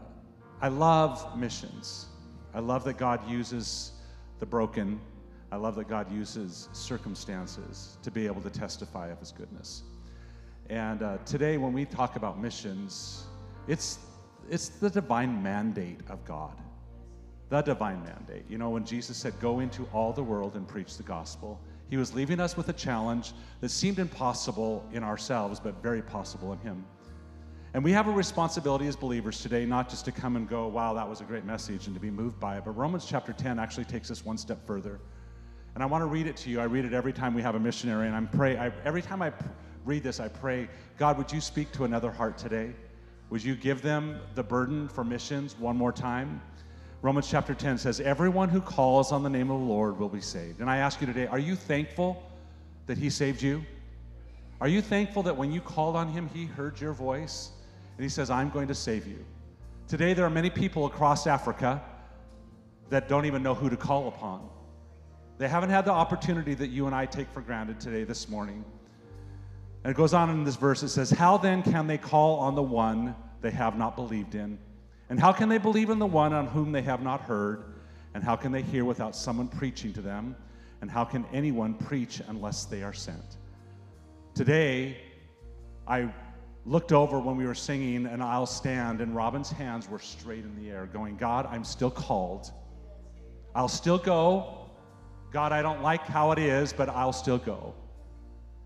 I 0.62 0.68
love 0.68 1.38
missions. 1.38 2.08
I 2.54 2.60
love 2.60 2.84
that 2.84 2.98
God 2.98 3.28
uses 3.30 3.94
the 4.40 4.46
broken. 4.46 5.00
I 5.52 5.56
love 5.56 5.76
that 5.76 5.88
God 5.88 6.12
uses 6.12 6.70
circumstances 6.74 7.98
to 8.04 8.12
be 8.12 8.26
able 8.26 8.42
to 8.42 8.50
testify 8.50 9.10
of 9.10 9.20
his 9.20 9.32
goodness. 9.32 9.84
And 10.70 11.04
uh, 11.04 11.18
today, 11.26 11.58
when 11.58 11.74
we 11.74 11.86
talk 11.86 12.16
about 12.16 12.40
missions, 12.40 13.26
it's, 13.68 14.00
it's 14.50 14.70
the 14.70 14.90
divine 14.90 15.42
mandate 15.44 16.00
of 16.10 16.24
God. 16.26 16.54
The 17.50 17.62
divine 17.62 18.02
mandate. 18.04 18.46
You 18.48 18.58
know, 18.58 18.70
when 18.70 18.86
Jesus 18.86 19.18
said, 19.18 19.34
Go 19.42 19.60
into 19.60 19.86
all 19.94 20.14
the 20.14 20.24
world 20.24 20.56
and 20.56 20.66
preach 20.66 20.96
the 20.96 21.04
gospel, 21.04 21.60
he 21.92 21.98
was 21.98 22.14
leaving 22.14 22.40
us 22.40 22.56
with 22.56 22.70
a 22.70 22.74
challenge 22.74 23.34
that 23.60 23.68
seemed 23.68 24.00
impossible 24.00 24.82
in 24.94 25.04
ourselves, 25.04 25.60
but 25.60 25.84
very 25.84 26.02
possible 26.02 26.54
in 26.54 26.60
Him. 26.60 26.86
And 27.74 27.84
we 27.84 27.92
have 27.92 28.08
a 28.08 28.12
responsibility 28.12 28.88
as 28.88 28.96
believers 28.96 29.42
today 29.42 29.66
not 29.66 29.90
just 29.90 30.06
to 30.06 30.12
come 30.14 30.38
and 30.38 30.48
go, 30.48 30.70
wow, 30.70 30.94
that 30.94 31.08
was 31.08 31.20
a 31.20 31.26
great 31.26 31.44
message, 31.44 31.88
and 31.88 31.94
to 31.94 32.00
be 32.00 32.10
moved 32.10 32.40
by 32.40 32.58
it, 32.58 32.64
but 32.64 32.72
Romans 32.72 33.06
chapter 33.06 33.34
10 33.34 33.60
actually 33.60 33.84
takes 33.84 34.10
us 34.10 34.24
one 34.24 34.38
step 34.38 34.66
further. 34.66 35.02
And 35.76 35.84
I 35.84 35.86
want 35.86 36.02
to 36.02 36.06
read 36.06 36.28
it 36.28 36.38
to 36.38 36.50
you. 36.50 36.62
I 36.62 36.64
read 36.64 36.86
it 36.86 36.94
every 36.94 37.12
time 37.12 37.34
we 37.34 37.42
have 37.42 37.56
a 37.56 37.60
missionary, 37.60 38.08
and 38.08 38.16
I'm 38.16 38.30
pray. 38.30 38.58
I, 38.58 38.72
every 38.86 39.02
time 39.02 39.22
I 39.22 39.32
pr- 39.32 39.50
read 39.84 40.02
this, 40.02 40.22
I 40.22 40.30
pray, 40.30 40.70
God, 40.98 41.18
would 41.18 41.30
you 41.30 41.42
speak 41.42 41.74
to 41.74 41.84
another 41.84 42.10
heart 42.10 42.38
today? 42.38 42.72
Would 43.32 43.44
you 43.44 43.54
give 43.54 43.82
them 43.82 44.18
the 44.34 44.44
burden 44.44 44.88
for 44.88 45.04
missions 45.04 45.60
one 45.60 45.76
more 45.76 45.92
time? 45.92 46.42
Romans 47.02 47.28
chapter 47.28 47.56
10 47.56 47.80
says, 47.80 48.00
Everyone 48.00 48.48
who 48.50 48.62
calls 48.62 49.12
on 49.12 49.24
the 49.24 49.30
name 49.30 49.50
of 49.50 49.60
the 49.60 49.66
Lord 49.66 49.98
will 49.98 50.10
be 50.10 50.22
saved. 50.22 50.60
And 50.60 50.70
I 50.70 50.78
ask 50.78 51.02
you 51.02 51.08
today, 51.08 51.26
are 51.26 51.40
you 51.40 51.56
thankful 51.56 52.22
that 52.86 52.98
He 52.98 53.10
saved 53.10 53.42
you? 53.42 53.66
Are 54.60 54.68
you 54.68 54.82
thankful 54.82 55.24
that 55.24 55.36
when 55.36 55.52
you 55.52 55.62
called 55.62 55.96
on 55.96 56.10
Him, 56.10 56.30
He 56.32 56.46
heard 56.46 56.80
your 56.80 56.94
voice 56.94 57.50
and 57.98 58.04
He 58.04 58.10
says, 58.10 58.30
I'm 58.30 58.52
going 58.52 58.68
to 58.68 58.76
save 58.76 59.08
you? 59.08 59.26
Today, 59.88 60.14
there 60.14 60.26
are 60.26 60.32
many 60.32 60.52
people 60.52 60.86
across 60.86 61.26
Africa 61.26 61.82
that 62.92 63.10
don't 63.10 63.26
even 63.26 63.42
know 63.42 63.56
who 63.56 63.70
to 63.70 63.78
call 63.78 64.08
upon. 64.08 64.48
They 65.40 65.48
haven't 65.48 65.72
had 65.72 65.86
the 65.86 65.92
opportunity 65.92 66.54
that 66.54 66.68
you 66.68 66.86
and 66.86 66.94
I 66.94 67.08
take 67.08 67.30
for 67.32 67.42
granted 67.42 67.80
today, 67.80 68.04
this 68.04 68.30
morning. 68.30 68.64
And 69.84 69.90
it 69.90 69.98
goes 69.98 70.14
on 70.14 70.30
in 70.30 70.44
this 70.44 70.56
verse 70.56 70.84
it 70.84 70.90
says, 70.90 71.10
How 71.10 71.38
then 71.38 71.64
can 71.64 71.88
they 71.88 71.98
call 71.98 72.40
on 72.40 72.54
the 72.54 72.62
one 72.62 73.16
they 73.42 73.50
have 73.50 73.76
not 73.76 73.96
believed 73.96 74.36
in? 74.36 74.60
And 75.12 75.20
how 75.20 75.34
can 75.34 75.50
they 75.50 75.58
believe 75.58 75.90
in 75.90 76.00
the 76.00 76.06
one 76.06 76.32
on 76.32 76.48
whom 76.48 76.72
they 76.72 76.84
have 76.84 77.02
not 77.02 77.20
heard? 77.20 77.66
And 78.14 78.24
how 78.24 78.38
can 78.38 78.54
they 78.54 78.62
hear 78.62 78.86
without 78.86 79.14
someone 79.14 79.50
preaching 79.50 79.92
to 79.92 80.02
them? 80.02 80.38
And 80.80 80.90
how 80.90 81.04
can 81.04 81.26
anyone 81.34 81.74
preach 81.74 82.22
unless 82.30 82.64
they 82.64 82.82
are 82.82 82.94
sent? 82.94 83.36
Today, 84.36 84.96
I 85.86 86.08
looked 86.66 86.94
over 86.94 87.20
when 87.20 87.36
we 87.36 87.46
were 87.46 87.54
singing 87.54 88.06
and 88.06 88.24
I'll 88.24 88.46
stand, 88.46 89.02
and 89.02 89.14
Robin's 89.14 89.52
hands 89.52 89.90
were 89.90 90.00
straight 90.00 90.46
in 90.46 90.56
the 90.56 90.72
air, 90.72 90.86
going, 90.86 91.18
God, 91.18 91.46
I'm 91.52 91.66
still 91.66 91.92
called. 91.92 92.50
I'll 93.54 93.68
still 93.68 93.98
go. 93.98 94.70
God, 95.34 95.52
I 95.52 95.62
don't 95.62 95.82
like 95.82 96.06
how 96.06 96.32
it 96.32 96.40
is, 96.40 96.72
but 96.72 96.88
I'll 96.88 97.12
still 97.12 97.38
go. 97.38 97.74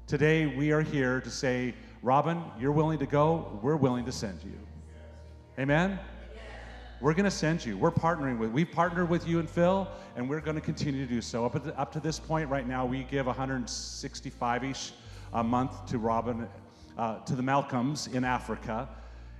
Today, 0.05 0.45
we 0.45 0.71
are 0.71 0.81
here 0.81 1.21
to 1.21 1.31
say, 1.31 1.73
Robin, 2.03 2.39
you're 2.59 2.71
willing 2.71 2.99
to 2.99 3.07
go, 3.07 3.59
we're 3.63 3.77
willing 3.77 4.05
to 4.05 4.11
send 4.11 4.43
you. 4.43 4.59
Amen? 5.57 5.97
We're 7.01 7.13
going 7.13 7.25
to 7.25 7.31
send 7.31 7.65
you. 7.65 7.77
We're 7.77 7.91
partnering 7.91 8.37
with. 8.37 8.51
We've 8.51 8.71
partnered 8.71 9.09
with 9.09 9.27
you 9.27 9.39
and 9.39 9.49
Phil, 9.49 9.85
and 10.15 10.29
we're 10.29 10.39
going 10.39 10.55
to 10.55 10.61
continue 10.61 11.05
to 11.05 11.13
do 11.13 11.21
so. 11.21 11.45
Up, 11.45 11.61
the, 11.61 11.77
up 11.77 11.91
to 11.91 11.99
this 11.99 12.19
point, 12.19 12.49
right 12.49 12.65
now, 12.65 12.85
we 12.85 13.03
give 13.03 13.25
165-ish 13.25 14.93
a 15.33 15.43
month 15.43 15.85
to 15.87 15.97
Robin, 15.97 16.47
uh, 16.97 17.19
to 17.19 17.35
the 17.35 17.43
Malcolms 17.43 18.07
in 18.07 18.23
Africa. 18.23 18.87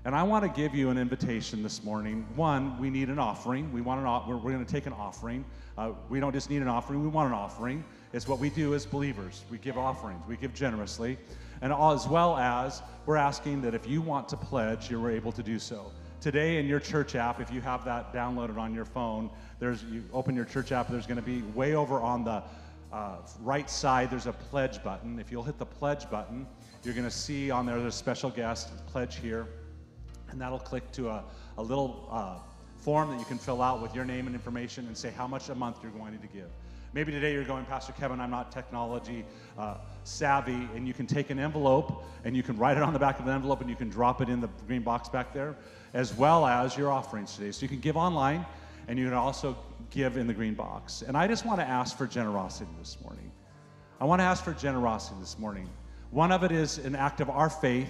And 0.03 0.13
I 0.13 0.21
want 0.23 0.43
to 0.43 0.49
give 0.49 0.75
you 0.75 0.89
an 0.89 0.97
invitation 0.97 1.63
this 1.63 1.81
morning. 1.81 2.27
One, 2.35 2.77
we 2.77 2.89
need 2.89 3.07
an 3.07 3.19
offering. 3.19 3.71
We 3.71 3.79
want 3.79 4.05
an. 4.05 4.29
We're, 4.29 4.35
we're 4.35 4.51
going 4.51 4.65
to 4.65 4.71
take 4.71 4.85
an 4.85 4.93
offering. 4.93 5.45
Uh, 5.77 5.91
we 6.09 6.19
don't 6.19 6.33
just 6.33 6.49
need 6.49 6.61
an 6.61 6.67
offering. 6.67 7.01
We 7.01 7.07
want 7.07 7.29
an 7.29 7.33
offering. 7.33 7.85
It's 8.11 8.27
what 8.27 8.39
we 8.39 8.49
do 8.49 8.75
as 8.75 8.85
believers. 8.85 9.45
We 9.49 9.59
give 9.59 9.77
offerings. 9.77 10.21
We 10.27 10.35
give 10.35 10.53
generously, 10.53 11.17
and 11.61 11.71
as 11.71 12.05
well 12.05 12.37
as 12.37 12.81
we're 13.05 13.15
asking 13.15 13.61
that 13.61 13.73
if 13.73 13.87
you 13.87 14.01
want 14.01 14.27
to 14.29 14.37
pledge, 14.37 14.91
you're 14.91 15.09
able 15.09 15.31
to 15.31 15.41
do 15.41 15.57
so. 15.57 15.91
Today 16.25 16.57
in 16.57 16.65
your 16.65 16.79
church 16.79 17.13
app, 17.13 17.39
if 17.39 17.51
you 17.51 17.61
have 17.61 17.85
that 17.85 18.11
downloaded 18.11 18.57
on 18.57 18.73
your 18.73 18.83
phone, 18.83 19.29
there's 19.59 19.83
you 19.83 20.03
open 20.11 20.35
your 20.35 20.45
church 20.45 20.71
app. 20.71 20.87
There's 20.87 21.05
going 21.05 21.19
to 21.19 21.21
be 21.21 21.43
way 21.53 21.75
over 21.75 21.99
on 22.01 22.23
the 22.23 22.41
uh, 22.91 23.17
right 23.41 23.69
side. 23.69 24.09
There's 24.09 24.25
a 24.25 24.33
pledge 24.33 24.83
button. 24.83 25.19
If 25.19 25.31
you'll 25.31 25.43
hit 25.43 25.59
the 25.59 25.67
pledge 25.67 26.09
button, 26.09 26.47
you're 26.83 26.95
going 26.95 27.05
to 27.05 27.15
see 27.15 27.51
on 27.51 27.67
there 27.67 27.77
there's 27.77 27.93
a 27.93 27.95
special 27.95 28.31
guest 28.31 28.71
pledge 28.87 29.17
here, 29.17 29.45
and 30.31 30.41
that'll 30.41 30.57
click 30.57 30.91
to 30.93 31.09
a, 31.09 31.23
a 31.59 31.61
little 31.61 32.09
uh, 32.11 32.39
form 32.75 33.11
that 33.11 33.19
you 33.19 33.25
can 33.25 33.37
fill 33.37 33.61
out 33.61 33.79
with 33.79 33.93
your 33.93 34.03
name 34.03 34.25
and 34.25 34.35
information 34.35 34.87
and 34.87 34.97
say 34.97 35.11
how 35.11 35.27
much 35.27 35.49
a 35.49 35.53
month 35.53 35.77
you're 35.83 35.91
going 35.91 36.17
to 36.17 36.27
give. 36.33 36.49
Maybe 36.93 37.11
today 37.11 37.33
you're 37.33 37.43
going, 37.43 37.65
Pastor 37.65 37.91
Kevin, 37.91 38.19
I'm 38.19 38.31
not 38.31 38.51
technology 38.51 39.25
uh, 39.59 39.75
savvy, 40.05 40.69
and 40.73 40.87
you 40.87 40.93
can 40.93 41.05
take 41.05 41.29
an 41.29 41.37
envelope 41.37 42.05
and 42.23 42.37
you 42.37 42.41
can 42.41 42.57
write 42.57 42.77
it 42.77 42.83
on 42.83 42.93
the 42.93 42.99
back 42.99 43.19
of 43.19 43.25
the 43.25 43.31
envelope 43.33 43.59
and 43.59 43.69
you 43.69 43.75
can 43.75 43.89
drop 43.89 44.21
it 44.21 44.29
in 44.29 44.39
the 44.39 44.47
green 44.65 44.81
box 44.81 45.09
back 45.09 45.33
there 45.33 45.57
as 45.95 46.13
well 46.13 46.45
as 46.45 46.77
your 46.77 46.91
offerings 46.91 47.35
today. 47.35 47.51
So 47.51 47.61
you 47.63 47.69
can 47.69 47.79
give 47.79 47.95
online 47.95 48.45
and 48.87 48.99
you 48.99 49.05
can 49.05 49.13
also 49.13 49.57
give 49.89 50.17
in 50.17 50.27
the 50.27 50.33
green 50.33 50.53
box. 50.53 51.01
And 51.01 51.17
I 51.17 51.25
just 51.25 51.45
want 51.45 51.59
to 51.61 51.65
ask 51.65 51.97
for 51.97 52.05
generosity 52.05 52.69
this 52.77 52.97
morning. 53.01 53.31
I 54.01 54.05
want 54.05 54.19
to 54.19 54.25
ask 54.25 54.43
for 54.43 54.53
generosity 54.53 55.15
this 55.21 55.39
morning. 55.39 55.69
One 56.11 56.33
of 56.33 56.43
it 56.43 56.51
is 56.51 56.79
an 56.79 56.95
act 56.95 57.21
of 57.21 57.29
our 57.29 57.49
faith 57.49 57.87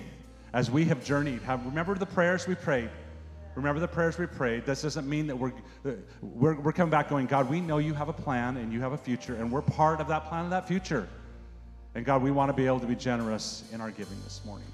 as 0.54 0.70
we 0.70 0.86
have 0.86 1.04
journeyed. 1.04 1.42
Have, 1.42 1.66
remember 1.66 1.96
the 1.96 2.06
prayers 2.06 2.48
we 2.48 2.54
prayed. 2.54 2.92
Remember 3.56 3.80
the 3.80 3.88
prayers 3.88 4.20
we 4.20 4.28
prayed. 4.28 4.68
This 4.68 4.84
doesn't 4.84 5.10
mean 5.10 5.26
that 5.26 5.36
we're, 5.36 5.54
we're, 6.22 6.60
we're 6.60 6.74
coming 6.74 6.92
back 6.92 7.10
going, 7.10 7.26
God, 7.26 7.50
we 7.50 7.60
know 7.60 7.80
you 7.80 7.96
have 7.96 8.10
a 8.10 8.14
plan 8.14 8.58
and 8.58 8.72
you 8.72 8.82
have 8.82 8.92
a 8.92 8.98
future, 8.98 9.36
and 9.36 9.52
we're 9.52 9.62
part 9.62 10.00
of 10.00 10.08
that 10.10 10.26
plan 10.26 10.44
and 10.44 10.52
that 10.52 10.68
future. 10.68 11.08
And 11.96 12.06
God, 12.06 12.22
we 12.22 12.30
want 12.30 12.50
to 12.50 12.54
be 12.54 12.68
able 12.68 12.82
to 12.82 12.86
be 12.86 12.96
generous 12.96 13.64
in 13.72 13.82
our 13.82 13.90
giving 13.90 14.18
this 14.26 14.42
morning. 14.46 14.68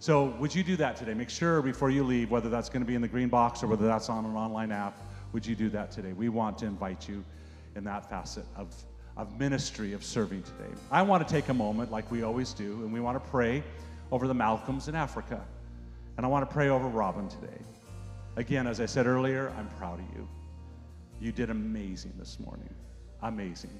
So, 0.00 0.34
would 0.38 0.54
you 0.54 0.64
do 0.64 0.76
that 0.76 0.96
today? 0.96 1.12
Make 1.12 1.28
sure 1.28 1.60
before 1.60 1.90
you 1.90 2.02
leave, 2.02 2.30
whether 2.30 2.48
that's 2.48 2.70
going 2.70 2.80
to 2.80 2.86
be 2.86 2.94
in 2.94 3.02
the 3.02 3.08
green 3.08 3.28
box 3.28 3.62
or 3.62 3.66
whether 3.66 3.86
that's 3.86 4.08
on 4.08 4.24
an 4.24 4.34
online 4.34 4.72
app, 4.72 4.98
would 5.34 5.44
you 5.44 5.54
do 5.54 5.68
that 5.68 5.90
today? 5.90 6.14
We 6.14 6.30
want 6.30 6.56
to 6.58 6.66
invite 6.66 7.06
you 7.06 7.22
in 7.76 7.84
that 7.84 8.08
facet 8.08 8.46
of, 8.56 8.74
of 9.18 9.38
ministry, 9.38 9.92
of 9.92 10.02
serving 10.02 10.42
today. 10.42 10.70
I 10.90 11.02
want 11.02 11.28
to 11.28 11.30
take 11.30 11.50
a 11.50 11.54
moment, 11.54 11.92
like 11.92 12.10
we 12.10 12.22
always 12.22 12.54
do, 12.54 12.72
and 12.82 12.90
we 12.94 13.00
want 13.00 13.22
to 13.22 13.30
pray 13.30 13.62
over 14.10 14.26
the 14.26 14.32
Malcolms 14.32 14.88
in 14.88 14.94
Africa. 14.94 15.44
And 16.16 16.24
I 16.24 16.30
want 16.30 16.48
to 16.48 16.52
pray 16.52 16.70
over 16.70 16.88
Robin 16.88 17.28
today. 17.28 17.60
Again, 18.36 18.66
as 18.66 18.80
I 18.80 18.86
said 18.86 19.06
earlier, 19.06 19.52
I'm 19.58 19.68
proud 19.76 19.98
of 19.98 20.06
you. 20.16 20.26
You 21.20 21.30
did 21.30 21.50
amazing 21.50 22.14
this 22.18 22.40
morning. 22.40 22.72
Amazing. 23.20 23.78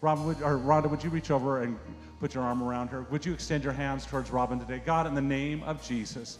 Robin, 0.00 0.24
would, 0.24 0.40
or 0.42 0.56
Rhonda, 0.56 0.88
would 0.88 1.04
you 1.04 1.10
reach 1.10 1.30
over 1.30 1.62
and 1.62 1.78
put 2.20 2.34
your 2.34 2.42
arm 2.42 2.62
around 2.62 2.88
her? 2.88 3.02
Would 3.10 3.26
you 3.26 3.34
extend 3.34 3.64
your 3.64 3.72
hands 3.72 4.06
towards 4.06 4.30
Robin 4.30 4.58
today? 4.58 4.80
God, 4.84 5.06
in 5.06 5.14
the 5.14 5.20
name 5.20 5.62
of 5.64 5.86
Jesus. 5.86 6.38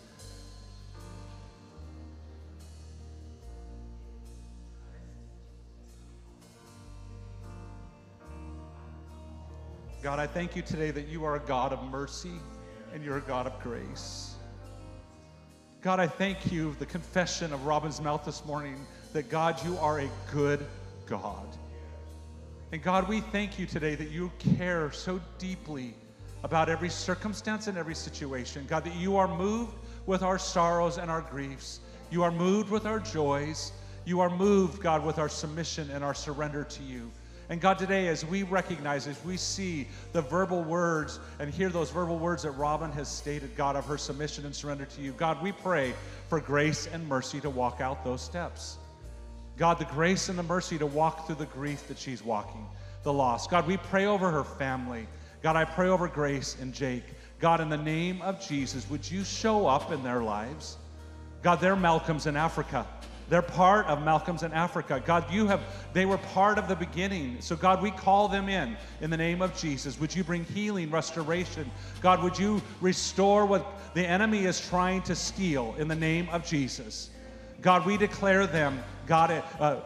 God, 10.03 10.19
I 10.19 10.27
thank 10.27 10.57
you 10.57 10.63
today 10.63 10.91
that 10.93 11.09
you 11.09 11.27
are 11.27 11.37
a 11.37 11.41
God 11.41 11.75
of 11.75 11.85
mercy 11.91 12.33
and 12.95 13.05
you're 13.05 13.19
a 13.19 13.23
God 13.23 13.47
of 13.47 13.61
grace. 13.63 14.37
God, 15.83 16.01
I 16.01 16.07
thank 16.07 16.51
you, 16.51 16.75
the 16.79 16.87
confession 16.87 17.53
of 17.53 17.67
Robin's 17.67 18.01
mouth 18.01 18.25
this 18.25 18.45
morning, 18.47 18.87
that 19.13 19.29
God, 19.29 19.63
you 19.65 19.77
are 19.77 20.01
a 20.01 20.09
good 20.33 20.67
God. 21.07 21.47
And 22.73 22.81
God, 22.81 23.09
we 23.09 23.21
thank 23.21 23.59
you 23.59 23.67
today 23.67 23.97
that 23.97 24.11
you 24.11 24.31
care 24.39 24.93
so 24.93 25.21
deeply 25.39 25.93
about 26.45 26.69
every 26.69 26.89
circumstance 26.89 27.67
and 27.67 27.77
every 27.77 27.97
situation. 27.97 28.65
God, 28.69 28.85
that 28.85 28.95
you 28.95 29.17
are 29.17 29.27
moved 29.27 29.75
with 30.07 30.23
our 30.23 30.39
sorrows 30.39 30.97
and 30.97 31.11
our 31.11 31.21
griefs. 31.21 31.81
You 32.13 32.23
are 32.23 32.31
moved 32.31 32.71
with 32.71 32.87
our 32.87 33.01
joys. 33.01 33.73
You 34.05 34.21
are 34.21 34.31
moved, 34.31 34.81
God, 34.81 35.05
with 35.05 35.19
our 35.19 35.29
submission 35.29 35.91
and 35.91 36.05
our 36.05 36.15
surrender 36.15 36.63
to 36.63 36.83
you. 36.85 37.11
And 37.49 37.61
God, 37.61 37.77
today, 37.77 38.07
as 38.07 38.25
we 38.25 38.45
recognize, 38.45 39.09
as 39.09 39.23
we 39.25 39.37
see 39.37 39.89
the 40.13 40.23
verbal 40.23 40.63
words 40.63 41.19
and 41.41 41.53
hear 41.53 41.71
those 41.71 41.91
verbal 41.91 42.21
words 42.21 42.45
that 42.45 42.53
Robin 42.53 42.93
has 42.93 43.09
stated, 43.09 43.57
God, 43.57 43.75
of 43.75 43.85
her 43.87 43.99
submission 43.99 44.47
and 44.47 44.55
surrender 44.55 44.85
to 44.85 45.01
you, 45.01 45.11
God, 45.15 45.43
we 45.43 45.51
pray 45.51 45.93
for 46.29 46.41
grace 46.41 46.87
and 46.87 47.07
mercy 47.09 47.41
to 47.41 47.51
walk 47.51 47.81
out 47.81 48.05
those 48.05 48.23
steps. 48.23 48.79
God, 49.61 49.79
the 49.79 49.85
grace 49.85 50.31
and 50.31 50.39
the 50.39 50.43
mercy 50.43 50.79
to 50.79 50.87
walk 50.87 51.27
through 51.27 51.35
the 51.35 51.45
grief 51.45 51.87
that 51.89 51.99
she's 51.99 52.25
walking, 52.25 52.67
the 53.03 53.13
loss. 53.13 53.47
God, 53.47 53.67
we 53.67 53.77
pray 53.77 54.07
over 54.07 54.31
her 54.31 54.43
family. 54.43 55.07
God, 55.43 55.55
I 55.55 55.67
pray 55.67 55.89
over 55.89 56.09
Grace 56.09 56.57
and 56.63 56.73
Jake. 56.73 57.05
God, 57.41 57.61
in 57.61 57.69
the 57.69 57.77
name 57.77 58.23
of 58.23 58.41
Jesus, 58.41 58.89
would 58.89 59.09
you 59.11 59.23
show 59.23 59.67
up 59.67 59.93
in 59.93 60.03
their 60.03 60.23
lives? 60.23 60.79
God, 61.43 61.61
they're 61.61 61.77
Malcolms 61.77 62.25
in 62.25 62.39
Africa. 62.39 62.87
They're 63.29 63.43
part 63.43 63.85
of 63.85 64.03
Malcolms 64.03 64.45
in 64.45 64.53
Africa. 64.55 65.03
God, 65.05 65.31
you 65.31 65.47
have, 65.47 65.61
they 65.93 66.07
were 66.07 66.17
part 66.19 66.57
of 66.57 66.67
the 66.67 66.75
beginning. 66.75 67.37
So, 67.43 67.55
God, 67.55 67.83
we 67.83 67.91
call 67.91 68.29
them 68.29 68.49
in 68.49 68.79
in 69.03 69.11
the 69.11 69.17
name 69.19 69.43
of 69.43 69.55
Jesus. 69.59 70.01
Would 70.01 70.17
you 70.17 70.25
bring 70.25 70.45
healing, 70.45 70.91
restoration? 70.91 71.71
God, 72.01 72.23
would 72.23 72.39
you 72.39 72.63
restore 72.81 73.45
what 73.45 73.67
the 73.93 74.07
enemy 74.07 74.47
is 74.47 74.59
trying 74.59 75.03
to 75.03 75.15
steal 75.15 75.75
in 75.77 75.87
the 75.87 75.95
name 75.95 76.31
of 76.31 76.47
Jesus? 76.47 77.11
God, 77.63 77.85
we 77.85 77.99
declare 77.99 78.47
them, 78.47 78.83
God, 79.11 79.43
uh, 79.59 79.81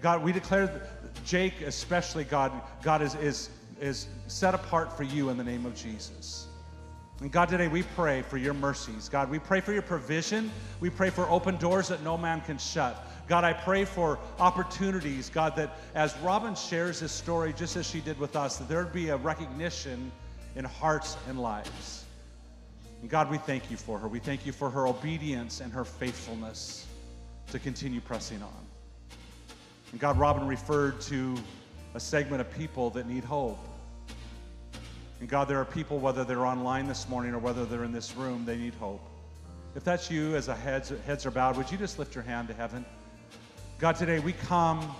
God, 0.00 0.22
we 0.22 0.30
declare 0.30 0.88
Jake 1.24 1.62
especially, 1.62 2.22
God, 2.22 2.52
God 2.80 3.02
is, 3.02 3.16
is, 3.16 3.50
is 3.80 4.06
set 4.28 4.54
apart 4.54 4.96
for 4.96 5.02
you 5.02 5.30
in 5.30 5.36
the 5.36 5.42
name 5.42 5.66
of 5.66 5.74
Jesus. 5.74 6.46
And 7.20 7.32
God, 7.32 7.48
today 7.48 7.66
we 7.66 7.82
pray 7.82 8.22
for 8.22 8.36
your 8.36 8.54
mercies. 8.54 9.08
God, 9.08 9.30
we 9.30 9.40
pray 9.40 9.58
for 9.58 9.72
your 9.72 9.82
provision. 9.82 10.52
We 10.78 10.90
pray 10.90 11.10
for 11.10 11.28
open 11.28 11.56
doors 11.56 11.88
that 11.88 12.04
no 12.04 12.16
man 12.16 12.40
can 12.40 12.56
shut. 12.56 13.04
God, 13.26 13.42
I 13.42 13.52
pray 13.52 13.84
for 13.84 14.16
opportunities, 14.38 15.28
God, 15.28 15.56
that 15.56 15.76
as 15.96 16.16
Robin 16.18 16.54
shares 16.54 17.00
this 17.00 17.10
story, 17.10 17.52
just 17.52 17.74
as 17.74 17.84
she 17.84 18.00
did 18.00 18.16
with 18.16 18.36
us, 18.36 18.58
that 18.58 18.68
there 18.68 18.78
would 18.84 18.92
be 18.92 19.08
a 19.08 19.16
recognition 19.16 20.12
in 20.54 20.64
hearts 20.64 21.16
and 21.28 21.42
lives. 21.42 22.04
And 23.00 23.10
God, 23.10 23.28
we 23.28 23.38
thank 23.38 23.72
you 23.72 23.76
for 23.76 23.98
her. 23.98 24.06
We 24.06 24.20
thank 24.20 24.46
you 24.46 24.52
for 24.52 24.70
her 24.70 24.86
obedience 24.86 25.60
and 25.60 25.72
her 25.72 25.84
faithfulness 25.84 26.85
to 27.50 27.58
continue 27.58 28.00
pressing 28.00 28.42
on. 28.42 28.66
And 29.92 30.00
God, 30.00 30.18
Robin 30.18 30.46
referred 30.46 31.00
to 31.02 31.36
a 31.94 32.00
segment 32.00 32.40
of 32.40 32.50
people 32.56 32.90
that 32.90 33.08
need 33.08 33.24
hope. 33.24 33.58
And 35.20 35.28
God, 35.28 35.48
there 35.48 35.58
are 35.58 35.64
people, 35.64 35.98
whether 35.98 36.24
they're 36.24 36.44
online 36.44 36.86
this 36.86 37.08
morning 37.08 37.32
or 37.32 37.38
whether 37.38 37.64
they're 37.64 37.84
in 37.84 37.92
this 37.92 38.14
room, 38.16 38.44
they 38.44 38.56
need 38.56 38.74
hope. 38.74 39.00
If 39.74 39.84
that's 39.84 40.10
you, 40.10 40.36
as 40.36 40.46
the 40.46 40.54
heads, 40.54 40.92
heads 41.06 41.24
are 41.24 41.30
bowed, 41.30 41.56
would 41.56 41.70
you 41.70 41.78
just 41.78 41.98
lift 41.98 42.14
your 42.14 42.24
hand 42.24 42.48
to 42.48 42.54
heaven? 42.54 42.84
God, 43.78 43.96
today 43.96 44.18
we 44.18 44.32
come 44.32 44.94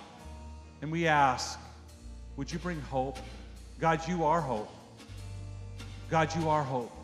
and 0.81 0.91
we 0.91 1.07
ask, 1.07 1.59
would 2.37 2.51
you 2.51 2.59
bring 2.59 2.81
hope? 2.83 3.19
God, 3.79 4.07
you 4.09 4.25
are 4.25 4.41
hope. 4.41 4.71
God, 6.09 6.35
you 6.37 6.49
are 6.49 6.63
hope. 6.63 6.96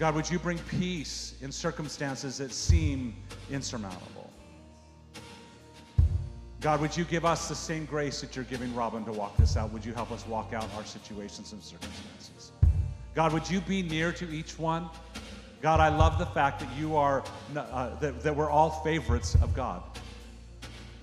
God, 0.00 0.14
would 0.14 0.30
you 0.30 0.38
bring 0.38 0.56
peace 0.56 1.34
in 1.42 1.52
circumstances 1.52 2.38
that 2.38 2.52
seem 2.52 3.14
insurmountable? 3.50 4.30
God, 6.62 6.80
would 6.80 6.96
you 6.96 7.04
give 7.04 7.26
us 7.26 7.50
the 7.50 7.54
same 7.54 7.84
grace 7.84 8.22
that 8.22 8.34
you're 8.34 8.46
giving 8.46 8.74
Robin 8.74 9.04
to 9.04 9.12
walk 9.12 9.36
this 9.36 9.58
out? 9.58 9.70
Would 9.74 9.84
you 9.84 9.92
help 9.92 10.10
us 10.10 10.26
walk 10.26 10.54
out 10.54 10.66
our 10.74 10.86
situations 10.86 11.52
and 11.52 11.62
circumstances? 11.62 12.52
God, 13.14 13.34
would 13.34 13.50
you 13.50 13.60
be 13.60 13.82
near 13.82 14.10
to 14.12 14.26
each 14.30 14.58
one? 14.58 14.88
God, 15.60 15.80
I 15.80 15.90
love 15.90 16.18
the 16.18 16.24
fact 16.24 16.60
that 16.60 16.68
you 16.78 16.96
are, 16.96 17.22
uh, 17.54 17.94
that, 17.96 18.22
that 18.22 18.34
we're 18.34 18.48
all 18.48 18.70
favorites 18.82 19.34
of 19.42 19.54
God. 19.54 19.82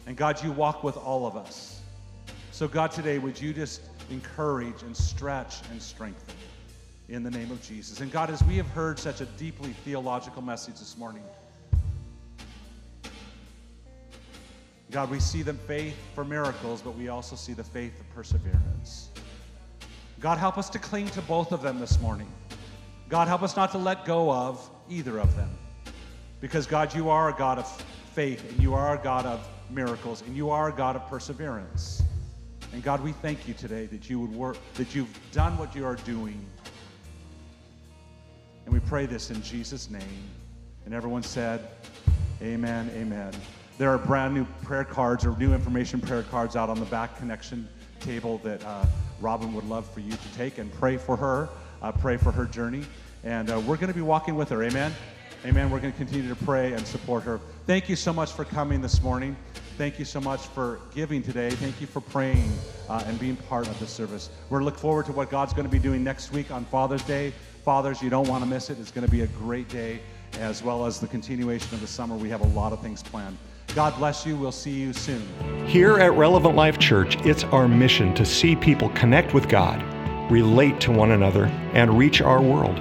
And 0.08 0.18
God, 0.18 0.44
you 0.44 0.52
walk 0.52 0.84
with 0.84 0.98
all 0.98 1.28
of 1.28 1.36
us. 1.36 1.82
So, 2.50 2.68
God, 2.68 2.92
today, 2.92 3.20
would 3.20 3.40
you 3.40 3.54
just 3.54 3.82
encourage 4.10 4.82
and 4.82 4.98
stretch 4.98 5.58
and 5.70 5.80
strengthen 5.80 6.34
in 7.10 7.24
the 7.24 7.32
name 7.32 7.52
of 7.52 7.62
Jesus? 7.62 8.02
And 8.02 8.12
God, 8.12 8.30
as 8.30 8.44
we 8.44 8.58
have 8.58 8.68
heard 8.68 9.00
such 9.00 9.22
a 9.22 9.26
deeply 9.26 9.72
theological 9.86 10.42
message 10.42 10.80
this 10.80 10.98
morning, 10.98 11.24
God, 14.90 15.10
we 15.12 15.20
see 15.20 15.42
the 15.42 15.54
faith 15.54 15.96
for 16.16 16.24
miracles, 16.24 16.82
but 16.82 16.96
we 16.96 17.10
also 17.10 17.36
see 17.36 17.54
the 17.54 17.64
faith 17.64 18.00
of 18.00 18.10
perseverance. 18.12 19.10
God, 20.20 20.38
help 20.38 20.58
us 20.58 20.70
to 20.70 20.80
cling 20.80 21.10
to 21.10 21.22
both 21.24 21.52
of 21.52 21.62
them 21.62 21.80
this 21.80 22.00
morning. 22.00 22.28
God, 23.10 23.28
help 23.28 23.44
us 23.44 23.56
not 23.56 23.72
to 23.72 23.78
let 23.78 24.06
go 24.06 24.32
of 24.32 24.70
either 24.90 25.20
of 25.20 25.36
them. 25.36 25.50
Because, 26.40 26.66
God, 26.68 26.94
you 26.96 27.10
are 27.10 27.30
a 27.30 27.34
God 27.34 27.58
of 27.58 27.70
faith, 28.14 28.50
and 28.50 28.62
you 28.62 28.74
are 28.74 28.98
a 28.98 29.04
God 29.04 29.26
of 29.26 29.48
miracles, 29.70 30.22
and 30.22 30.36
you 30.36 30.50
are 30.50 30.70
a 30.70 30.72
God 30.72 30.96
of 30.96 31.06
perseverance. 31.08 32.02
And 32.74 32.84
God, 32.84 33.02
we 33.04 33.12
thank 33.12 33.48
you 33.48 33.54
today 33.54 33.86
that 33.88 34.10
you 34.10 34.20
would 34.20 34.32
work, 34.32 34.58
that 34.76 34.96
you've 34.96 35.20
done 35.32 35.58
what 35.58 35.76
you 35.76 35.86
are 35.86 35.96
doing. 35.98 36.46
And 38.68 38.74
we 38.74 38.82
pray 38.82 39.06
this 39.06 39.32
in 39.32 39.42
Jesus' 39.42 39.90
name. 39.90 40.02
And 40.84 40.94
everyone 40.94 41.24
said, 41.24 41.70
Amen, 42.42 42.92
amen. 42.94 43.32
There 43.78 43.90
are 43.90 43.98
brand 43.98 44.34
new 44.34 44.44
prayer 44.62 44.84
cards 44.84 45.26
or 45.26 45.38
new 45.38 45.54
information 45.54 46.02
prayer 46.02 46.24
cards 46.24 46.58
out 46.58 46.70
on 46.70 46.78
the 46.78 46.86
back 46.88 47.18
connection 47.18 47.66
table 48.02 48.40
that 48.40 48.62
uh, 48.66 48.86
Robin 49.22 49.54
would 49.54 49.64
love 49.64 49.90
for 49.90 50.02
you 50.02 50.12
to 50.12 50.34
take 50.36 50.58
and 50.58 50.70
pray 50.74 50.98
for 50.98 51.16
her, 51.16 51.48
uh, 51.82 51.94
pray 51.94 52.18
for 52.18 52.30
her 52.30 52.44
journey. 52.44 52.84
And 53.24 53.50
uh, 53.50 53.62
we're 53.62 53.78
going 53.78 53.88
to 53.88 53.94
be 53.94 54.02
walking 54.02 54.36
with 54.36 54.50
her. 54.50 54.62
Amen. 54.62 54.94
Amen. 55.46 55.70
We're 55.70 55.80
going 55.80 55.94
to 55.94 55.98
continue 55.98 56.28
to 56.28 56.44
pray 56.44 56.74
and 56.74 56.86
support 56.86 57.24
her. 57.24 57.40
Thank 57.68 57.88
you 57.88 57.96
so 57.96 58.12
much 58.12 58.34
for 58.34 58.44
coming 58.44 58.82
this 58.82 59.02
morning. 59.02 59.38
Thank 59.78 59.98
you 59.98 60.04
so 60.04 60.20
much 60.20 60.42
for 60.42 60.82
giving 60.94 61.24
today. 61.24 61.52
Thank 61.52 61.80
you 61.80 61.88
for 61.88 62.02
praying 62.02 62.52
uh, 62.90 63.02
and 63.08 63.18
being 63.18 63.38
part 63.38 63.68
of 63.70 63.80
the 63.80 63.88
service. 63.88 64.30
We're 64.50 64.64
looking 64.64 64.82
forward 64.82 65.06
to 65.06 65.14
what 65.14 65.30
God's 65.30 65.54
going 65.54 65.66
to 65.66 65.72
be 65.72 65.80
doing 65.80 66.04
next 66.04 66.34
week 66.34 66.52
on 66.52 66.66
Father's 66.66 67.04
Day. 67.04 67.32
Fathers, 67.68 68.02
you 68.02 68.10
don't 68.10 68.30
want 68.30 68.42
to 68.46 68.50
miss 68.50 68.70
it. 68.70 68.80
It's 68.80 68.92
going 68.92 69.06
to 69.06 69.12
be 69.12 69.24
a 69.24 69.28
great 69.28 69.68
day, 69.68 70.00
as 70.40 70.64
well 70.64 70.86
as 70.86 71.02
the 71.02 71.08
continuation 71.08 71.74
of 71.74 71.82
the 71.82 71.88
summer. 71.88 72.16
We 72.16 72.30
have 72.30 72.40
a 72.40 72.48
lot 72.48 72.72
of 72.72 72.82
things 72.82 73.04
planned. 73.04 73.38
God 73.76 73.94
bless 73.98 74.26
you. 74.26 74.38
We'll 74.38 74.54
see 74.54 74.72
you 74.72 74.94
soon. 74.94 75.28
Here 75.68 75.98
at 75.98 76.14
Relevant 76.14 76.56
Life 76.56 76.80
Church, 76.80 77.18
it's 77.26 77.44
our 77.44 77.68
mission 77.68 78.14
to 78.14 78.24
see 78.24 78.56
people 78.56 78.88
connect 78.92 79.34
with 79.34 79.50
God, 79.50 79.84
relate 80.32 80.80
to 80.80 80.94
one 80.94 81.12
another, 81.12 81.48
and 81.74 81.98
reach 81.98 82.22
our 82.22 82.42
world. 82.42 82.78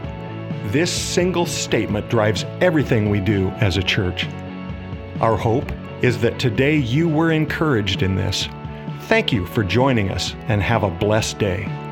This 0.66 0.92
single 0.92 1.46
statement 1.46 2.08
drives 2.08 2.44
everything 2.60 3.10
we 3.10 3.18
do 3.18 3.48
as 3.56 3.78
a 3.78 3.82
church. 3.82 4.28
Our 5.20 5.36
hope 5.36 5.68
is 6.00 6.20
that 6.20 6.38
today 6.38 6.76
you 6.76 7.08
were 7.08 7.32
encouraged 7.32 8.02
in 8.02 8.14
this. 8.14 8.48
Thank 9.08 9.32
you 9.32 9.46
for 9.46 9.64
joining 9.64 10.10
us 10.10 10.36
and 10.46 10.62
have 10.62 10.84
a 10.84 10.90
blessed 10.90 11.40
day. 11.40 11.85